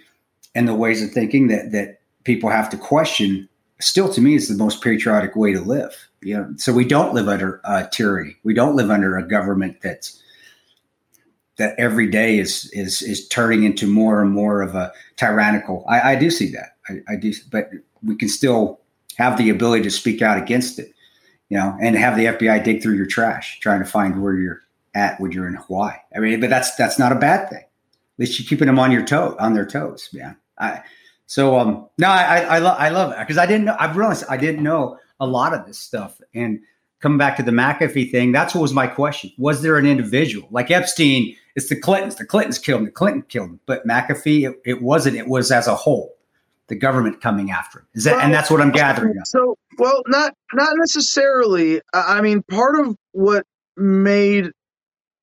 [0.56, 3.48] and the ways of thinking that that people have to question
[3.80, 6.10] still to me is the most patriotic way to live.
[6.22, 8.36] You know, so we don't live under uh, tyranny.
[8.44, 10.22] We don't live under a government that's
[11.58, 15.86] that every day is is is turning into more and more of a tyrannical.
[15.88, 16.78] I, I do see that.
[16.90, 17.70] I, I, do, but
[18.04, 18.80] we can still
[19.18, 20.94] have the ability to speak out against it.
[21.50, 24.62] You know, and have the FBI dig through your trash, trying to find where you're
[24.96, 25.96] at when you're in Hawaii.
[26.14, 27.60] I mean, but that's that's not a bad thing.
[27.60, 30.36] At least you're keeping them on your toe, on their toes, man.
[30.60, 30.82] I
[31.28, 33.76] so um, no, I I, lo- I love it because I didn't know.
[33.80, 36.20] I've realized I didn't know a lot of this stuff.
[36.34, 36.60] And
[37.02, 40.48] coming back to the McAfee thing, that's what was my question: Was there an individual
[40.52, 41.36] like Epstein?
[41.56, 42.16] It's the Clintons.
[42.16, 42.86] The Clintons killed him.
[42.86, 43.60] The Clinton killed him.
[43.66, 45.18] But McAfee, it, it wasn't.
[45.18, 46.16] It was as a whole,
[46.68, 47.88] the government coming after him.
[47.94, 48.16] Is that?
[48.16, 49.14] Well, and that's what I'm gathering.
[49.26, 51.82] So, well, not not necessarily.
[51.94, 54.52] I mean, part of what made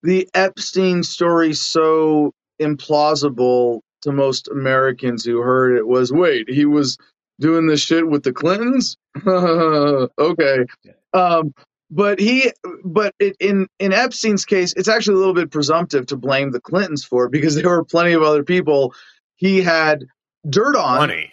[0.03, 6.97] the Epstein story so implausible to most Americans who heard it was wait, he was
[7.41, 8.97] doing this shit with the Clintons?
[9.27, 10.65] okay.
[11.13, 11.55] Um,
[11.91, 12.53] but he
[12.85, 16.61] but it, in in Epstein's case, it's actually a little bit presumptive to blame the
[16.61, 18.95] Clintons for it because there were plenty of other people
[19.37, 20.05] he had
[20.49, 21.31] dirt on Money.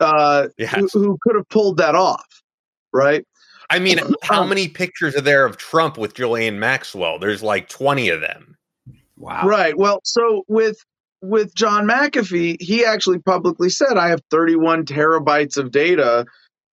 [0.00, 0.74] uh, yes.
[0.74, 2.42] who, who could have pulled that off,
[2.92, 3.24] right?
[3.70, 7.18] I mean, how many pictures are there of Trump with Ghislaine Maxwell?
[7.18, 8.56] There's like 20 of them.
[9.16, 9.46] Wow.
[9.46, 9.76] Right.
[9.76, 10.84] Well, so with
[11.22, 16.26] with John McAfee, he actually publicly said, I have 31 terabytes of data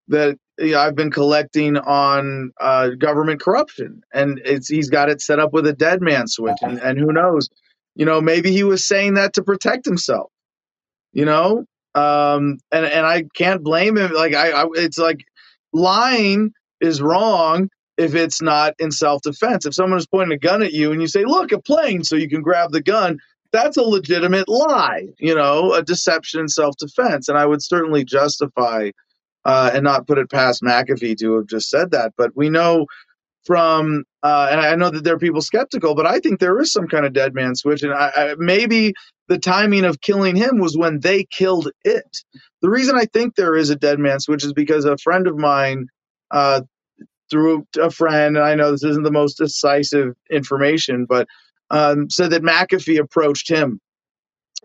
[0.08, 4.02] that you know, I've been collecting on uh, government corruption.
[4.12, 6.58] And it's he's got it set up with a dead man switch.
[6.62, 7.48] And, and who knows?
[7.96, 10.32] You know, maybe he was saying that to protect himself,
[11.14, 11.66] you know?
[11.96, 14.14] Um, and, and I can't blame him.
[14.14, 15.26] Like, I, I it's like
[15.74, 19.66] lying is wrong if it's not in self defense.
[19.66, 22.16] If someone is pointing a gun at you and you say, Look, a plane, so
[22.16, 23.20] you can grab the gun,
[23.52, 27.28] that's a legitimate lie, you know, a deception in self defense.
[27.28, 28.92] And I would certainly justify
[29.46, 32.14] uh, and not put it past McAfee to have just said that.
[32.18, 32.86] But we know
[33.46, 36.72] from, uh, and I know that there are people skeptical, but I think there is
[36.72, 38.94] some kind of dead man switch, and I, I, maybe
[39.28, 42.18] the timing of killing him was when they killed it.
[42.62, 45.38] The reason I think there is a dead man switch is because a friend of
[45.38, 45.88] mine.
[46.32, 46.62] Uh,
[47.32, 51.28] through a friend, and I know this isn't the most decisive information, but
[51.72, 53.80] um, said that McAfee approached him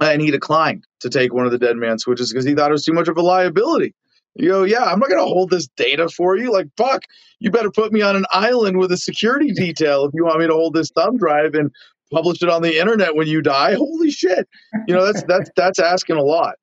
[0.01, 2.73] and he declined to take one of the dead man switches because he thought it
[2.73, 3.95] was too much of a liability.
[4.37, 6.53] You go, yeah, I'm not going to hold this data for you.
[6.53, 7.03] Like, fuck,
[7.39, 10.47] you better put me on an island with a security detail if you want me
[10.47, 11.71] to hold this thumb drive and
[12.13, 13.75] publish it on the internet when you die.
[13.75, 14.49] Holy shit,
[14.89, 16.55] you know that's that's that's asking a lot.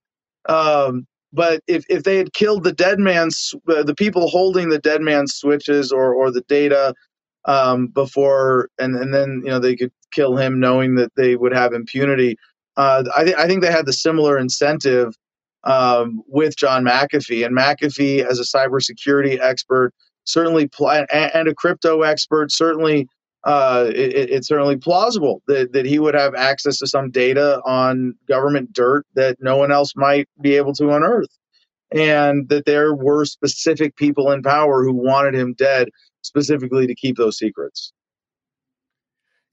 [0.50, 4.80] Um, but if, if they had killed the dead man's uh, the people holding the
[4.80, 6.94] dead man's switches or or the data
[7.46, 11.54] um, before and and then you know they could kill him knowing that they would
[11.54, 12.38] have impunity.
[12.78, 15.14] Uh, I, th- I think they had the similar incentive
[15.64, 17.46] um, with John McAfee.
[17.46, 19.94] And McAfee, as a cybersecurity expert,
[20.24, 23.08] certainly pl- and, a crypto expert, certainly
[23.44, 28.14] uh, it, it's certainly plausible that, that he would have access to some data on
[28.28, 31.30] government dirt that no one else might be able to unearth.
[31.94, 35.90] And that there were specific people in power who wanted him dead
[36.22, 37.92] specifically to keep those secrets.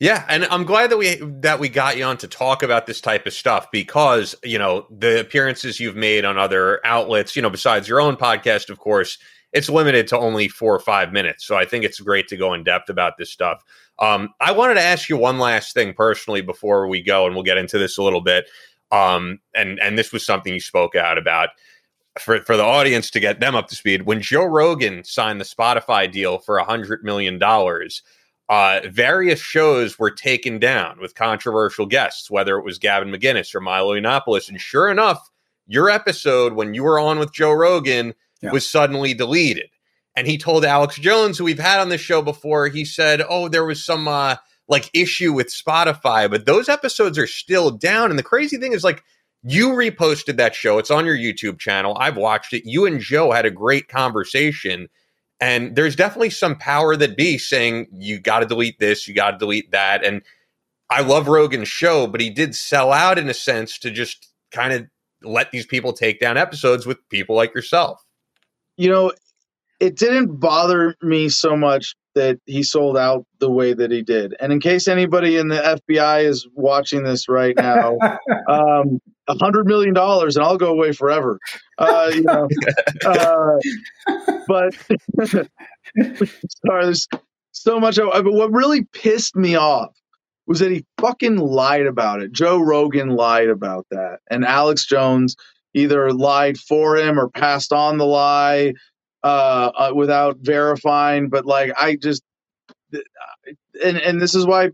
[0.00, 3.00] Yeah, and I'm glad that we that we got you on to talk about this
[3.00, 7.50] type of stuff because you know the appearances you've made on other outlets, you know,
[7.50, 9.18] besides your own podcast, of course,
[9.52, 11.44] it's limited to only four or five minutes.
[11.44, 13.64] So I think it's great to go in depth about this stuff.
[13.98, 17.42] Um, I wanted to ask you one last thing personally before we go, and we'll
[17.42, 18.48] get into this a little bit.
[18.92, 21.48] Um, and and this was something you spoke out about
[22.20, 24.02] for for the audience to get them up to speed.
[24.02, 28.04] When Joe Rogan signed the Spotify deal for a hundred million dollars
[28.48, 33.60] uh, various shows were taken down with controversial guests, whether it was Gavin McInnes or
[33.60, 34.48] Milo Yiannopoulos.
[34.48, 35.28] And sure enough,
[35.66, 38.50] your episode when you were on with Joe Rogan yeah.
[38.50, 39.68] was suddenly deleted.
[40.16, 43.48] And he told Alex Jones, who we've had on the show before, he said, "Oh,
[43.48, 44.36] there was some uh,
[44.66, 48.82] like issue with Spotify, but those episodes are still down." And the crazy thing is,
[48.82, 49.04] like,
[49.44, 50.78] you reposted that show.
[50.78, 51.96] It's on your YouTube channel.
[52.00, 52.68] I've watched it.
[52.68, 54.88] You and Joe had a great conversation
[55.40, 59.32] and there's definitely some power that be saying you got to delete this, you got
[59.32, 60.04] to delete that.
[60.04, 60.22] And
[60.90, 64.72] I love Rogan's show, but he did sell out in a sense to just kind
[64.72, 64.86] of
[65.22, 68.04] let these people take down episodes with people like yourself.
[68.76, 69.12] You know,
[69.80, 74.34] it didn't bother me so much that he sold out the way that he did.
[74.40, 77.96] And in case anybody in the FBI is watching this right now,
[78.48, 81.38] um, a hundred million dollars and I'll go away forever.
[81.78, 82.48] Uh, you know,
[83.06, 83.58] uh,
[84.48, 84.74] but
[86.66, 87.06] sorry, there's
[87.52, 87.98] so much.
[87.98, 89.94] Of, but what really pissed me off
[90.46, 92.32] was that he fucking lied about it.
[92.32, 95.36] Joe Rogan lied about that, and Alex Jones
[95.74, 98.72] either lied for him or passed on the lie
[99.22, 101.28] uh, uh, without verifying.
[101.28, 102.22] But like, I just
[103.84, 104.70] and and this is why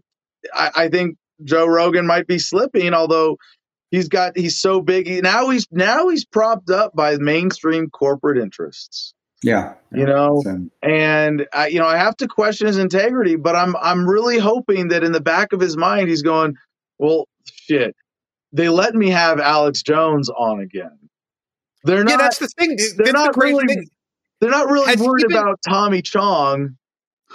[0.52, 3.36] I, I think Joe Rogan might be slipping, although
[3.94, 9.14] he's got he's so big now he's now he's propped up by mainstream corporate interests
[9.42, 10.42] yeah you know
[10.82, 14.88] and I, you know i have to question his integrity but i'm i'm really hoping
[14.88, 16.56] that in the back of his mind he's going
[16.98, 17.94] well shit
[18.52, 20.98] they let me have alex jones on again
[21.84, 23.86] they're not yeah, that's the thing they're not the really thing.
[24.44, 26.76] They're not really Has worried been, about tommy chong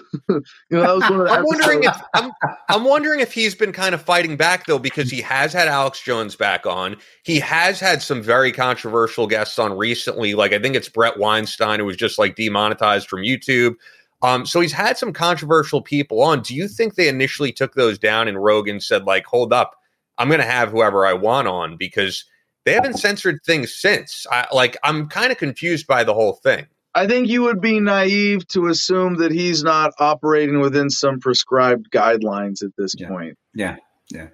[0.29, 2.31] you know, that was one of the I'm wondering if I'm,
[2.69, 6.01] I'm wondering if he's been kind of fighting back though, because he has had Alex
[6.01, 6.97] Jones back on.
[7.23, 10.35] He has had some very controversial guests on recently.
[10.35, 13.75] Like I think it's Bret Weinstein, who was just like demonetized from YouTube.
[14.21, 16.41] Um, so he's had some controversial people on.
[16.41, 19.75] Do you think they initially took those down and Rogan said, like, hold up,
[20.17, 22.25] I'm going to have whoever I want on because
[22.65, 24.27] they haven't censored things since.
[24.29, 26.67] I, like, I'm kind of confused by the whole thing.
[26.99, 31.89] I think you would be naive to assume that he's not operating within some prescribed
[31.91, 33.07] guidelines at this yeah.
[33.07, 33.37] point.
[33.53, 33.77] Yeah,
[34.09, 34.27] yeah,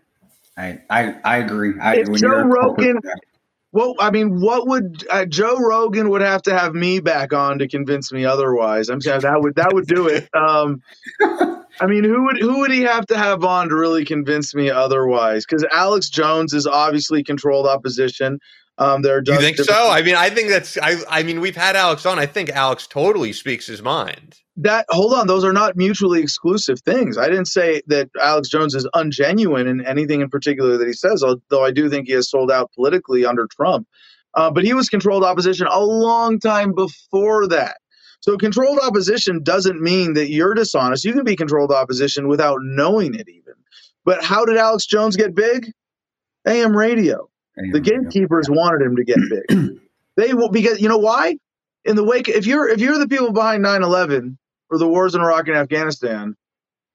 [0.58, 1.80] I I, I agree.
[1.80, 3.02] I, if Joe Rogan,
[3.72, 7.60] well, I mean, what would uh, Joe Rogan would have to have me back on
[7.60, 8.90] to convince me otherwise?
[8.90, 10.28] I'm saying that would that would do it.
[10.34, 10.82] Um,
[11.80, 14.72] I mean, who would who would he have to have on to really convince me
[14.72, 15.46] otherwise?
[15.46, 18.40] Because Alex Jones is obviously controlled opposition.
[18.78, 19.90] Um, there are you think so?
[19.90, 20.78] I mean, I think that's.
[20.78, 20.98] I.
[21.10, 22.20] I mean, we've had Alex on.
[22.20, 24.42] I think Alex totally speaks his mind.
[24.58, 27.18] That hold on, those are not mutually exclusive things.
[27.18, 31.24] I didn't say that Alex Jones is ungenuine in anything in particular that he says.
[31.24, 33.88] Although I do think he has sold out politically under Trump,
[34.34, 37.78] uh, but he was controlled opposition a long time before that.
[38.20, 41.06] So controlled opposition doesn't mean that you're dishonest.
[41.06, 43.54] You can be controlled opposition without knowing it, even.
[44.04, 45.72] But how did Alex Jones get big?
[46.46, 47.30] AM radio.
[47.58, 49.80] The gatekeepers wanted him to get big.
[50.18, 51.36] they will because you know why?
[51.86, 54.38] in the wake if you're if you're the people behind 9-11
[54.70, 56.36] or the wars in Iraq and Afghanistan,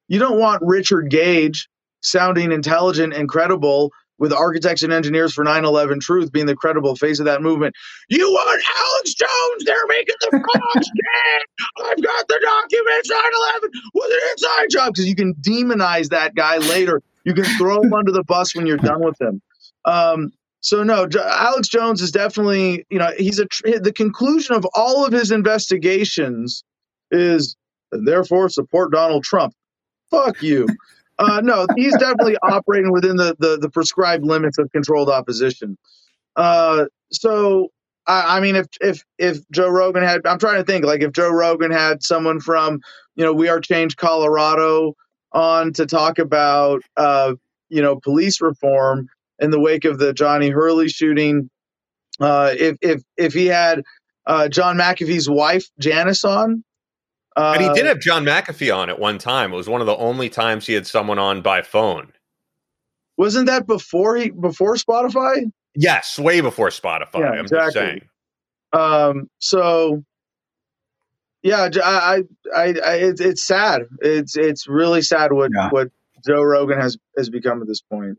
[0.07, 1.69] you don't want Richard Gage
[2.01, 7.19] sounding intelligent and credible with architects and engineers for 9-11 truth being the credible face
[7.19, 7.73] of that movement.
[8.09, 11.41] You want alex jones they're making the frogs dead
[11.85, 14.93] i've got the documents 9-11 was an inside job.
[14.93, 17.01] Because you can demonize that guy later.
[17.23, 19.41] You can throw him under the bus when you're done with him.
[19.85, 20.31] Um,
[20.61, 23.47] so no alex jones is definitely you know he's a
[23.79, 26.63] the conclusion of all of his investigations
[27.11, 27.55] is
[27.91, 29.53] therefore support donald trump
[30.09, 30.67] fuck you
[31.21, 35.77] uh, no, he's definitely operating within the, the, the prescribed limits of controlled opposition.
[36.35, 37.69] Uh, so
[38.07, 41.11] I, I, mean, if if if Joe Rogan had, I'm trying to think like if
[41.11, 42.79] Joe Rogan had someone from
[43.15, 44.95] you know We Are Change Colorado
[45.31, 47.35] on to talk about uh,
[47.69, 49.07] you know police reform
[49.41, 51.49] in the wake of the Johnny Hurley shooting.
[52.19, 53.83] Uh, if if if he had
[54.27, 56.63] uh, John McAfee's wife Janice on,
[57.35, 59.51] uh, and he did have John McAfee on at one time.
[59.51, 62.13] It was one of the only times he had someone on by phone.
[63.17, 65.51] Wasn't that before he before Spotify?
[65.75, 67.19] Yes, way before Spotify.
[67.19, 67.65] Yeah, I'm exactly.
[67.65, 68.01] just saying.
[68.73, 70.03] Um, so
[71.43, 72.23] yeah, I,
[72.55, 73.83] I, I, it's, it's sad.
[73.99, 75.69] It's, it's really sad what, yeah.
[75.69, 75.89] what
[76.25, 78.17] Joe Rogan has, has become at this point.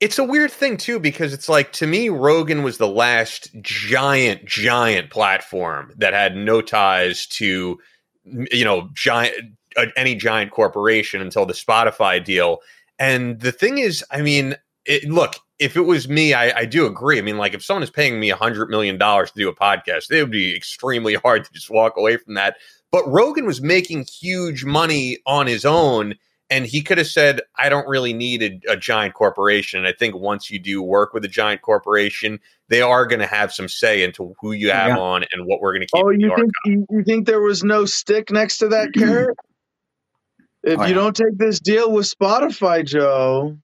[0.00, 3.50] It, it's a weird thing too because it's like to me Rogan was the last
[3.62, 7.78] giant giant platform that had no ties to
[8.24, 9.34] you know giant
[9.76, 12.58] uh, any giant corporation until the Spotify deal.
[12.98, 16.86] And the thing is, I mean, it, look, if it was me, I, I, do
[16.86, 17.18] agree.
[17.18, 19.54] I mean, like if someone is paying me a hundred million dollars to do a
[19.54, 22.56] podcast, it would be extremely hard to just walk away from that.
[22.90, 26.14] But Rogan was making huge money on his own,
[26.48, 29.92] and he could have said, "I don't really need a, a giant corporation." And I
[29.92, 32.38] think once you do work with a giant corporation,
[32.68, 34.98] they are going to have some say into who you have yeah.
[34.98, 36.04] on and what we're going to keep.
[36.04, 39.36] Oh, you think you, you, think there was no stick next to that carrot?
[40.62, 40.94] if oh, you yeah.
[40.94, 43.56] don't take this deal with Spotify, Joe,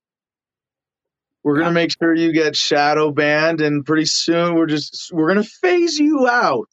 [1.44, 5.32] we're going to make sure you get shadow banned, and pretty soon we're just we're
[5.32, 6.70] going to phase you out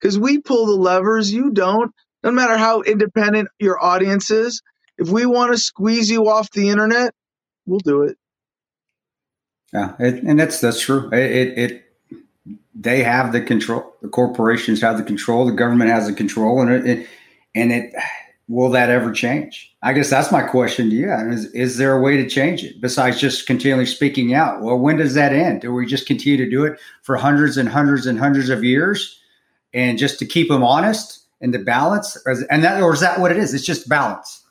[0.00, 1.92] because we pull the levers, you don't.
[2.22, 4.62] No matter how independent your audience is,
[4.98, 7.14] if we want to squeeze you off the internet,
[7.66, 8.16] we'll do it.
[9.72, 11.10] Yeah, it, and that's that's true.
[11.12, 11.84] It, it, it
[12.74, 13.94] they have the control.
[14.02, 15.46] The corporations have the control.
[15.46, 17.08] The government has the control, and it, it
[17.54, 17.92] and it
[18.48, 19.74] will that ever change?
[19.82, 21.10] I guess that's my question to you.
[21.10, 24.60] Is, is there a way to change it besides just continually speaking out?
[24.60, 25.62] Well, when does that end?
[25.62, 29.18] Do we just continue to do it for hundreds and hundreds and hundreds of years,
[29.72, 32.16] and just to keep them honest and to balance?
[32.50, 33.54] And that, or is that what it is?
[33.54, 34.43] It's just balance.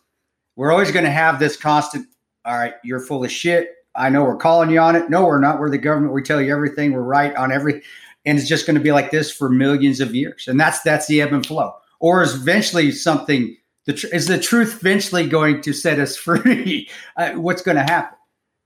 [0.55, 2.07] We're always going to have this constant.
[2.45, 5.09] All right, you're full of shit I know we're calling you on it.
[5.09, 5.59] No, we're not.
[5.59, 6.13] We're the government.
[6.13, 6.93] We tell you everything.
[6.93, 7.81] We're right on every,
[8.25, 10.47] and it's just going to be like this for millions of years.
[10.47, 11.73] And that's that's the ebb and flow.
[11.99, 13.55] Or is eventually something?
[13.85, 16.89] The tr- is the truth eventually going to set us free?
[17.17, 18.17] uh, what's going to happen?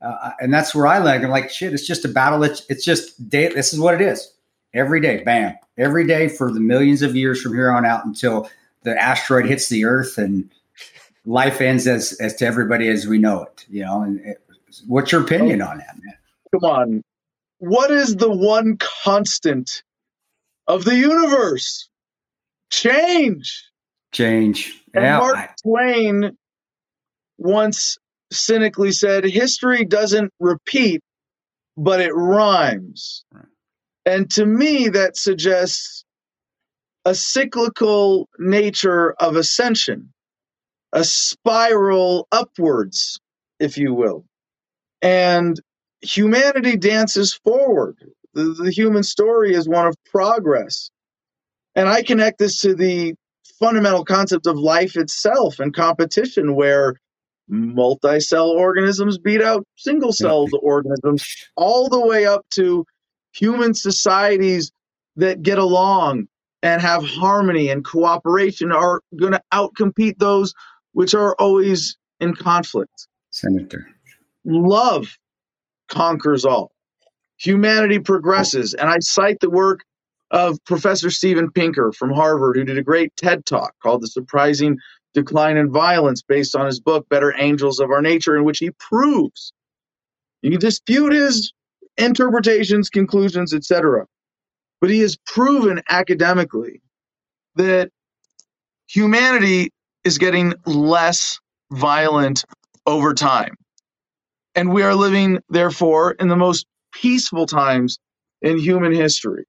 [0.01, 1.23] Uh, and that's where I like.
[1.23, 1.73] I'm like, shit.
[1.73, 2.43] It's just a battle.
[2.43, 3.49] It's it's just day.
[3.49, 4.33] This is what it is.
[4.73, 5.55] Every day, bam.
[5.77, 8.49] Every day for the millions of years from here on out until
[8.83, 10.49] the asteroid hits the Earth and
[11.27, 13.65] life ends as as to everybody as we know it.
[13.69, 14.41] You know, and it,
[14.85, 16.15] What's your opinion on that, man?
[16.51, 17.03] Come on.
[17.59, 19.83] What is the one constant
[20.67, 21.89] of the universe?
[22.71, 23.63] Change.
[24.11, 24.83] Change.
[24.93, 25.19] And yeah.
[25.19, 26.37] Mark Twain
[27.37, 27.97] once
[28.31, 31.01] cynically said, History doesn't repeat,
[31.77, 33.23] but it rhymes.
[34.05, 36.03] And to me, that suggests
[37.05, 40.13] a cyclical nature of ascension,
[40.93, 43.19] a spiral upwards,
[43.59, 44.25] if you will
[45.01, 45.59] and
[46.01, 47.97] humanity dances forward.
[48.33, 50.91] The, the, human story is one of progress.
[51.75, 53.15] And I connect this to the
[53.59, 56.95] fundamental concept of life itself and competition, where
[57.47, 62.85] multi cell organisms beat out single celled organisms, all the way up to
[63.33, 64.71] human societies
[65.15, 66.27] that get along
[66.61, 70.53] and have harmony and cooperation are going to outcompete those
[70.97, 73.07] which are always in conflict.
[73.29, 73.87] Senator
[74.45, 75.15] love
[75.89, 76.71] conquers all.
[77.37, 78.73] Humanity progresses.
[78.73, 79.81] And I cite the work
[80.31, 84.79] of Professor Steven Pinker from Harvard, who did a great TED talk called The Surprising
[85.13, 88.71] Decline in Violence, based on his book, Better Angels of Our Nature, in which he
[88.79, 89.53] proves
[90.41, 91.53] you can dispute his
[91.97, 94.07] interpretations, conclusions, etc.
[94.81, 96.81] But he has proven academically
[97.55, 97.91] that
[98.87, 99.69] humanity
[100.07, 101.39] is getting less
[101.71, 102.45] violent
[102.87, 103.55] over time.
[104.55, 107.99] And we are living, therefore, in the most peaceful times
[108.41, 109.45] in human history.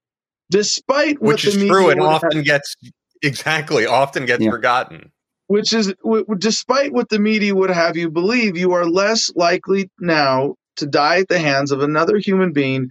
[0.50, 2.76] despite which is true and often have, gets
[3.22, 4.50] exactly often gets yeah.
[4.50, 5.12] forgotten.
[5.46, 9.90] Which is w- despite what the media would have you believe, you are less likely
[10.00, 12.88] now to die at the hands of another human being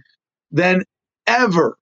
[0.50, 0.84] than
[1.26, 1.76] ever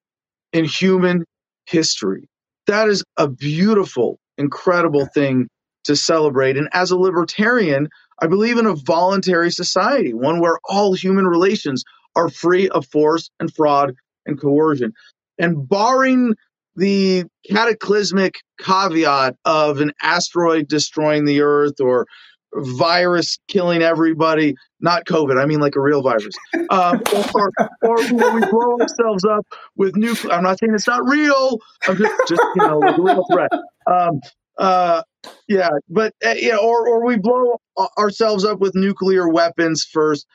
[0.52, 1.24] in human
[1.66, 2.28] history.
[2.66, 5.48] That is a beautiful, incredible thing
[5.86, 6.56] to celebrate.
[6.56, 7.88] And as a libertarian,
[8.20, 11.84] I believe in a voluntary society, one where all human relations
[12.14, 13.94] are free of force and fraud
[14.24, 14.92] and coercion.
[15.38, 16.34] And barring
[16.76, 22.06] the cataclysmic caveat of an asteroid destroying the earth or
[22.54, 26.34] virus killing everybody, not COVID, I mean like a real virus,
[26.70, 27.02] um,
[27.34, 27.50] or,
[27.82, 29.46] or, or we blow ourselves up
[29.76, 30.32] with nuclear.
[30.32, 31.58] I'm not saying it's not real.
[31.86, 33.50] I'm just, just you know, like a real threat.
[33.86, 34.20] Um,
[34.58, 35.02] uh,
[35.48, 37.60] yeah, but uh, yeah, or or we blow
[37.98, 40.26] ourselves up with nuclear weapons first.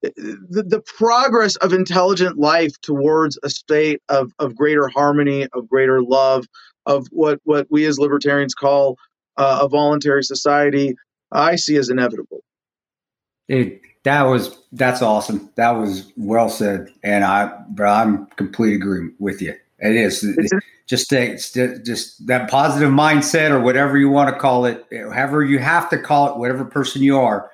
[0.00, 6.00] The, the progress of intelligent life towards a state of, of greater harmony, of greater
[6.02, 6.46] love,
[6.86, 8.96] of what, what we as libertarians call
[9.36, 10.94] uh, a voluntary society,
[11.32, 12.44] I see as inevitable.
[13.48, 15.50] It, that was that's awesome.
[15.56, 19.54] That was well said, and I, bro, I'm complete agreement with you.
[19.80, 20.24] It is
[20.88, 25.88] just just that positive mindset, or whatever you want to call it, however you have
[25.90, 27.50] to call it, whatever person you are,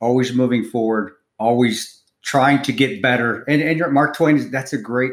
[0.00, 3.42] always moving forward, always trying to get better.
[3.48, 5.12] And and Mark Twain, that's a great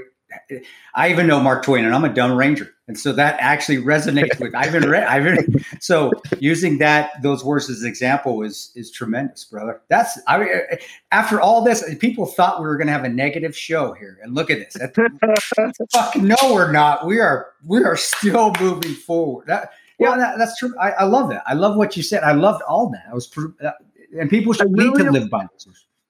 [0.95, 4.39] I even know Mark Twain, and I'm a dumb ranger, and so that actually resonates
[4.39, 4.53] with.
[4.55, 5.07] I've been read.
[5.07, 9.81] I've been so using that those words as an example is is tremendous, brother.
[9.89, 10.49] That's I mean,
[11.11, 14.35] after all this, people thought we were going to have a negative show here, and
[14.35, 14.77] look at this.
[15.93, 17.05] fucking no, we're not.
[17.05, 19.47] We are we are still moving forward.
[19.47, 20.73] That, yeah, that, that's true.
[20.80, 21.43] I, I, love that.
[21.45, 22.23] I love what you said.
[22.23, 23.03] I loved all that.
[23.10, 23.31] I was,
[23.64, 23.72] uh,
[24.19, 25.68] and people should really, need to live by this.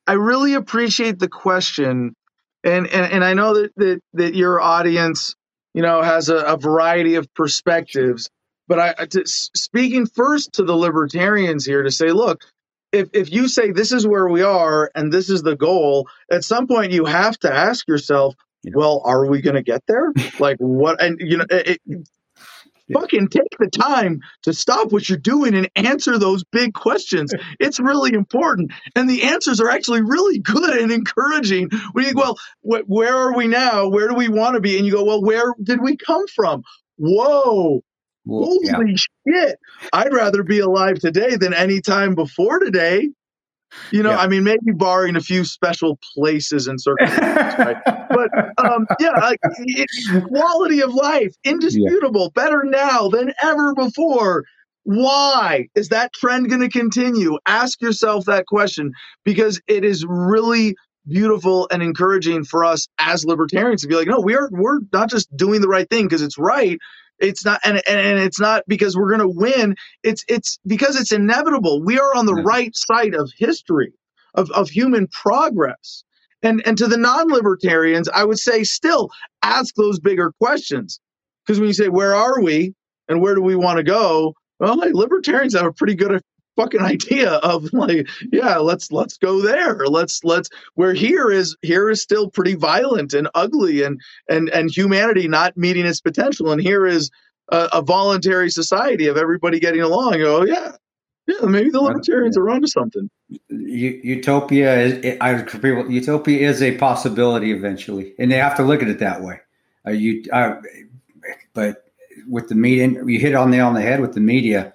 [0.08, 2.16] I really appreciate the question
[2.64, 5.36] and and, and I know that, that that your audience,
[5.74, 8.30] you know, has a, a variety of perspectives.
[8.68, 12.42] But I, to, speaking first to the libertarians here to say, look,
[12.92, 16.44] if if you say this is where we are and this is the goal, at
[16.44, 18.72] some point you have to ask yourself, yeah.
[18.76, 20.14] well, are we going to get there?
[20.40, 21.02] like what?
[21.02, 21.82] And you know, it,
[22.92, 27.34] fucking take the time to stop what you're doing and answer those big questions.
[27.60, 28.72] It's really important.
[28.96, 31.70] And the answers are actually really good and encouraging.
[31.94, 33.88] When you go, well, wh- where are we now?
[33.88, 34.78] Where do we want to be?
[34.78, 36.64] And you go, well, where did we come from?
[36.98, 37.84] Whoa.
[38.26, 38.96] Well, Holy yeah.
[39.28, 39.60] shit.
[39.92, 43.10] I'd rather be alive today than any time before today.
[43.92, 44.20] You know, yeah.
[44.20, 47.78] I mean, maybe barring a few special places and circumstances, right?
[48.32, 49.40] But um, yeah, like,
[50.28, 52.44] quality of life, indisputable, yeah.
[52.44, 54.46] better now than ever before.
[54.84, 57.38] Why is that trend going to continue?
[57.46, 58.92] Ask yourself that question
[59.24, 60.76] because it is really
[61.08, 65.10] beautiful and encouraging for us as libertarians to be like, no, we are we're not
[65.10, 66.78] just doing the right thing because it's right.
[67.20, 69.76] It's not, and, and, and it's not because we're going to win.
[70.04, 71.82] It's it's because it's inevitable.
[71.82, 73.94] We are on the right side of history,
[74.34, 76.04] of of human progress.
[76.44, 79.10] And and to the non-libertarians, I would say still
[79.42, 81.00] ask those bigger questions,
[81.46, 82.74] because when you say where are we?
[83.10, 86.22] And where do we want to go, well, like, libertarians have a pretty good
[86.56, 89.88] fucking idea of like yeah let's let's go there.
[89.88, 94.00] Let's let's where here is here is still pretty violent and ugly and
[94.30, 96.52] and and humanity not meeting its potential.
[96.52, 97.10] And here is
[97.52, 100.22] a, a voluntary society of everybody getting along.
[100.22, 100.74] Oh yeah
[101.28, 103.10] yeah maybe the libertarians are onto something
[103.50, 105.44] utopia is I,
[105.90, 109.40] utopia is a possibility eventually and they have to look at it that way
[109.88, 110.56] uh, you uh,
[111.54, 111.86] but
[112.28, 114.74] with the media you hit on the on the head with the media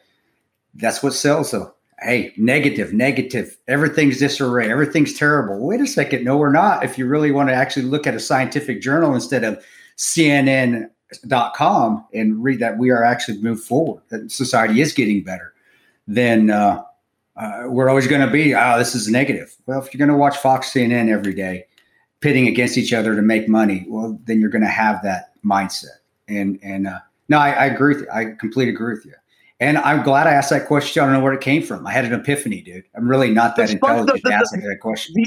[0.79, 1.75] that's what sells though.
[2.01, 3.57] Hey, negative, negative.
[3.67, 4.71] Everything's disarray.
[4.71, 5.67] Everything's terrible.
[5.67, 6.23] Wait a second.
[6.25, 6.85] No, we're not.
[6.85, 9.61] If you really want to actually look at a scientific journal instead of
[9.97, 10.87] CNN.com
[12.15, 15.53] and read that we are actually moved forward, that society is getting better,
[16.09, 16.83] then uh,
[17.37, 19.55] uh, we're always going to be, oh, this is negative.
[19.67, 21.67] Well, if you're going to watch Fox CNN every day,
[22.21, 25.99] pitting against each other to make money, well, then you're going to have that mindset.
[26.27, 26.99] And and uh,
[27.29, 28.11] no, I, I agree with you.
[28.13, 29.13] I completely agree with you.
[29.61, 31.03] And I'm glad I asked that question.
[31.03, 31.87] I don't know where it came from.
[31.87, 32.85] I had an epiphany, dude.
[32.97, 35.15] I'm really not that intelligent asking that question.
[35.17, 35.27] The,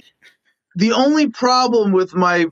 [0.76, 2.46] the only problem with my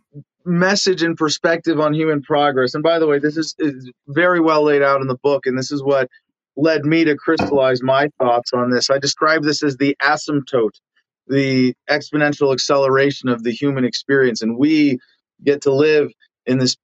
[0.46, 4.64] message and perspective on human progress, and by the way, this is, is very well
[4.64, 6.10] laid out in the book, and this is what
[6.60, 8.90] led me to crystallize my thoughts on this.
[8.90, 10.80] I describe this as the asymptote,
[11.28, 14.42] the exponential acceleration of the human experience.
[14.42, 15.00] And we
[15.44, 16.12] get to live
[16.46, 16.76] in this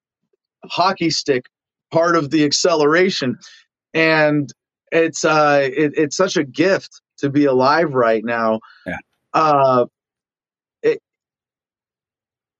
[0.64, 1.46] hockey stick
[1.92, 3.38] part of the acceleration.
[3.94, 4.50] And
[4.92, 8.60] it's uh it, it's such a gift to be alive right now.
[8.86, 8.98] Yeah.
[9.32, 9.86] Uh,
[10.82, 11.00] it,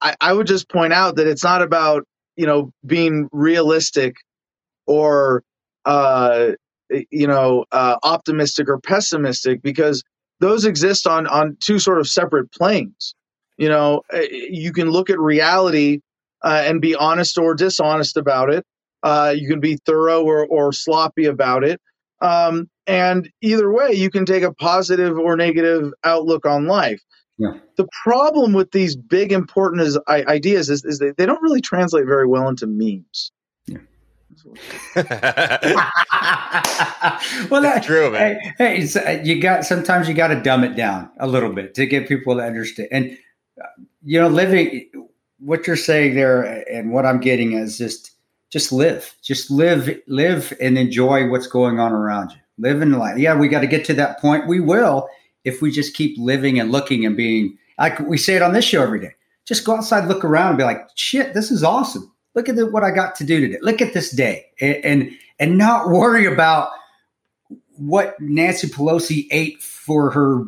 [0.00, 2.04] I, I would just point out that it's not about
[2.36, 4.16] you know being realistic
[4.86, 5.42] or
[5.84, 6.52] uh,
[7.10, 10.02] you know uh, optimistic or pessimistic because
[10.40, 13.14] those exist on on two sort of separate planes.
[13.56, 16.00] You know, eh, you can look at reality
[16.44, 18.64] uh, and be honest or dishonest about it.
[19.02, 21.80] Uh, you can be thorough or, or sloppy about it.
[22.20, 27.02] Um, and either way, you can take a positive or negative outlook on life.
[27.38, 27.58] Yeah.
[27.76, 31.60] The problem with these big important is, I, ideas is, is they, they don't really
[31.60, 33.32] translate very well into memes.
[37.50, 38.38] well, that's true, man.
[38.58, 41.74] Hey, hey uh, you got sometimes you got to dumb it down a little bit
[41.74, 42.88] to get people to understand.
[42.92, 43.18] And
[43.62, 43.66] uh,
[44.04, 44.88] you know, living
[45.38, 48.12] what you're saying there, and what I'm getting is just
[48.50, 52.38] just live, just live, live, and enjoy what's going on around you.
[52.58, 53.18] Live in life.
[53.18, 54.46] Yeah, we got to get to that point.
[54.46, 55.08] We will
[55.44, 58.64] if we just keep living and looking and being like we say it on this
[58.64, 59.12] show every day.
[59.44, 62.66] Just go outside, look around, and be like, "Shit, this is awesome." Look at the,
[62.66, 63.58] what I got to do today.
[63.62, 66.70] Look at this day, and, and and not worry about
[67.78, 70.44] what Nancy Pelosi ate for her,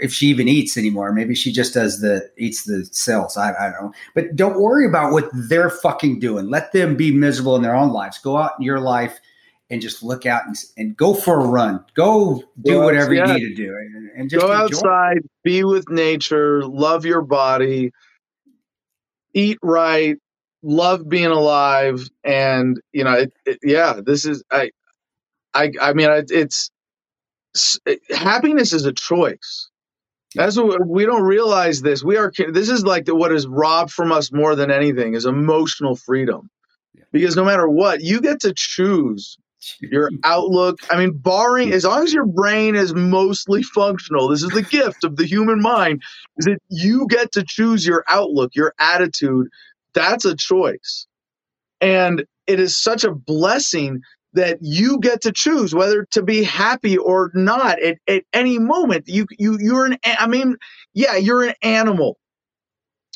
[0.00, 1.12] if she even eats anymore.
[1.12, 3.36] Maybe she just does the eats the cells.
[3.36, 3.92] I, I don't know.
[4.14, 6.48] But don't worry about what they're fucking doing.
[6.48, 8.18] Let them be miserable in their own lives.
[8.18, 9.18] Go out in your life
[9.70, 11.84] and just look out and, and go for a run.
[11.94, 13.26] Go do well, whatever yeah.
[13.26, 17.92] you need to do, and, and just go outside, be with nature, love your body,
[19.32, 20.16] eat right,
[20.62, 24.70] love being alive and you know it, it, yeah this is i
[25.54, 26.70] i i mean it's
[27.86, 29.68] it, happiness is a choice.
[30.34, 32.04] That's what we don't realize this.
[32.04, 35.26] We are this is like the, what is robbed from us more than anything is
[35.26, 36.48] emotional freedom.
[37.12, 39.36] Because no matter what you get to choose
[39.80, 40.78] your outlook.
[40.90, 45.04] I mean barring as long as your brain is mostly functional this is the gift
[45.04, 46.02] of the human mind
[46.38, 49.48] is that you get to choose your outlook your attitude
[49.94, 51.06] that's a choice.
[51.80, 54.00] And it is such a blessing
[54.34, 59.08] that you get to choose whether to be happy or not at, at any moment.
[59.08, 60.56] You you you're an I mean,
[60.94, 62.18] yeah, you're an animal.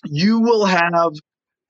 [0.04, 1.12] You will have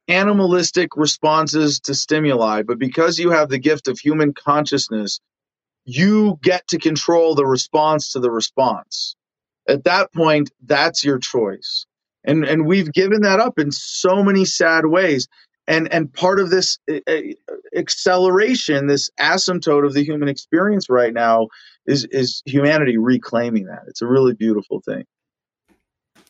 [0.08, 5.20] animalistic responses to stimuli, but because you have the gift of human consciousness,
[5.84, 9.16] you get to control the response to the response.
[9.68, 11.86] At that point, that's your choice
[12.24, 15.28] and and we've given that up in so many sad ways
[15.66, 17.20] and and part of this uh,
[17.76, 21.48] acceleration this asymptote of the human experience right now
[21.86, 25.04] is is humanity reclaiming that it's a really beautiful thing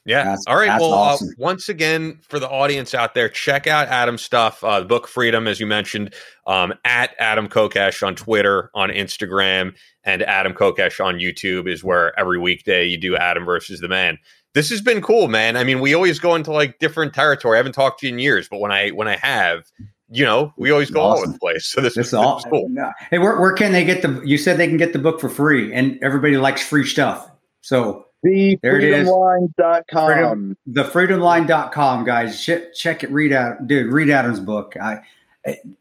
[0.06, 0.24] yeah.
[0.24, 0.78] That's, All right.
[0.78, 1.28] Well, uh, awesome.
[1.28, 4.62] uh, once again, for the audience out there, check out Adam's stuff.
[4.62, 6.14] Uh, the book Freedom, as you mentioned,
[6.46, 12.18] um, at Adam Kokesh on Twitter, on Instagram, and Adam Kokesh on YouTube is where
[12.20, 14.18] every weekday you do Adam versus the man
[14.54, 15.56] this has been cool, man.
[15.56, 17.56] I mean, we always go into like different territory.
[17.56, 19.64] I haven't talked to you in years, but when I when I have,
[20.08, 21.10] you know, we always go awesome.
[21.10, 21.66] all over the place.
[21.74, 22.68] So this, this is all cool.
[23.10, 24.22] Hey, where, where can they get the?
[24.24, 27.28] You said they can get the book for free, and everybody likes free stuff.
[27.62, 29.08] So the there it is.
[29.08, 32.42] Freedom, the freedomline.com, guys.
[32.42, 33.10] Check, check it.
[33.10, 33.92] Read out, dude.
[33.92, 34.76] Read Adam's book.
[34.80, 35.00] I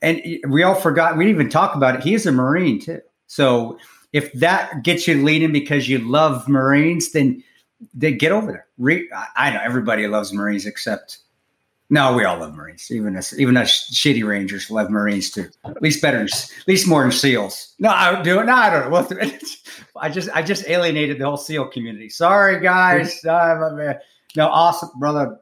[0.01, 1.15] and we all forgot.
[1.15, 2.01] We didn't even talk about it.
[2.01, 3.01] He is a Marine too.
[3.27, 3.77] So
[4.11, 7.43] if that gets you leaning because you love Marines, then
[7.93, 8.67] they get over there.
[8.77, 11.19] Re- I know everybody loves Marines except
[11.93, 12.89] no, we all love Marines.
[12.89, 15.47] Even us, even us shitty Rangers love Marines too.
[15.63, 17.75] At least better, at least more than SEALs.
[17.77, 18.45] No, I don't do it.
[18.45, 19.37] No, I don't know.
[19.93, 22.09] Well, I just, I just alienated the whole SEAL community.
[22.09, 23.23] Sorry, guys.
[23.23, 23.99] no,
[24.37, 25.39] awesome, brother.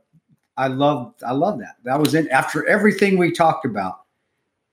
[0.58, 1.78] I love, I love that.
[1.86, 2.28] That was it.
[2.28, 4.02] After everything we talked about,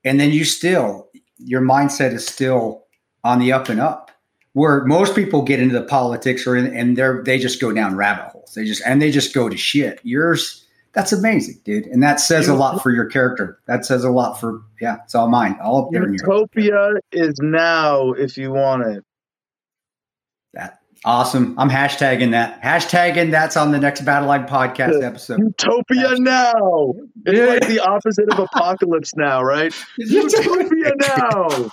[0.04, 1.08] and then you still,
[1.38, 2.86] your mindset is still
[3.22, 4.10] on the up and up
[4.58, 7.96] where most people get into the politics or in, and they're they just go down
[7.96, 8.54] rabbit holes.
[8.54, 10.00] They just and they just go to shit.
[10.02, 13.60] Yours that's amazing, dude, and that says a lot for your character.
[13.66, 16.08] That says a lot for yeah, it's all mine, all up there.
[16.08, 19.04] Utopia is now if you want it.
[21.04, 21.54] That Awesome.
[21.58, 22.62] I'm hashtagging that.
[22.62, 25.38] Hashtagging that's on the next Battle Line podcast episode.
[25.38, 26.94] Utopia now.
[27.24, 27.46] It's yeah.
[27.46, 29.74] like the opposite of apocalypse now, right?
[29.98, 31.48] Utopia now.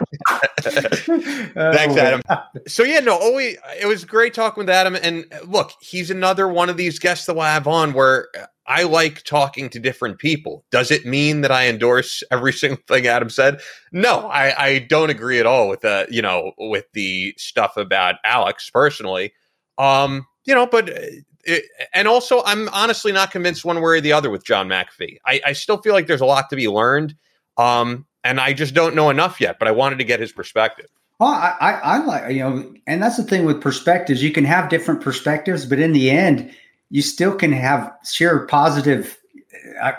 [0.61, 2.22] Thanks, oh, Adam.
[2.68, 4.95] So yeah, no, always it was great talking with Adam.
[4.95, 8.30] And look, he's another one of these guests that we'll have on where
[8.67, 10.65] I like talking to different people.
[10.71, 13.59] Does it mean that I endorse every single thing Adam said?
[13.91, 18.15] No, I, I don't agree at all with the you know with the stuff about
[18.23, 19.33] Alex personally.
[19.77, 21.01] Um, you know, but uh,
[21.43, 25.17] it, and also I'm honestly not convinced one way or the other with John McAfee.
[25.25, 27.15] I, I still feel like there's a lot to be learned,
[27.57, 29.59] um, and I just don't know enough yet.
[29.59, 30.87] But I wanted to get his perspective.
[31.19, 34.23] Well, I, I, I like you know, and that's the thing with perspectives.
[34.23, 36.51] You can have different perspectives, but in the end
[36.89, 39.17] you still can have share positive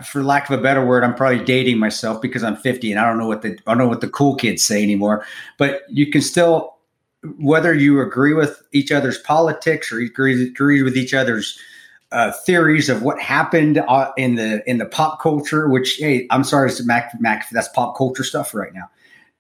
[0.04, 3.06] for lack of a better word, I'm probably dating myself because I'm 50 and I
[3.06, 5.24] don't know what the I don't know what the cool kids say anymore.
[5.58, 6.76] But you can still,
[7.38, 11.58] whether you agree with each other's politics or agree agree with each other's
[12.12, 15.68] uh, theories of what happened uh, in the in the pop culture.
[15.68, 18.88] Which hey, I'm sorry, Mac, Mac, that's pop culture stuff right now.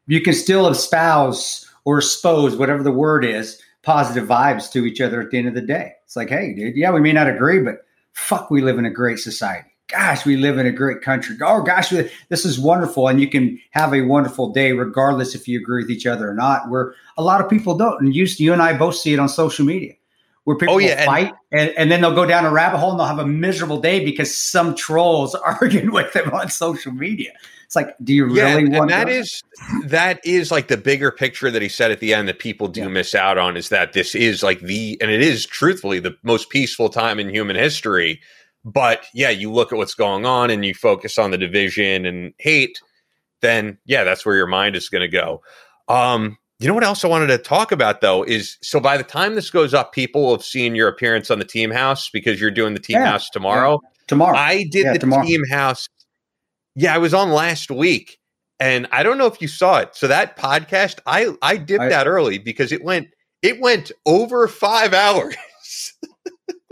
[0.06, 5.20] You can still espouse or expose whatever the word is positive vibes to each other
[5.20, 5.95] at the end of the day.
[6.06, 8.90] It's like, hey, dude, yeah, we may not agree, but fuck, we live in a
[8.90, 9.68] great society.
[9.88, 11.36] Gosh, we live in a great country.
[11.42, 11.90] Oh, gosh,
[12.28, 13.08] this is wonderful.
[13.08, 16.34] And you can have a wonderful day regardless if you agree with each other or
[16.34, 16.70] not.
[16.70, 18.00] Where a lot of people don't.
[18.00, 19.94] And you, you and I both see it on social media
[20.46, 23.00] where people oh, yeah, fight and, and, then they'll go down a rabbit hole and
[23.00, 27.32] they'll have a miserable day because some trolls arguing with them on social media.
[27.64, 29.08] It's like, do you yeah, really want that?
[29.08, 29.42] Is
[29.86, 32.82] that is like the bigger picture that he said at the end that people do
[32.82, 32.88] yeah.
[32.88, 36.48] miss out on is that this is like the and it is truthfully the most
[36.48, 38.20] peaceful time in human history.
[38.64, 42.32] But yeah, you look at what's going on and you focus on the division and
[42.38, 42.80] hate,
[43.40, 45.42] then yeah, that's where your mind is going to go.
[45.88, 49.04] Um, you know what else I wanted to talk about though is so by the
[49.04, 52.40] time this goes up, people will have seen your appearance on the team house because
[52.40, 53.80] you're doing the team yeah, house tomorrow.
[53.82, 53.88] Yeah.
[54.06, 54.36] Tomorrow.
[54.36, 55.26] I did yeah, the tomorrow.
[55.26, 55.88] team house
[56.76, 58.18] yeah, I was on last week,
[58.60, 59.96] and I don't know if you saw it.
[59.96, 63.08] So that podcast, I I dipped I, out early because it went
[63.42, 65.34] it went over five hours.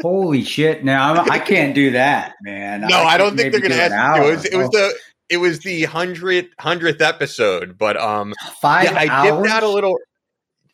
[0.03, 0.85] Holy shit!
[0.85, 2.83] Now I'm, I can not do that, man.
[2.83, 4.29] No, I, I don't think they're going to ask you.
[4.29, 4.71] It was, it was oh.
[4.73, 4.95] the
[5.29, 8.85] it was the hundredth hundredth episode, but um, five.
[8.85, 9.99] Yeah, I dipped out a little.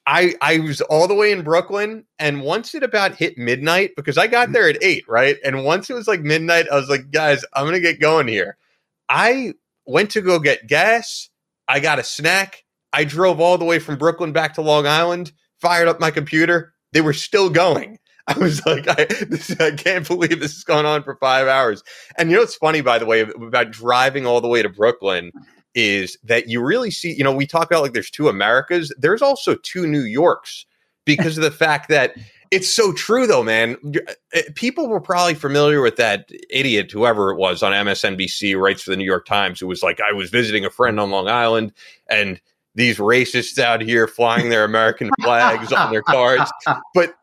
[0.06, 4.18] I I was all the way in Brooklyn, and once it about hit midnight, because
[4.18, 5.36] I got there at eight, right?
[5.44, 8.56] And once it was like midnight, I was like, guys, I'm gonna get going here.
[9.08, 9.54] I
[9.86, 11.28] went to go get gas.
[11.68, 12.64] I got a snack.
[12.92, 16.74] I drove all the way from Brooklyn back to Long Island, fired up my computer.
[16.92, 17.99] They were still going.
[18.36, 21.82] I was like, I, this, I can't believe this has gone on for five hours.
[22.16, 25.32] And you know what's funny, by the way, about driving all the way to Brooklyn
[25.74, 29.22] is that you really see, you know, we talk about like there's two Americas, there's
[29.22, 30.64] also two New Yorks
[31.04, 32.14] because of the fact that
[32.50, 33.76] it's so true, though, man.
[34.34, 38.90] Uh, people were probably familiar with that idiot, whoever it was on MSNBC, writes for
[38.90, 41.72] the New York Times, who was like, I was visiting a friend on Long Island,
[42.08, 42.40] and
[42.74, 46.48] these racists out here flying their American flags on their cars,
[46.94, 47.16] but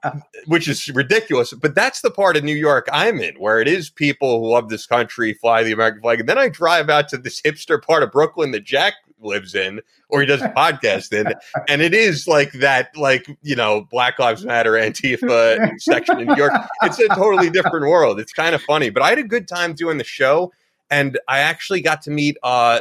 [0.46, 1.54] which is ridiculous.
[1.54, 4.70] But that's the part of New York I'm in, where it is people who love
[4.70, 8.04] this country fly the American flag, and then I drive out to this hipster part
[8.04, 11.34] of Brooklyn that Jack lives in or he does a podcast in
[11.68, 16.36] and it is like that like you know black lives matter antifa section in new
[16.36, 16.52] york
[16.84, 19.74] it's a totally different world it's kind of funny but i had a good time
[19.74, 20.52] doing the show
[20.92, 22.80] and i actually got to meet uh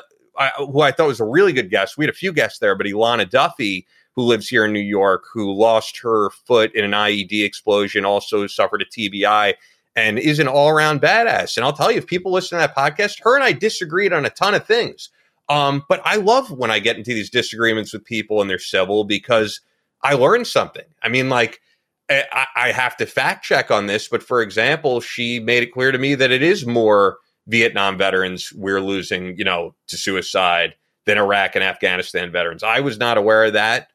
[0.58, 1.96] Who i thought was a really good guest.
[1.96, 5.24] We had a few guests there but elana duffy who lives here in new york
[5.32, 9.54] who lost her foot in an ied explosion also suffered a tbi
[9.94, 11.56] and is an all-around badass.
[11.56, 14.26] And i'll tell you if people listen to that podcast her and i disagreed on
[14.26, 15.10] a ton of things.
[15.48, 19.04] Um, but I love when I get into these disagreements with people and they're civil
[19.04, 19.60] because
[20.02, 20.84] I learn something.
[21.02, 21.60] I mean, like,
[22.08, 25.72] eh, I, I have to fact check on this, but for example, she made it
[25.72, 30.74] clear to me that it is more Vietnam veterans we're losing, you know, to suicide
[31.04, 32.62] than Iraq and Afghanistan veterans.
[32.62, 33.88] I was not aware of that.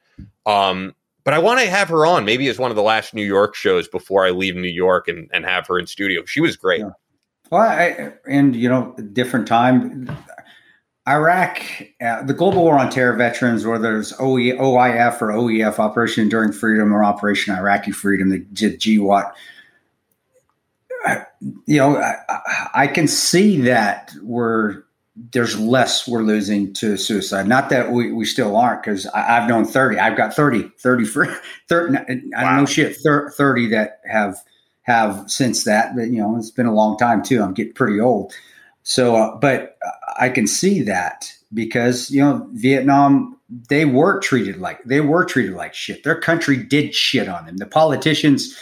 [0.45, 3.25] Um, but I want to have her on maybe as one of the last New
[3.25, 6.25] York shows before I leave New York and, and have her in studio.
[6.25, 6.79] She was great.
[6.79, 6.91] Yeah.
[7.51, 10.09] Well, I, and you know, different time.
[11.07, 11.61] Iraq,
[12.03, 16.53] uh, the Global War on Terror veterans, whether it's OE, OIF or OEF, Operation Enduring
[16.53, 19.31] Freedom or Operation Iraqi Freedom, the, uh,
[21.65, 22.15] you know, I,
[22.73, 24.83] I, can see that we're
[25.15, 27.47] there's less we're losing to suicide.
[27.47, 29.99] Not that we, we still aren't, because I've known 30.
[29.99, 31.25] I've got 30, 30 for
[31.69, 31.97] 30.
[32.35, 32.59] I wow.
[32.59, 34.37] know shit, 30 that have
[34.83, 35.95] have since that.
[35.95, 37.41] But you know, it's been a long time too.
[37.41, 38.33] I'm getting pretty old.
[38.83, 39.77] So, uh, but
[40.19, 43.37] I can see that because you know Vietnam
[43.69, 46.03] they were treated like they were treated like shit.
[46.03, 47.57] Their country did shit on them.
[47.57, 48.57] The politicians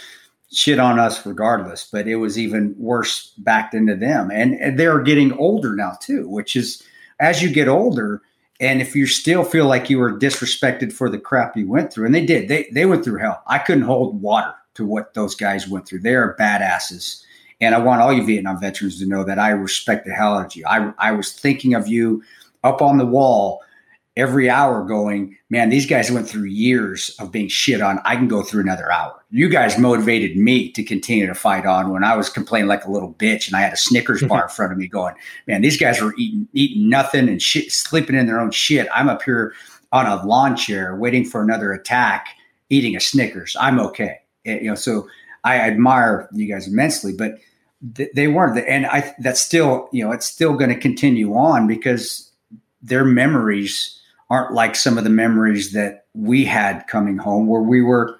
[0.52, 4.32] shit on us regardless, but it was even worse backed into them.
[4.32, 6.84] And, and they're getting older now too, which is
[7.20, 8.22] as you get older,
[8.60, 12.06] and if you still feel like you were disrespected for the crap you went through,
[12.06, 13.42] and they did, they they went through hell.
[13.48, 16.00] I couldn't hold water to what those guys went through.
[16.00, 17.24] They are badasses
[17.62, 20.46] and I want all you Vietnam veterans to know that I respect the hell out
[20.46, 20.64] of you.
[20.68, 22.24] I, I was thinking of you
[22.64, 23.62] up on the wall
[24.20, 28.00] every hour going, man, these guys went through years of being shit on.
[28.04, 29.24] I can go through another hour.
[29.32, 32.92] You guys motivated me to continue to fight on when I was complaining like a
[32.92, 35.16] little bitch and I had a Snickers bar in front of me going,
[35.48, 38.88] man, these guys were eating, eating nothing and shit, sleeping in their own shit.
[38.94, 39.54] I'm up here
[39.94, 42.28] on a lawn chair waiting for another attack,
[42.70, 43.56] eating a Snickers.
[43.58, 44.20] I'm okay.
[44.46, 45.08] Eh, you know, so
[45.46, 47.40] I admire you guys immensely, but
[48.14, 52.30] they weren't, and I that's still you know it's still going to continue on because
[52.82, 53.99] their memories
[54.30, 58.20] aren't like some of the memories that we had coming home, where we were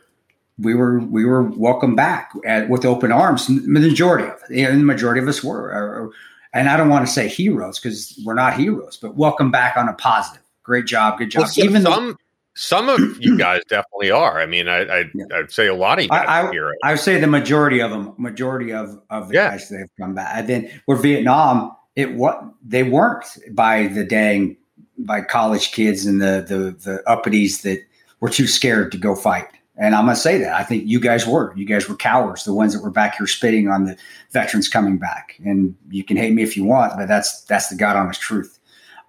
[0.58, 3.48] we were we were welcome back at, with open arms.
[3.48, 6.12] The majority of you know, the majority of us were, or,
[6.54, 9.88] and I don't want to say heroes because we're not heroes, but welcome back on
[9.88, 10.44] a positive.
[10.64, 11.44] Great job, good job.
[11.44, 12.16] Well, Even some though,
[12.56, 14.40] some of you guys definitely are.
[14.40, 16.76] I mean, I, I would say a lot of you guys I, are heroes.
[16.84, 19.52] I would say the majority of them, majority of of the yeah.
[19.52, 20.30] guys that have come back.
[20.36, 24.58] And then where Vietnam, it what they weren't by the dang
[25.00, 27.84] by college kids and the the the uppities that
[28.20, 29.48] were too scared to go fight.
[29.78, 31.54] And I'm gonna say that I think you guys were.
[31.56, 33.98] You guys were cowards, the ones that were back here spitting on the
[34.32, 35.40] veterans coming back.
[35.46, 38.60] And you can hate me if you want, but that's that's the God honest truth.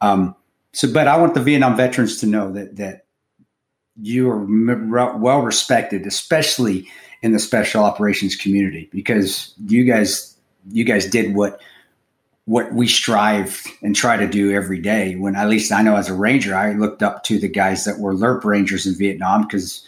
[0.00, 0.34] Um,
[0.72, 3.06] so, but I want the Vietnam veterans to know that that
[4.00, 4.46] you are
[5.18, 6.88] well respected, especially
[7.22, 10.36] in the special operations community, because you guys
[10.70, 11.60] you guys did what
[12.50, 15.14] what we strive and try to do every day.
[15.14, 18.00] When at least I know as a ranger, I looked up to the guys that
[18.00, 19.86] were LRRP rangers in Vietnam because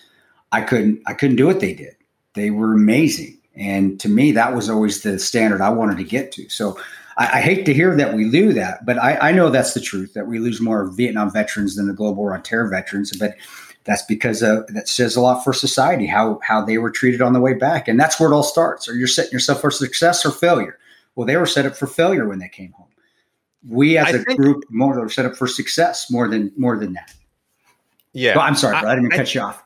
[0.52, 1.97] I couldn't I couldn't do what they did.
[2.34, 6.30] They were amazing, and to me, that was always the standard I wanted to get
[6.32, 6.48] to.
[6.48, 6.78] So.
[7.18, 9.82] I, I hate to hear that we lose that, but I, I know that's the
[9.82, 13.14] truth that we lose more Vietnam veterans than the Global War on Terror veterans.
[13.14, 13.36] But
[13.84, 17.34] that's because uh, that says a lot for society how how they were treated on
[17.34, 18.89] the way back, and that's where it all starts.
[18.89, 20.78] Or you're setting yourself for success or failure.
[21.14, 22.89] Well, they were set up for failure when they came home.
[23.68, 26.76] We as I a think, group more were set up for success more than more
[26.76, 27.14] than that.
[28.12, 29.62] Yeah, well, I'm sorry, I, I didn't I, cut you off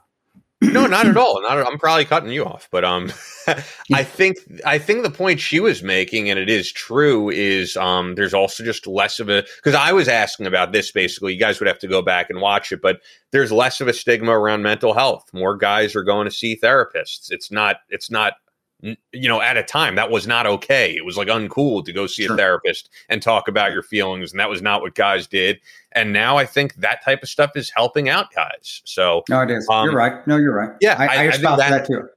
[0.62, 1.42] no, not at all.
[1.42, 3.12] Not, I'm probably cutting you off, but um,
[3.92, 8.14] I think I think the point she was making, and it is true, is um,
[8.14, 11.34] there's also just less of a because I was asking about this basically.
[11.34, 13.00] You guys would have to go back and watch it, but
[13.32, 15.28] there's less of a stigma around mental health.
[15.34, 17.30] More guys are going to see therapists.
[17.30, 17.76] It's not.
[17.90, 18.34] It's not
[18.80, 20.94] you know, at a time that was not okay.
[20.94, 22.34] It was like uncool to go see sure.
[22.34, 25.58] a therapist and talk about your feelings, and that was not what guys did.
[25.92, 28.82] And now I think that type of stuff is helping out guys.
[28.84, 29.66] So no, it is.
[29.70, 30.26] Um, you're right.
[30.26, 30.72] No, you're right.
[30.80, 32.08] Yeah, I, I, I espouse that, that, too.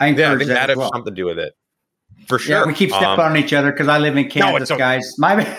[0.00, 0.90] I yeah, I think that, that has well.
[0.92, 1.54] something to do with it
[2.26, 2.56] for sure.
[2.56, 5.14] Yeah, we keep stepping um, on each other because I live in Kansas, no, guys.
[5.18, 5.58] My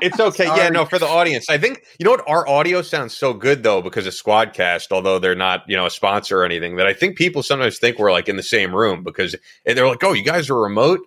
[0.00, 0.44] it's okay.
[0.44, 1.48] yeah, no, for the audience.
[1.48, 5.18] I think you know what our audio sounds so good though because of Squadcast, although
[5.18, 8.12] they're not, you know, a sponsor or anything, that I think people sometimes think we're
[8.12, 11.00] like in the same room because they're like, "Oh, you guys are remote?"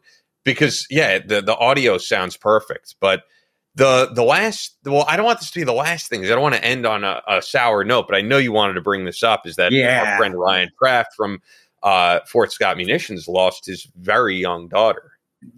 [0.44, 2.96] Because yeah, the the audio sounds perfect.
[3.00, 3.24] But
[3.76, 6.26] the the last well, I don't want this to be the last thing.
[6.26, 8.74] I don't want to end on a, a, sour note, but I know you wanted
[8.74, 9.46] to bring this up.
[9.46, 10.12] Is that yeah.
[10.14, 11.42] our friend Ryan Kraft from
[11.84, 15.12] uh, Fort Scott Munitions lost his very young daughter.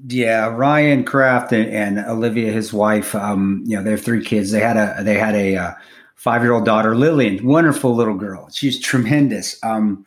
[0.07, 3.15] Yeah, Ryan Kraft and, and, Olivia, his wife.
[3.15, 4.51] Um, you know, they have three kids.
[4.51, 5.73] They had a they had a uh,
[6.15, 8.49] five year old daughter, Lillian, wonderful little girl.
[8.51, 9.61] She's tremendous.
[9.63, 10.05] Um,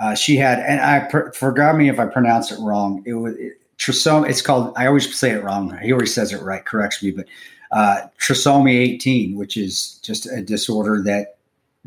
[0.00, 3.02] uh, she had, and I forgot me if I pronounce it wrong.
[3.06, 4.30] It was it, trisomy.
[4.30, 4.72] It's called.
[4.76, 5.76] I always say it wrong.
[5.82, 6.64] He always says it right.
[6.64, 7.26] Corrects me, but
[7.70, 11.36] uh, trisomy 18, which is just a disorder that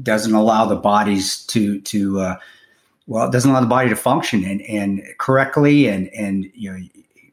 [0.01, 2.35] doesn't allow the bodies to to uh,
[3.07, 6.79] well, it doesn't allow the body to function and and correctly and and you know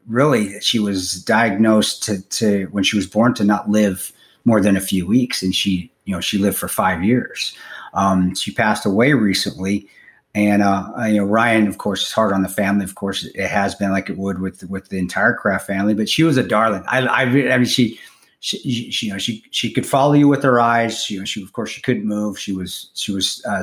[0.09, 4.13] really she was diagnosed to, to when she was born to not live
[4.45, 7.57] more than a few weeks and she you know she lived for five years
[7.95, 9.89] um, she passed away recently
[10.35, 13.49] and uh, you know ryan of course is hard on the family of course it
[13.49, 16.43] has been like it would with with the entire kraft family but she was a
[16.43, 17.99] darling i i, I mean she
[18.43, 21.09] she, she, you know, she she could follow you with her eyes.
[21.09, 22.37] You know, she of course she couldn't move.
[22.37, 23.63] She was she was, uh,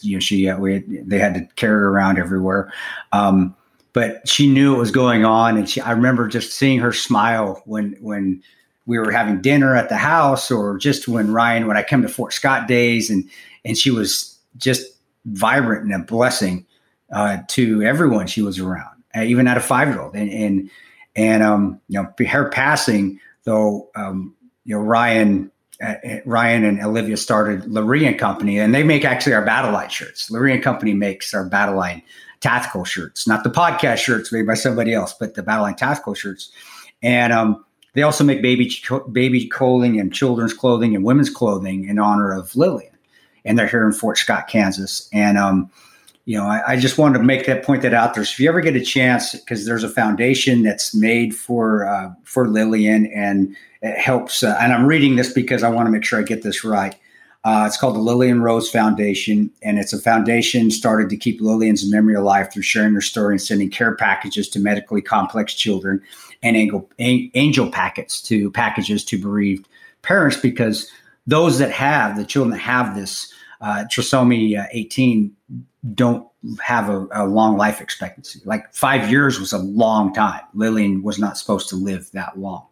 [0.00, 2.72] you know, she uh, we had, they had to carry her around everywhere.
[3.10, 3.56] Um,
[3.92, 7.62] but she knew what was going on and she i remember just seeing her smile
[7.66, 8.42] when when
[8.86, 12.08] we were having dinner at the house or just when ryan when i came to
[12.08, 13.28] fort scott days and
[13.64, 14.96] and she was just
[15.26, 16.66] vibrant and a blessing
[17.12, 20.70] uh, to everyone she was around uh, even at a five year old and and
[21.14, 25.50] and um you know her passing though um you know ryan
[25.82, 29.72] uh, uh Ryan and Olivia started Laree and Company, and they make actually our Battle
[29.72, 30.30] Line shirts.
[30.30, 32.02] Laree and Company makes our Battle Line
[32.42, 36.50] tactical shirts, not the podcast shirts made by somebody else, but the Battleline tactical shirts.
[37.02, 37.64] And um,
[37.94, 38.70] they also make baby
[39.10, 42.92] baby clothing and children's clothing and women's clothing in honor of Lillian.
[43.44, 45.08] And they're here in Fort Scott, Kansas.
[45.12, 45.70] And um,
[46.24, 48.24] you know, I, I, just wanted to make that point that out there.
[48.24, 52.12] So if you ever get a chance, because there's a foundation that's made for uh,
[52.22, 54.42] for Lillian, and it helps.
[54.42, 56.94] Uh, and I'm reading this because I want to make sure I get this right.
[57.44, 61.90] Uh, it's called the Lillian Rose Foundation, and it's a foundation started to keep Lillian's
[61.90, 66.00] memory alive through sharing her story and sending care packages to medically complex children
[66.42, 69.66] and angel, angel packets to packages to bereaved
[70.02, 70.88] parents because
[71.26, 75.34] those that have the children that have this uh, trisomy uh, 18
[75.94, 76.26] don't
[76.60, 78.40] have a, a, long life expectancy.
[78.44, 80.42] Like five years was a long time.
[80.54, 82.66] Lillian was not supposed to live that long.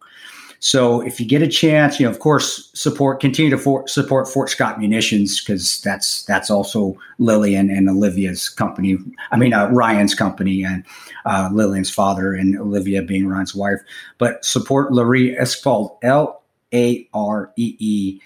[0.62, 4.28] So if you get a chance, you know, of course, support continue to for, support
[4.28, 8.98] Fort Scott Munitions because that's that's also Lillian and Olivia's company.
[9.30, 10.84] I mean, uh, Ryan's company and
[11.24, 13.80] uh, Lillian's father and Olivia being Ryan's wife.
[14.18, 15.34] But support Laree.
[15.62, 16.42] Called L
[16.74, 18.20] A R E E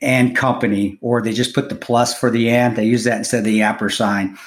[0.00, 2.74] and company, or they just put the plus for the and.
[2.74, 4.38] They use that instead of the ampersand.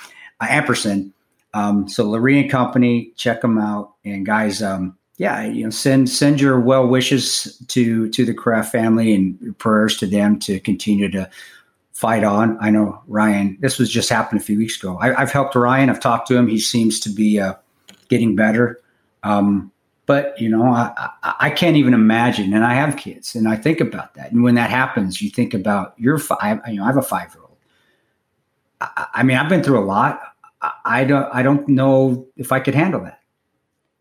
[0.42, 1.14] Uh, ampersand.
[1.54, 3.94] Um, so Laree and Company, check them out.
[4.04, 8.72] And guys, um, yeah, you know, send send your well wishes to to the Kraft
[8.72, 11.30] family and prayers to them to continue to
[11.92, 12.58] fight on.
[12.60, 13.58] I know Ryan.
[13.62, 14.98] This was just happened a few weeks ago.
[15.00, 15.90] I, have helped Ryan.
[15.90, 16.48] I've talked to him.
[16.48, 17.54] He seems to be uh,
[18.10, 18.82] getting better.
[19.22, 19.72] Um,
[20.08, 20.92] but you know, I,
[21.22, 22.52] I, I can't even imagine.
[22.54, 24.32] And I have kids, and I think about that.
[24.32, 26.60] And when that happens, you think about your five.
[26.68, 27.58] You know, I have a five year old.
[28.82, 30.20] I, I mean, I've been through a lot.
[30.60, 31.30] I, I don't.
[31.32, 33.20] I don't know if I could handle that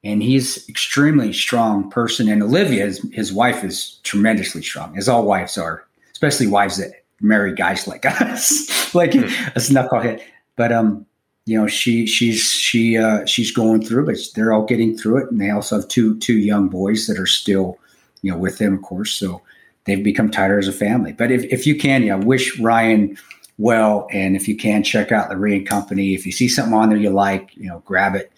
[0.04, 2.28] and he's extremely strong person.
[2.28, 6.92] And Olivia, his, his wife, is tremendously strong, as all wives are, especially wives that
[7.20, 9.24] marry guys like us, like mm.
[9.24, 10.22] a knucklehead.
[10.56, 11.06] But um,
[11.46, 15.30] you know, she she's she uh, she's going through, but they're all getting through it,
[15.30, 17.78] and they also have two two young boys that are still,
[18.22, 19.12] you know, with them, of course.
[19.12, 19.40] So
[19.84, 21.12] they've become tighter as a family.
[21.12, 23.16] But if if you can, yeah, wish Ryan
[23.58, 26.14] well, and if you can, check out Laree Company.
[26.14, 28.32] If you see something on there you like, you know, grab it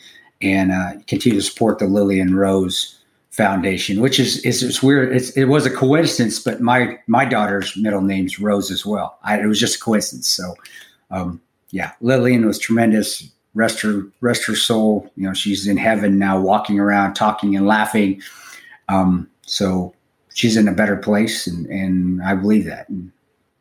[0.44, 3.00] and uh, continue to support the Lillian Rose
[3.30, 5.16] Foundation, which is is it's weird.
[5.16, 9.18] It's, it was a coincidence, but my my daughter's middle name's Rose as well.
[9.24, 10.28] I, it was just a coincidence.
[10.28, 10.54] So,
[11.10, 11.40] um,
[11.70, 13.28] yeah, Lillian was tremendous.
[13.54, 15.10] Rest her rest her soul.
[15.16, 18.22] You know, she's in heaven now, walking around, talking and laughing.
[18.88, 19.94] Um, so
[20.34, 22.88] she's in a better place, and and I believe that.
[22.88, 23.10] And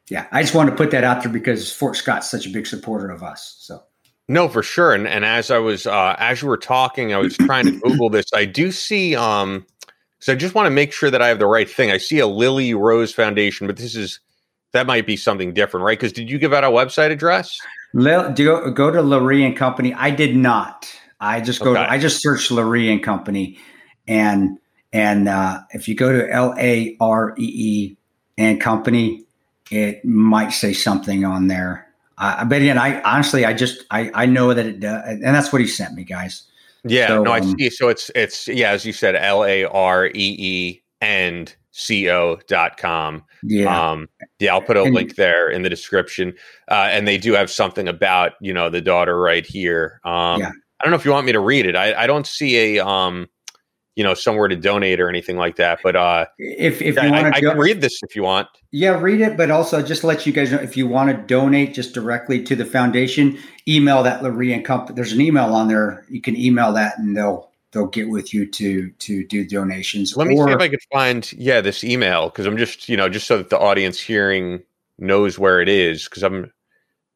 [0.10, 2.68] yeah, I just want to put that out there because Fort Scott's such a big
[2.68, 3.55] supporter of us.
[3.60, 3.81] So.
[4.27, 4.93] No, for sure.
[4.93, 8.09] And and as I was uh, as you were talking, I was trying to Google
[8.09, 8.25] this.
[8.33, 9.65] I do see um
[10.19, 11.91] so I just want to make sure that I have the right thing.
[11.91, 14.21] I see a Lily Rose Foundation, but this is
[14.71, 15.99] that might be something different, right?
[15.99, 17.59] Because did you give out a website address?
[17.93, 19.93] Lil, go, go to Laree and Company.
[19.93, 20.89] I did not.
[21.19, 21.71] I just go.
[21.71, 21.83] Okay.
[21.83, 23.57] To, I just searched Laree and Company,
[24.07, 24.57] and
[24.93, 27.97] and uh, if you go to L A R E E
[28.37, 29.25] and Company,
[29.71, 31.82] it might say something on there.
[32.18, 35.52] Uh, but again, I honestly, I just, I, I know that it does, and that's
[35.52, 36.44] what he sent me, guys.
[36.85, 37.69] Yeah, so, no, I um, see.
[37.69, 41.56] So it's, it's, yeah, as you said, L A R E E and
[41.88, 43.23] co dot com.
[43.41, 43.91] Yeah.
[43.91, 44.10] Um,
[44.40, 46.34] yeah, I'll put a and, link there in the description.
[46.69, 49.99] Uh, and they do have something about, you know, the daughter right here.
[50.03, 50.52] Um, yeah.
[50.80, 51.76] I don't know if you want me to read it.
[51.76, 53.27] I, I don't see a, um,
[53.95, 55.79] you know somewhere to donate or anything like that.
[55.83, 58.47] But uh, if if you I, want to, I, can read this if you want.
[58.71, 59.37] Yeah, read it.
[59.37, 62.55] But also just let you guys know if you want to donate just directly to
[62.55, 63.37] the foundation,
[63.67, 64.95] email that Laree and Company.
[64.95, 66.05] There's an email on there.
[66.09, 70.17] You can email that, and they'll they'll get with you to to do donations.
[70.17, 73.09] Let me see if I could find yeah this email because I'm just you know
[73.09, 74.63] just so that the audience hearing
[74.97, 76.51] knows where it is because I'm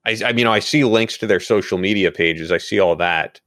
[0.06, 2.52] I, I you know I see links to their social media pages.
[2.52, 3.42] I see all that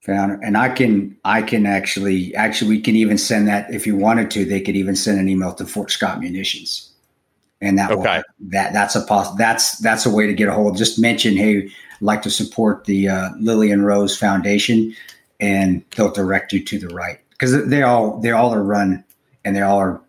[0.00, 0.38] founder.
[0.42, 4.30] And i can i can actually actually we can even send that if you wanted
[4.32, 6.86] to they could even send an email to fort scott munitions.
[7.62, 8.16] And that okay.
[8.16, 11.36] will, that that's a poss- that's that's a way to get a hold just mention
[11.36, 11.70] hey
[12.00, 14.94] like to support the uh, lillian rose foundation
[15.40, 17.18] and they'll direct you to the right.
[17.30, 19.04] Because they all they all are run
[19.44, 20.00] and they all are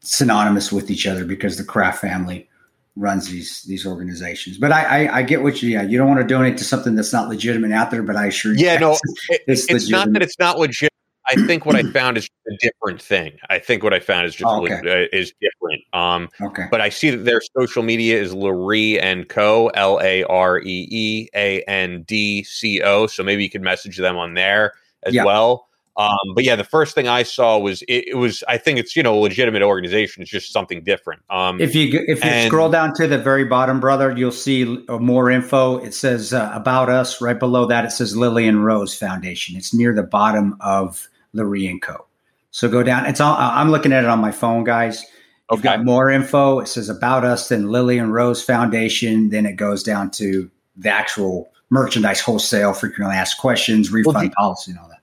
[0.00, 2.48] synonymous with each other because the Kraft family
[2.96, 4.58] runs these these organizations.
[4.58, 6.94] But I, I, I get what you yeah you don't want to donate to something
[6.94, 8.02] that's not legitimate out there.
[8.02, 8.96] But I sure yeah no
[9.30, 10.90] it's, it's not that it's not legit.
[11.26, 13.38] I think what I found is a different thing.
[13.48, 14.74] I think what I found is just oh, okay.
[14.74, 15.82] uh, is different.
[15.94, 16.66] Um, okay.
[16.70, 19.68] But I see that their social media is Laree and Co.
[19.68, 23.06] L A R E E A N D C O.
[23.06, 25.24] So maybe you could message them on there as yeah.
[25.24, 25.68] well.
[25.96, 28.96] Um, but yeah, the first thing I saw was it, it, was I think it's
[28.96, 30.22] you know a legitimate organization.
[30.22, 31.22] It's just something different.
[31.30, 34.84] Um, if you if you and, scroll down to the very bottom, brother, you'll see
[34.88, 35.78] uh, more info.
[35.78, 37.84] It says uh, about us right below that.
[37.84, 39.56] It says Lillian Rose Foundation.
[39.56, 42.06] It's near the bottom of Laree and Co.
[42.50, 43.06] So go down.
[43.06, 43.36] It's all.
[43.38, 45.04] I'm looking at it on my phone, guys.
[45.50, 45.76] You've okay.
[45.76, 46.58] got more info.
[46.58, 49.28] It says about us, then Lillian Rose Foundation.
[49.28, 54.72] Then it goes down to the actual merchandise wholesale, frequently asked questions, refund well, policy,
[54.72, 54.93] and all that.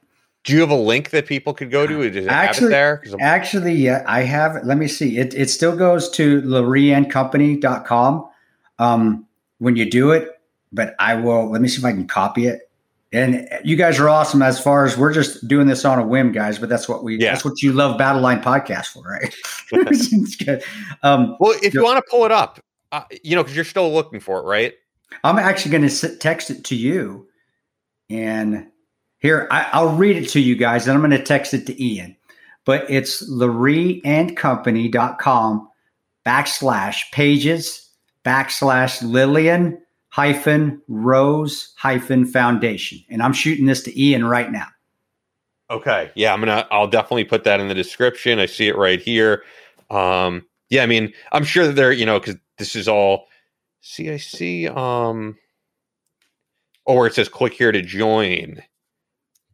[0.44, 2.10] Do you have a link that people could go to?
[2.10, 3.20] Does it actually, have it there?
[3.20, 4.64] Actually, yeah, I have.
[4.64, 5.18] Let me see.
[5.18, 8.30] It, it still goes to lareeandcompany.com
[8.80, 9.28] um,
[9.60, 10.30] when you do it,
[10.72, 11.52] but I will.
[11.52, 12.70] Let me see if I can copy it.
[13.14, 16.32] And you guys are awesome as far as we're just doing this on a whim,
[16.32, 16.58] guys.
[16.58, 17.20] But that's what we.
[17.20, 17.34] Yeah.
[17.34, 19.36] That's what you love Battle Line podcast for, right?
[21.04, 22.60] um, well, if you want to pull it up,
[22.92, 24.74] uh, you know, because you're still looking for it, right?
[25.24, 27.28] I'm actually going to text it to you.
[28.10, 28.71] And
[29.22, 31.84] here, I, will read it to you guys, and I'm going to text it to
[31.84, 32.16] Ian.
[32.66, 35.68] But it's LareeandCompany.com
[36.26, 37.90] backslash pages
[38.26, 43.00] backslash Lillian hyphen Rose hyphen Foundation.
[43.10, 44.68] And I'm shooting this to Ian right now.
[45.70, 46.12] Okay.
[46.16, 48.40] Yeah, I'm gonna I'll definitely put that in the description.
[48.40, 49.44] I see it right here.
[49.90, 53.28] Um yeah, I mean, I'm sure that they're, you know, because this is all
[53.82, 54.70] CIC.
[54.76, 55.38] Um
[56.86, 58.62] or it says click here to join.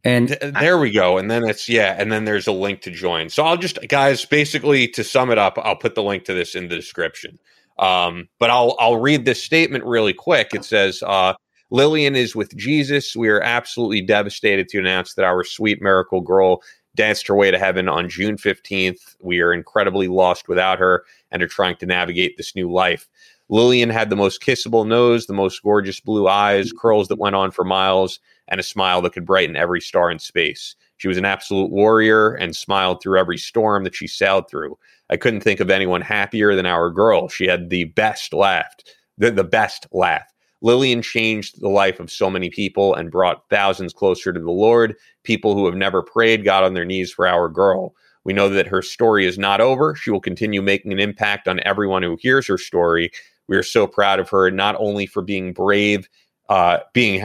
[0.08, 1.18] And Th- there we go.
[1.18, 3.28] And then it's yeah, and then there's a link to join.
[3.28, 6.54] So I'll just guys, basically to sum it up, I'll put the link to this
[6.54, 7.38] in the description.
[7.78, 10.54] Um, but I'll I'll read this statement really quick.
[10.54, 11.34] It says, uh,
[11.70, 13.14] Lillian is with Jesus.
[13.14, 16.62] We are absolutely devastated to announce that our sweet miracle girl
[16.94, 19.16] danced her way to heaven on June 15th.
[19.20, 23.06] We are incredibly lost without her and are trying to navigate this new life.
[23.50, 27.50] Lillian had the most kissable nose, the most gorgeous blue eyes, curls that went on
[27.50, 30.74] for miles, and a smile that could brighten every star in space.
[30.96, 34.76] She was an absolute warrior and smiled through every storm that she sailed through.
[35.10, 37.28] I couldn't think of anyone happier than our girl.
[37.28, 38.74] She had the best laugh,
[39.16, 40.26] the, the best laugh.
[40.60, 44.96] Lillian changed the life of so many people and brought thousands closer to the Lord.
[45.22, 47.94] People who have never prayed got on their knees for our girl.
[48.24, 49.94] We know that her story is not over.
[49.94, 53.10] She will continue making an impact on everyone who hears her story.
[53.46, 56.08] We are so proud of her, not only for being brave,
[56.48, 57.24] uh, being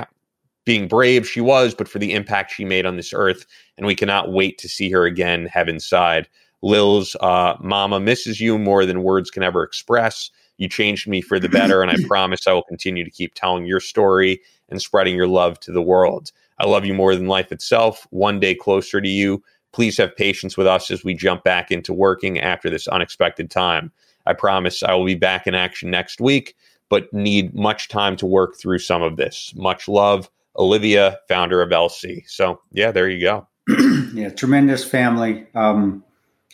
[0.66, 3.46] being brave she was, but for the impact she made on this earth.
[3.78, 6.28] And we cannot wait to see her again, heaven side.
[6.62, 10.32] Lil's uh, mama misses you more than words can ever express.
[10.58, 13.66] You changed me for the better, and I promise I will continue to keep telling
[13.66, 16.32] your story and spreading your love to the world.
[16.60, 18.08] I love you more than life itself.
[18.12, 19.44] One day closer to you.
[19.74, 23.92] Please have patience with us as we jump back into working after this unexpected time.
[24.26, 26.56] I promise I will be back in action next week,
[26.90, 29.52] but need much time to work through some of this.
[29.56, 32.24] Much love, Olivia, founder of LC.
[32.28, 33.48] So, yeah, there you go.
[34.14, 35.48] yeah, tremendous family.
[35.56, 36.04] Um,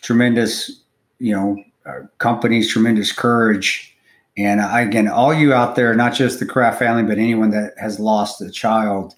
[0.02, 0.82] tremendous,
[1.18, 3.96] you know, uh, companies, tremendous courage.
[4.36, 7.74] And I, again, all you out there, not just the Kraft family, but anyone that
[7.78, 9.14] has lost a child,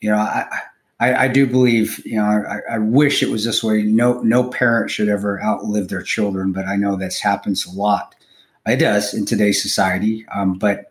[0.00, 0.46] you know, I,
[1.00, 3.82] I, I do believe, you know, I, I, wish it was this way.
[3.82, 8.14] No, no parent should ever outlive their children, but I know this happens a lot.
[8.66, 10.87] It does in today's society, um, but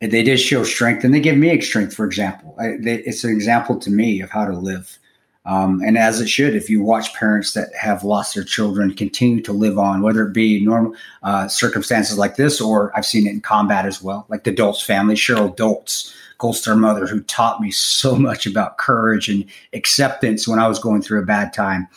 [0.00, 1.94] they did show strength, and they give me strength.
[1.94, 4.98] For example, I, they, it's an example to me of how to live
[5.46, 9.42] um, and as it should, if you watch parents that have lost their children continue
[9.42, 13.30] to live on, whether it be normal uh, circumstances like this, or I've seen it
[13.30, 17.60] in combat as well, like the Dults family, Cheryl Dults, Gold Star mother, who taught
[17.60, 21.88] me so much about courage and acceptance when I was going through a bad time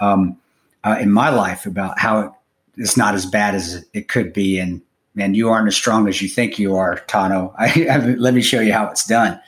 [0.00, 0.36] um,
[0.84, 2.32] uh, in my life, about how it,
[2.76, 4.58] it's not as bad as it could be.
[4.58, 4.82] And
[5.14, 7.54] man, you aren't as strong as you think you are, Tonto.
[7.58, 9.40] I, I, let me show you how it's done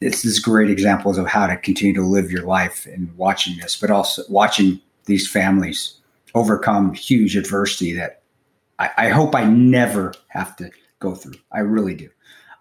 [0.00, 3.76] this is great examples of how to continue to live your life and watching this,
[3.76, 5.94] but also watching these families
[6.34, 8.22] overcome huge adversity that
[8.78, 10.70] I, I hope I never have to
[11.00, 11.34] go through.
[11.52, 12.08] I really do.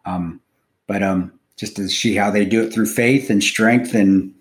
[0.05, 0.41] Um,
[0.85, 4.33] but um, just to see how they do it through faith and strength, and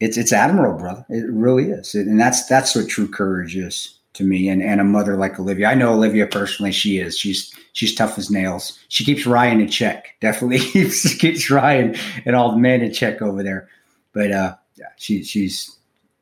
[0.00, 1.06] it's it's admirable, brother.
[1.08, 4.84] It really is, and that's that's what true courage is to me and, and a
[4.84, 5.66] mother like Olivia.
[5.66, 6.72] I know Olivia personally.
[6.72, 7.18] She is.
[7.18, 8.78] She's she's tough as nails.
[8.88, 10.14] She keeps Ryan in check.
[10.20, 13.68] Definitely keeps keeps Ryan and all the men in check over there.
[14.12, 15.76] But uh, yeah, she she's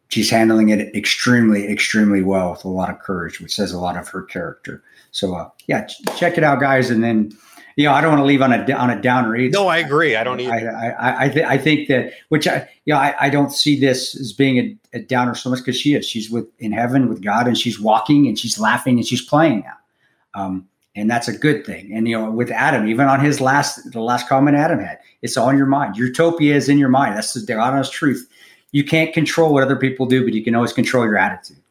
[0.09, 3.97] she's handling it extremely extremely well with a lot of courage, which says a lot
[3.97, 4.82] of her character.
[5.10, 7.32] So uh, yeah, ch- check it out, guys, and then
[7.77, 9.53] you know, I don't want to leave on a on a downer either.
[9.53, 10.16] No, I agree.
[10.16, 10.74] I don't either.
[10.74, 13.78] I I I, th- I think that which I you know I, I don't see
[13.78, 17.09] this as being a, a downer so much because she is she's with in heaven
[17.09, 21.28] with God and she's walking and she's laughing and she's playing now, um, and that's
[21.28, 21.93] a good thing.
[21.93, 25.36] And you know, with Adam, even on his last the last comment Adam had, it's
[25.36, 25.97] all in your mind.
[25.97, 27.16] Utopia is in your mind.
[27.16, 28.28] That's the honest truth.
[28.73, 31.62] You can't control what other people do, but you can always control your attitude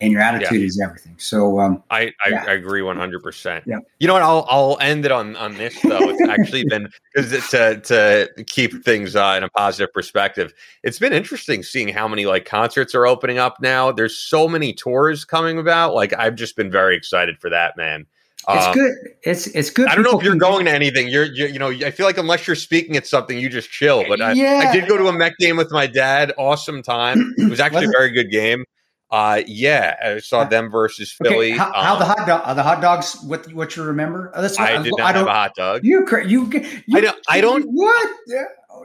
[0.00, 0.66] and your attitude yeah.
[0.66, 1.14] is everything.
[1.18, 2.44] So um, I, I, yeah.
[2.46, 3.64] I agree one hundred percent.
[3.66, 3.78] Yeah.
[3.98, 4.22] You know what?
[4.22, 6.10] I'll I'll end it on on this though.
[6.10, 10.52] It's actually been to to keep things uh, in a positive perspective.
[10.82, 13.90] It's been interesting seeing how many like concerts are opening up now.
[13.90, 15.94] There's so many tours coming about.
[15.94, 18.06] Like I've just been very excited for that, man.
[18.48, 18.94] It's um, good.
[19.22, 19.88] It's it's good.
[19.88, 21.08] I don't know if you're going to anything.
[21.08, 24.04] You're, you're, you know I feel like unless you're speaking at something, you just chill.
[24.06, 24.68] But I, yeah.
[24.68, 26.32] I did go to a Mets game with my dad.
[26.38, 27.34] Awesome time.
[27.38, 28.64] It was actually a very good game.
[29.10, 31.52] Uh, yeah, I saw them versus Philly.
[31.52, 31.58] Okay.
[31.58, 32.42] How, how um, the hot dog?
[32.44, 33.16] Are the hot dogs?
[33.22, 34.32] What what you remember?
[34.34, 35.84] Oh, that's what, I did not I have a hot dog.
[35.84, 36.50] You you,
[36.86, 37.18] you I don't.
[37.28, 37.64] I don't.
[37.66, 38.10] What?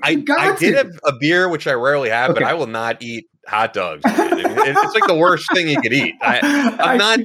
[0.03, 2.39] I, I did have a beer, which I rarely have, okay.
[2.39, 4.03] but I will not eat hot dogs.
[4.05, 6.15] it's like the worst thing you could eat.
[6.21, 6.37] I,
[6.79, 7.19] am not.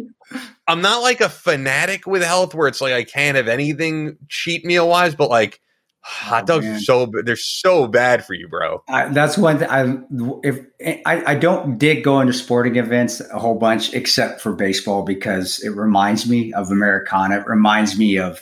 [0.66, 4.64] I'm not like a fanatic with health where it's like I can't have anything cheat
[4.64, 5.60] meal wise, but like
[6.06, 8.82] hot dogs are so they're so bad for you, bro.
[8.88, 9.68] I, that's one thing.
[9.68, 9.98] I
[10.44, 14.52] if eh, I, I don't dig going to sporting events a whole bunch, except for
[14.52, 17.40] baseball, because it reminds me of Americana.
[17.40, 18.40] It reminds me of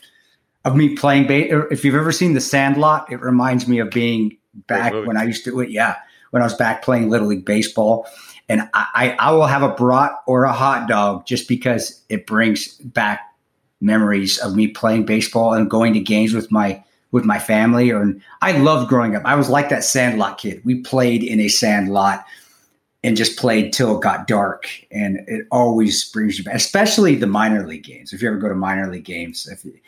[0.67, 1.27] of me playing.
[1.27, 4.37] Ba- er, if you've ever seen The Sandlot, it reminds me of being
[4.67, 5.63] back when I used to.
[5.63, 5.97] Yeah,
[6.33, 8.07] when I was back playing little league baseball,
[8.47, 12.27] and I, I I will have a brat or a hot dog just because it
[12.27, 13.23] brings back
[13.81, 16.84] memories of me playing baseball and going to games with my
[17.15, 17.93] with my family.
[17.93, 18.13] Or
[18.43, 19.23] I loved growing up.
[19.25, 20.61] I was like that sandlot kid.
[20.65, 22.27] We played in a sandlot
[23.05, 24.69] and just played till it got dark.
[24.91, 28.13] And it always brings you back, especially the minor league games.
[28.13, 29.79] If you ever go to minor league games, if you,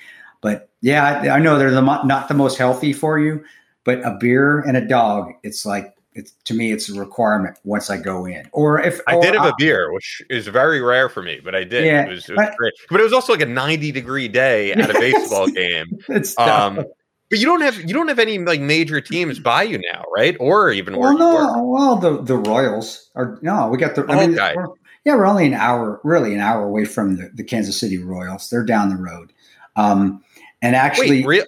[0.41, 3.45] but yeah, I, I know they're the, not the most healthy for you,
[3.83, 7.91] but a beer and a dog, it's like, it's, to me, it's a requirement once
[7.91, 8.49] I go in.
[8.53, 11.57] Or if I or did have a beer, which is very rare for me, but
[11.57, 11.85] I did.
[11.85, 12.73] Yeah, it was, it was but- great.
[12.89, 15.99] But it was also like a 90 degree day at a baseball game.
[16.09, 16.85] it's Um,
[17.31, 20.37] but you don't have you don't have any like major teams by you now, right?
[20.41, 23.69] Or even Well, no, well, the the Royals are no.
[23.69, 24.05] We got the.
[24.09, 24.53] I mean, Okay.
[24.55, 24.67] we're,
[25.05, 28.51] yeah, we're only an hour, really an hour away from the, the Kansas City Royals.
[28.51, 29.33] They're down the road,
[29.77, 30.23] um,
[30.63, 31.45] and actually, Wait, real?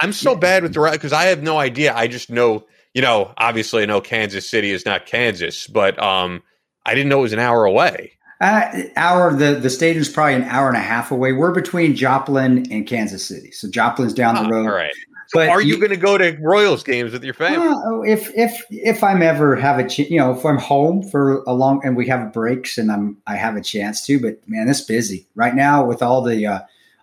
[0.00, 0.38] I'm so Yeah.
[0.38, 1.94] bad with the right because I have no idea.
[1.94, 2.64] I just know,
[2.94, 6.42] you know, obviously I know Kansas City is not Kansas, but um,
[6.86, 8.12] I didn't know it was an hour away.
[8.40, 11.32] uh, hour the the stadium's probably an hour and a half away.
[11.32, 14.66] We're between Joplin and Kansas City, so Joplin's down Ah, the road.
[14.66, 14.92] all right.
[15.28, 17.58] So But are you you- going to go to Royals games with your family?
[17.68, 21.42] Well, if if if I'm ever have a ch- you know if I'm home for
[21.46, 24.68] a long and we have breaks and I'm I have a chance to, but man,
[24.68, 26.60] it's busy right now with all the uh,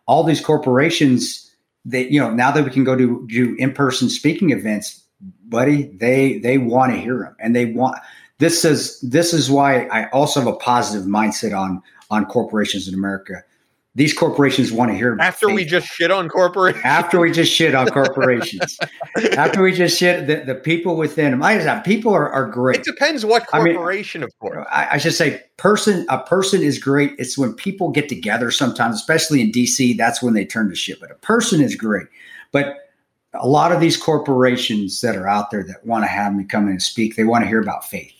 [0.07, 1.41] all these corporations.
[1.85, 5.03] That you know now that we can go to do in person speaking events,
[5.47, 7.99] buddy, they they want to hear them and they want
[8.39, 12.95] this is this is why I also have a positive mindset on on corporations in
[12.95, 13.43] America.
[13.95, 17.49] These corporations want to hear about After we just shit on corporations, after we just
[17.49, 18.77] shit on corporations
[19.37, 21.41] after we just shit the, the people within them.
[21.41, 22.79] I just have people are, are great.
[22.79, 24.67] it depends what I mean- corporation, of course.
[24.69, 27.13] I, I should say person a person is great.
[27.17, 30.99] It's when people get together sometimes, especially in DC, that's when they turn to shit.
[30.99, 32.07] But a person is great.
[32.51, 32.89] But
[33.33, 36.63] a lot of these corporations that are out there that want to have me come
[36.65, 38.13] in and speak, they want to hear about faith,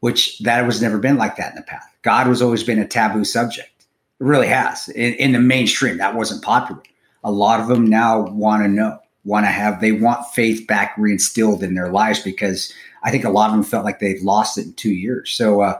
[0.00, 1.88] which that was never been like that in the past.
[2.02, 3.75] God was always been a taboo subject.
[4.20, 4.88] It really has.
[4.88, 6.82] In, in the mainstream, that wasn't popular.
[7.24, 10.96] A lot of them now want to know, want to have, they want faith back
[10.96, 12.72] reinstilled in their lives because
[13.02, 15.30] I think a lot of them felt like they've lost it in two years.
[15.32, 15.78] So uh,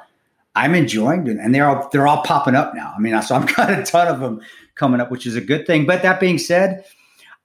[0.57, 2.93] I'm enjoying it, and they're all they're all popping up now.
[2.97, 4.41] I mean, so I've got a ton of them
[4.75, 5.87] coming up, which is a good thing.
[5.87, 6.85] But that being said,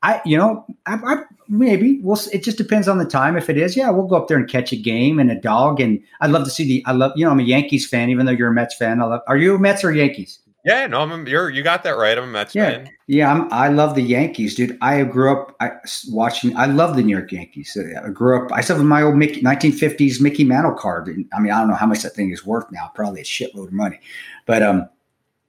[0.02, 2.20] I you know I, I maybe we'll.
[2.32, 3.38] It just depends on the time.
[3.38, 5.80] If it is, yeah, we'll go up there and catch a game and a dog,
[5.80, 6.84] and I'd love to see the.
[6.86, 9.02] I love you know I'm a Yankees fan, even though you're a Mets fan.
[9.02, 9.22] I love.
[9.28, 10.40] Are you Mets or Yankees?
[10.64, 12.18] Yeah, no, I'm, you're you got that right.
[12.18, 12.70] I'm a Mets Yeah.
[12.70, 12.90] fan.
[13.08, 14.78] Yeah, I'm, I love the Yankees, dude.
[14.82, 15.72] I grew up I,
[16.10, 16.56] watching.
[16.56, 17.76] I love the New York Yankees.
[17.78, 18.52] I grew up.
[18.52, 21.10] I still have my old Mickey, 1950s Mickey Mantle card.
[21.34, 22.92] I mean, I don't know how much that thing is worth now.
[22.94, 24.00] Probably a shitload of money.
[24.46, 24.88] But um,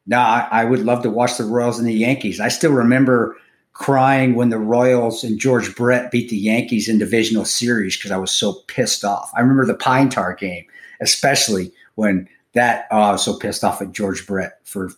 [0.06, 2.40] no, I, I would love to watch the Royals and the Yankees.
[2.40, 3.36] I still remember
[3.74, 8.16] crying when the Royals and George Brett beat the Yankees in divisional series because I
[8.16, 9.30] was so pissed off.
[9.34, 10.64] I remember the Pine Tar game,
[11.02, 12.86] especially when that.
[12.90, 14.90] Oh, I was so pissed off at George Brett for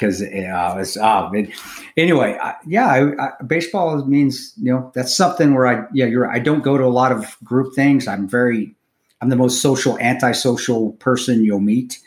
[0.00, 1.50] because uh, it's uh, it,
[1.96, 2.38] anyway.
[2.40, 6.38] I, yeah, I, I, baseball means you know that's something where I yeah you're I
[6.38, 8.08] don't go to a lot of group things.
[8.08, 8.74] I'm very
[9.20, 11.98] I'm the most social antisocial person you'll meet,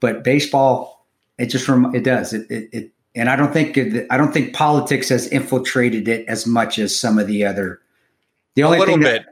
[0.00, 1.06] but baseball
[1.38, 2.68] it just from it does it it.
[2.72, 6.78] it and I don't think it, I don't think politics has infiltrated it as much
[6.78, 7.78] as some of the other.
[8.54, 9.24] The A only little thing bit.
[9.24, 9.31] that,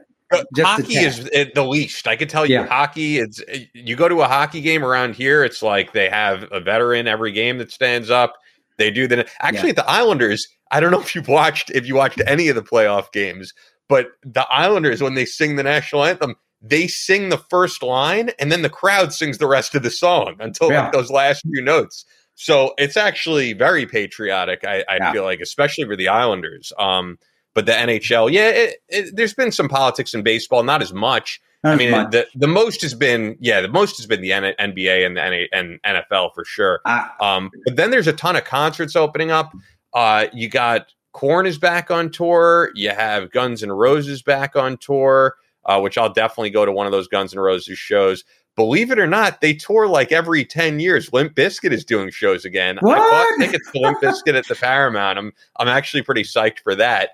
[0.57, 2.07] hockey is the least.
[2.07, 2.67] I could tell you, Yeah.
[2.67, 3.19] hockey.
[3.19, 5.43] It's uh, you go to a hockey game around here.
[5.43, 8.35] It's like they have a veteran every game that stands up.
[8.77, 9.29] They do that.
[9.41, 12.55] Actually, at the Islanders, I don't know if you've watched if you watched any of
[12.55, 13.53] the playoff games,
[13.89, 18.51] but the Islanders when they sing the national anthem, they sing the first line and
[18.51, 20.83] then the crowd sings the rest of the song until Yeah.
[20.83, 22.05] like those last few notes.
[22.35, 24.63] So it's actually very patriotic.
[24.63, 25.11] I, I Yeah.
[25.11, 26.71] feel like, especially for the Islanders.
[26.79, 27.17] Um,
[27.53, 31.41] but the NHL, yeah, it, it, there's been some politics in baseball, not as much.
[31.63, 32.11] Not I mean, much.
[32.11, 35.21] the the most has been, yeah, the most has been the N- NBA and the
[35.23, 36.81] N- and NFL for sure.
[36.85, 39.53] I, Um, but then there's a ton of concerts opening up.
[39.93, 42.71] Uh, you got Korn is back on tour.
[42.73, 46.85] You have Guns N' Roses back on tour, uh, which I'll definitely go to one
[46.87, 48.23] of those Guns N' Roses shows.
[48.57, 51.11] Believe it or not, they tour like every ten years.
[51.13, 52.77] Limp Bizkit is doing shows again.
[52.79, 52.97] I What?
[52.97, 55.17] bought tickets to Limp Bizkit at the Paramount.
[55.17, 57.11] I'm I'm actually pretty psyched for that.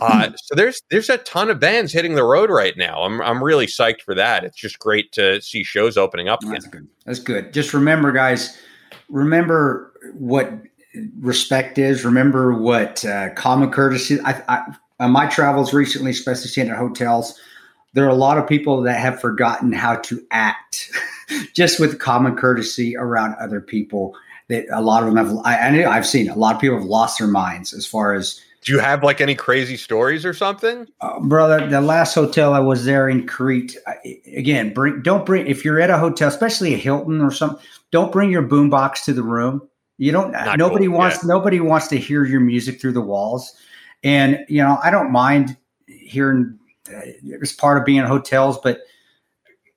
[0.00, 3.02] Uh, so there's there's a ton of bands hitting the road right now.
[3.02, 4.44] I'm I'm really psyched for that.
[4.44, 6.52] It's just great to see shows opening up again.
[6.54, 6.88] That's good.
[7.04, 7.52] That's good.
[7.52, 8.56] Just remember, guys.
[9.08, 10.52] Remember what
[11.18, 12.04] respect is.
[12.04, 14.18] Remember what uh, common courtesy.
[14.24, 17.38] I, I, on my travels recently, especially staying at hotels,
[17.96, 20.90] there are a lot of people that have forgotten how to act
[21.54, 24.14] just with common courtesy around other people.
[24.48, 25.36] That a lot of them have.
[25.44, 28.14] I, I know I've seen a lot of people have lost their minds as far
[28.14, 28.40] as.
[28.62, 31.66] Do you have like any crazy stories or something, uh, brother?
[31.68, 33.76] The last hotel I was there in Crete.
[33.86, 37.64] I, again, bring don't bring if you're at a hotel, especially a Hilton or something.
[37.92, 39.66] Don't bring your boombox to the room.
[39.98, 40.32] You don't.
[40.32, 41.16] Not nobody cool, wants.
[41.22, 41.28] Yeah.
[41.28, 43.54] Nobody wants to hear your music through the walls.
[44.04, 45.56] And you know, I don't mind
[45.86, 46.58] hearing.
[46.88, 48.80] Uh, it's part of being in hotels, but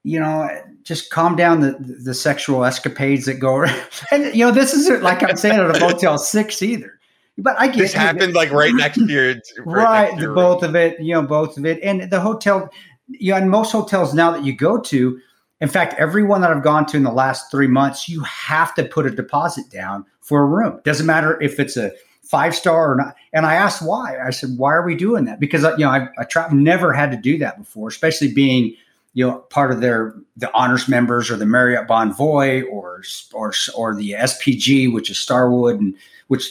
[0.04, 0.50] you know,
[0.84, 1.72] just calm down the
[2.04, 3.56] the sexual escapades that go.
[3.56, 3.82] Around.
[4.12, 7.00] And you know, this isn't like I'm saying at a Motel Six either.
[7.38, 11.00] But I get this happened like right next to your right, right both of it.
[11.00, 12.70] You know, both of it, and the hotel.
[13.08, 15.20] You know, in most hotels now that you go to,
[15.62, 18.84] in fact, everyone that I've gone to in the last three months, you have to
[18.84, 20.80] put a deposit down for a room.
[20.84, 21.92] Doesn't matter if it's a
[22.30, 23.16] five star or not.
[23.34, 24.18] And I asked why.
[24.24, 25.40] I said, why are we doing that?
[25.40, 28.76] Because you know, I, I never had to do that before, especially being
[29.14, 33.02] you know part of their the honors members or the Marriott Bonvoy or
[33.34, 35.96] or or the SPG, which is Starwood, and
[36.28, 36.48] which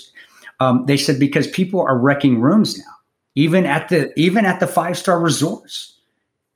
[0.58, 2.94] um, they said because people are wrecking rooms now,
[3.36, 5.94] even at the even at the five star resorts.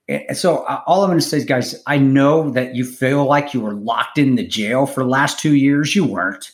[0.09, 3.24] And so uh, all I'm going to say is, guys, I know that you feel
[3.24, 5.94] like you were locked in the jail for the last two years.
[5.94, 6.51] You weren't.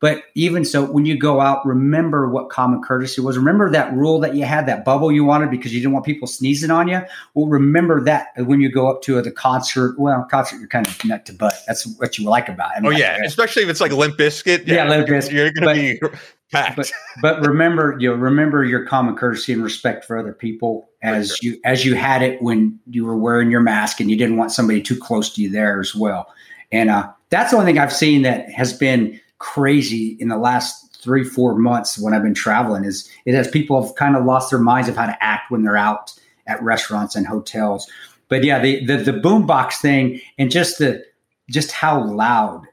[0.00, 3.38] But even so, when you go out, remember what common courtesy was.
[3.38, 6.28] Remember that rule that you had, that bubble you wanted because you didn't want people
[6.28, 7.00] sneezing on you.
[7.32, 9.98] Well, remember that when you go up to the concert.
[9.98, 11.54] Well, concert, you're kind of nut to butt.
[11.66, 12.78] That's what you like about it.
[12.78, 14.66] I mean, oh yeah, especially if it's like Limp Bizkit.
[14.66, 15.32] Yeah, yeah Limp Bizkit.
[15.32, 16.16] You're going to be
[16.52, 16.76] packed.
[16.76, 16.92] But,
[17.22, 21.52] but remember, you know, remember your common courtesy and respect for other people as sure.
[21.52, 24.52] you as you had it when you were wearing your mask and you didn't want
[24.52, 26.32] somebody too close to you there as well.
[26.72, 30.96] And uh, that's the only thing I've seen that has been crazy in the last
[31.02, 34.48] three, four months when I've been traveling is it has people have kind of lost
[34.48, 36.14] their minds of how to act when they're out
[36.46, 37.86] at restaurants and hotels.
[38.28, 41.04] But yeah, the the, the boombox thing and just the
[41.50, 42.66] just how loud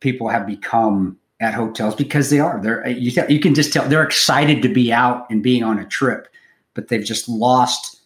[0.00, 2.60] people have become at hotels because they are.
[2.62, 5.78] They're uh, you, you can just tell they're excited to be out and being on
[5.78, 6.28] a trip,
[6.74, 8.02] but they've just lost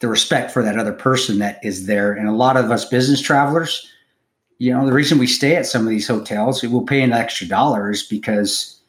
[0.00, 2.12] the respect for that other person that is there.
[2.12, 3.88] And a lot of us business travelers,
[4.58, 7.46] you know, the reason we stay at some of these hotels, we'll pay an extra
[7.46, 8.80] dollar is because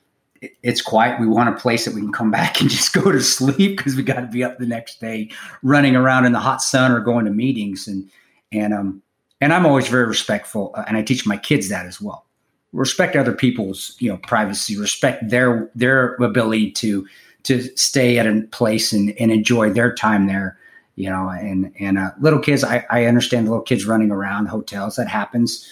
[0.62, 1.20] it's quiet.
[1.20, 3.96] We want a place that we can come back and just go to sleep because
[3.96, 5.30] we got to be up the next day
[5.64, 7.88] running around in the hot sun or going to meetings.
[7.88, 8.10] And,
[8.52, 9.02] and, um,
[9.42, 10.72] and I'm always very respectful.
[10.76, 12.26] Uh, and I teach my kids that as well.
[12.72, 17.08] Respect other people's, you know, privacy, respect their, their ability to,
[17.44, 20.58] to stay at a place and, and enjoy their time there
[20.96, 24.96] you know, and and uh, little kids, I, I understand little kids running around hotels
[24.96, 25.70] that happens,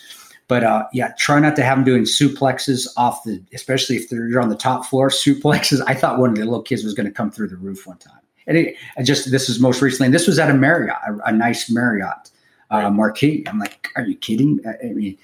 [0.48, 4.42] but uh, yeah, try not to have them doing suplexes off the, especially if you're
[4.42, 5.10] on the top floor.
[5.10, 5.82] Suplexes.
[5.88, 7.98] I thought one of the little kids was going to come through the roof one
[7.98, 10.98] time, and it, I just this is most recently, and this was at a Marriott,
[11.08, 12.32] a, a nice Marriott
[12.70, 13.44] uh, Marquis.
[13.48, 14.60] I'm like, are you kidding?
[14.66, 15.18] I, I mean,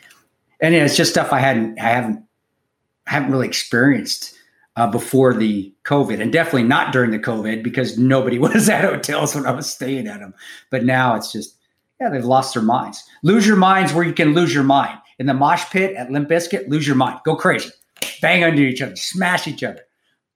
[0.61, 2.23] and it's just stuff I hadn't, I haven't,
[3.07, 4.38] I haven't really experienced
[4.75, 9.35] uh, before the COVID, and definitely not during the COVID because nobody was at hotels
[9.35, 10.33] when I was staying at them.
[10.69, 11.57] But now it's just,
[11.99, 13.03] yeah, they've lost their minds.
[13.23, 14.97] Lose your minds where you can lose your mind.
[15.19, 17.19] In the mosh pit at Limp Bizkit, lose your mind.
[17.25, 17.69] Go crazy.
[18.21, 18.95] Bang into each other.
[18.95, 19.81] Smash each other.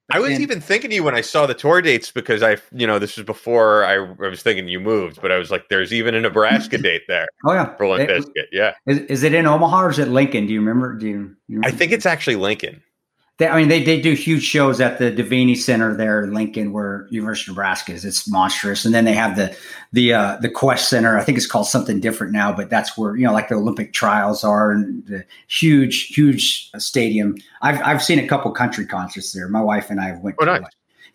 [0.09, 2.57] But I was then, even thinking you when I saw the tour dates because I,
[2.73, 5.69] you know, this was before I, I was thinking you moved, but I was like,
[5.69, 7.27] there's even a Nebraska date there.
[7.45, 8.47] Oh yeah, for Limp Bizkit.
[8.51, 10.45] Yeah, is, is, it in Omaha or is it Lincoln?
[10.45, 10.93] Do you remember?
[10.93, 11.13] Do you?
[11.47, 11.67] you remember?
[11.67, 12.83] I think it's actually Lincoln.
[13.39, 16.71] They, I mean, they, they do huge shows at the Devaney Center there in Lincoln,
[16.71, 18.05] where University of Nebraska is.
[18.05, 19.55] It's monstrous, and then they have the
[19.91, 21.17] the uh, the Qwest Center.
[21.17, 23.91] I think it's called something different now, but that's where you know, like the Olympic
[23.93, 27.35] trials are, and the huge, huge stadium.
[27.63, 29.47] I've I've seen a couple country concerts there.
[29.47, 30.35] My wife and I went.
[30.39, 30.63] Oh, nice.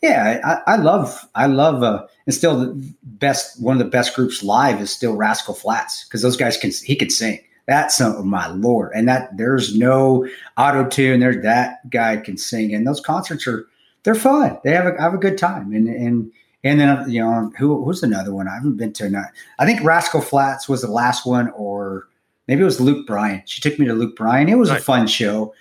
[0.03, 4.15] Yeah, I, I, love I love uh, and still the best one of the best
[4.15, 7.41] groups live is still Rascal Flatts because those guys can he can sing.
[7.69, 10.27] That's oh my lord, and that there's no
[10.57, 11.21] auto tune.
[11.21, 13.67] There's that guy can sing, and those concerts are
[14.05, 14.59] they're fun.
[14.65, 16.33] They have a have a good time, and and
[16.65, 18.49] and then you know who who's another one?
[18.49, 19.11] I haven't been to.
[19.11, 19.27] Not,
[19.59, 22.09] I think Rascal Flatts was the last one, or
[22.47, 23.43] maybe it was Luke Bryan.
[23.45, 24.49] She took me to Luke Bryan.
[24.49, 25.53] It was a fun show.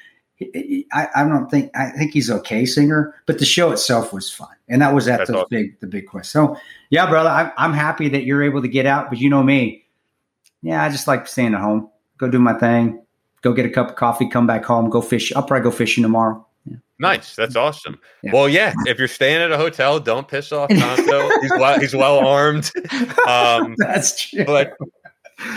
[0.94, 4.56] I, I, don't think I think he's okay singer, but the show itself was fun,
[4.70, 5.48] and that was at That's the awesome.
[5.50, 6.28] big the big Qwest.
[6.28, 6.56] So
[6.90, 9.84] yeah, brother, I'm, I'm happy that you're able to get out, but you know me,
[10.62, 13.02] yeah, I just like staying at home go do my thing,
[13.42, 15.32] go get a cup of coffee, come back home, go fish.
[15.36, 16.46] I'll probably go fishing tomorrow.
[16.66, 16.78] Yeah.
[17.00, 17.36] Nice.
[17.36, 18.00] That's awesome.
[18.24, 18.32] Yeah.
[18.34, 18.74] Well, yeah.
[18.86, 21.30] If you're staying at a hotel, don't piss off Tonto.
[21.42, 21.80] he's well.
[21.80, 22.72] He's well armed.
[23.28, 24.46] Um, That's true.
[24.46, 24.74] But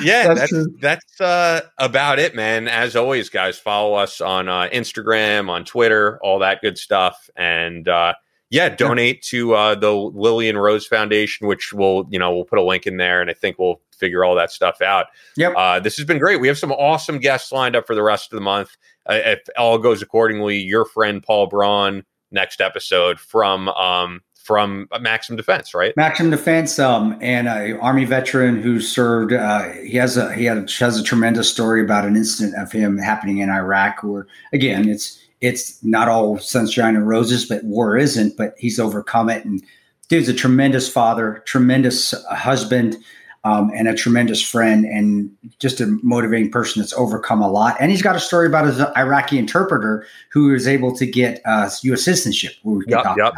[0.03, 2.69] yeah, that's that's, that's uh, about it, man.
[2.69, 7.89] As always, guys, follow us on uh, Instagram, on Twitter, all that good stuff, and
[7.89, 8.12] uh,
[8.51, 12.62] yeah, donate to uh, the Lillian Rose Foundation, which we'll you know we'll put a
[12.62, 15.06] link in there, and I think we'll figure all that stuff out.
[15.36, 15.55] Yep.
[15.56, 16.40] Uh, this has been great.
[16.40, 18.77] We have some awesome guests lined up for the rest of the month.
[19.09, 25.36] Uh, if all goes accordingly, your friend Paul Braun next episode from um, from Maximum
[25.36, 25.97] Defense, right?
[25.97, 29.32] Maximum Defense, um, and a Army veteran who served.
[29.32, 32.98] Uh, he has a he a, has a tremendous story about an incident of him
[32.98, 38.36] happening in Iraq, where again, it's it's not all sunshine and roses, but war isn't.
[38.36, 39.62] But he's overcome it, and
[40.09, 42.97] dude's a tremendous father, tremendous husband.
[43.43, 47.75] Um, and a tremendous friend and just a motivating person that's overcome a lot.
[47.81, 51.71] And he's got a story about his Iraqi interpreter who was able to get uh,
[51.85, 52.05] U.S.
[52.05, 52.53] citizenship.
[52.65, 53.33] We yep, yep.
[53.33, 53.35] About.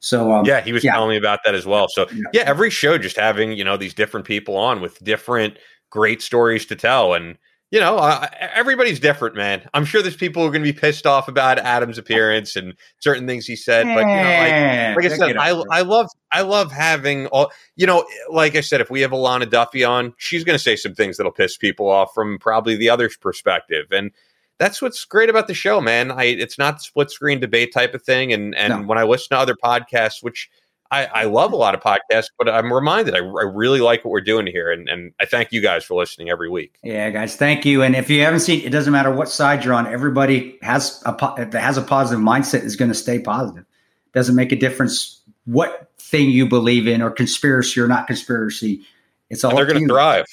[0.00, 0.92] So um, yeah, he was yeah.
[0.92, 1.88] telling me about that as well.
[1.88, 2.22] So yeah.
[2.32, 5.56] yeah, every show just having you know these different people on with different
[5.90, 7.38] great stories to tell, and
[7.70, 9.68] you know uh, everybody's different, man.
[9.74, 12.74] I'm sure there's people who are going to be pissed off about Adam's appearance and
[13.00, 16.42] certain things he said, but you know, like, like I said, I, I love I
[16.42, 20.44] love having all you know, like I said, if we have Elana Duffy on, she's
[20.44, 24.12] going to say some things that'll piss people off from probably the other's perspective, and
[24.58, 26.10] that's what's great about the show, man.
[26.10, 28.32] I it's not split screen debate type of thing.
[28.32, 28.86] And and no.
[28.86, 30.48] when I listen to other podcasts, which
[30.90, 34.10] I, I love a lot of podcasts, but I'm reminded I, I really like what
[34.10, 36.78] we're doing here, and and I thank you guys for listening every week.
[36.82, 37.82] Yeah, guys, thank you.
[37.82, 39.86] And if you haven't seen, it doesn't matter what side you're on.
[39.86, 43.64] Everybody has a that has a positive mindset is going to stay positive.
[44.12, 48.82] Doesn't make a difference what thing you believe in or conspiracy or not conspiracy.
[49.30, 50.26] It's all and they're going to thrive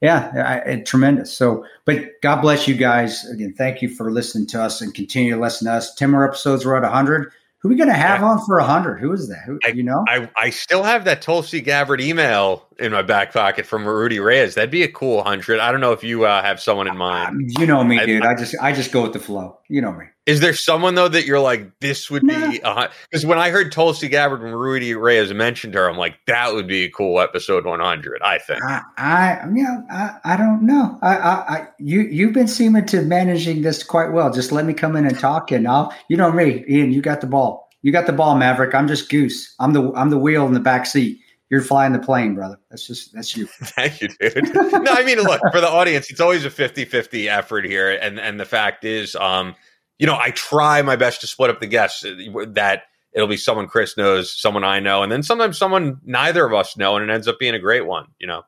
[0.00, 1.32] yeah, I, I, tremendous.
[1.36, 3.52] So, but God bless you guys again.
[3.56, 5.94] Thank you for listening to us and continue to listen to us.
[5.94, 6.64] Ten more episodes.
[6.64, 7.32] We're at hundred.
[7.60, 8.26] Who are we going to have yeah.
[8.28, 8.98] on for hundred?
[8.98, 9.42] Who is that?
[9.44, 13.32] Who, I, you know, I, I still have that Tulsi Gabbard email in my back
[13.32, 14.54] pocket from Rudy Reyes.
[14.54, 15.60] That'd be a cool hundred.
[15.60, 17.28] I don't know if you uh, have someone in mind.
[17.28, 18.24] Um, you know me, dude.
[18.24, 19.58] I, just I just go with the flow.
[19.68, 20.06] You know me.
[20.26, 24.08] Is there someone though that you're like this would be because when I heard Tulsi
[24.08, 28.22] Gabbard and Rudy Reyes mentioned her, I'm like that would be a cool episode 100.
[28.22, 28.62] I think.
[28.62, 30.98] I, I yeah I, I don't know.
[31.02, 34.32] I, I, I you you've been seeming to managing this quite well.
[34.32, 36.92] Just let me come in and talk, and I'll you know me, Ian.
[36.92, 37.68] You got the ball.
[37.82, 38.74] You got the ball, Maverick.
[38.74, 39.54] I'm just goose.
[39.58, 42.58] I'm the I'm the wheel in the back seat you're flying the plane, brother.
[42.70, 43.46] That's just that's you.
[43.62, 44.54] Thank you, dude.
[44.54, 46.10] no, I mean, look for the audience.
[46.10, 49.54] It's always a 50-50 effort here, and and the fact is, um,
[49.98, 52.14] you know, I try my best to split up the guests uh,
[52.48, 56.54] that it'll be someone Chris knows, someone I know, and then sometimes someone neither of
[56.54, 58.42] us know, and it ends up being a great one, you know?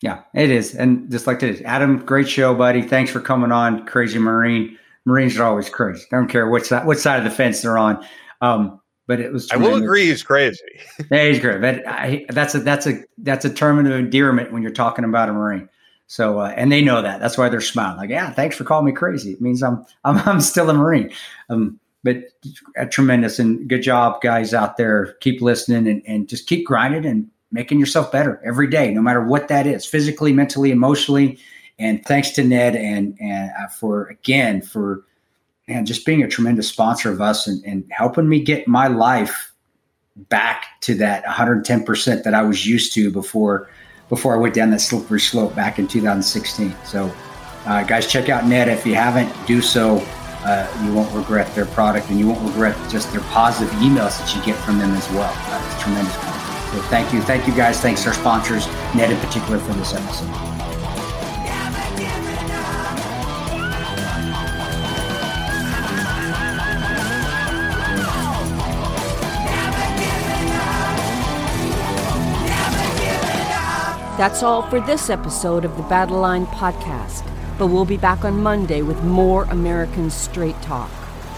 [0.00, 0.74] Yeah, it is.
[0.74, 2.82] And just like this, Adam, great show, buddy.
[2.82, 3.86] Thanks for coming on.
[3.86, 4.78] Crazy Marine.
[5.06, 6.04] Marines are always crazy.
[6.12, 8.04] I don't care what side, what side of the fence they're on.
[8.40, 9.48] Um, but it was.
[9.48, 9.74] Tremendous.
[9.74, 10.60] I will agree, he's crazy.
[11.10, 11.60] yeah, he's great.
[11.60, 15.28] But I, that's a that's a that's a term of endearment when you're talking about
[15.28, 15.68] a Marine.
[16.06, 17.20] So, uh, and they know that.
[17.20, 17.96] That's why they're smiling.
[17.96, 19.32] Like, yeah, thanks for calling me crazy.
[19.32, 21.10] It means I'm I'm, I'm still a Marine.
[21.48, 22.16] Um, but
[22.78, 25.14] uh, tremendous and good job, guys out there.
[25.20, 29.24] Keep listening and, and just keep grinding and making yourself better every day, no matter
[29.24, 31.38] what that is, physically, mentally, emotionally.
[31.78, 35.04] And thanks to Ned and and uh, for again for
[35.68, 39.52] and just being a tremendous sponsor of us and, and helping me get my life
[40.28, 43.68] back to that 110% that I was used to before
[44.10, 46.74] before I went down that slippery slope back in 2016.
[46.84, 47.12] So,
[47.64, 48.68] uh, guys, check out Ned.
[48.68, 49.96] If you haven't, do so.
[50.44, 54.36] Uh, you won't regret their product and you won't regret just their positive emails that
[54.36, 55.32] you get from them as well.
[55.66, 56.12] It's tremendous.
[56.14, 57.22] So, thank you.
[57.22, 57.80] Thank you, guys.
[57.80, 60.53] Thanks our sponsors, Ned in particular, for this episode.
[74.16, 77.28] That's all for this episode of the Battle Line Podcast,
[77.58, 80.88] but we'll be back on Monday with more American Straight Talk.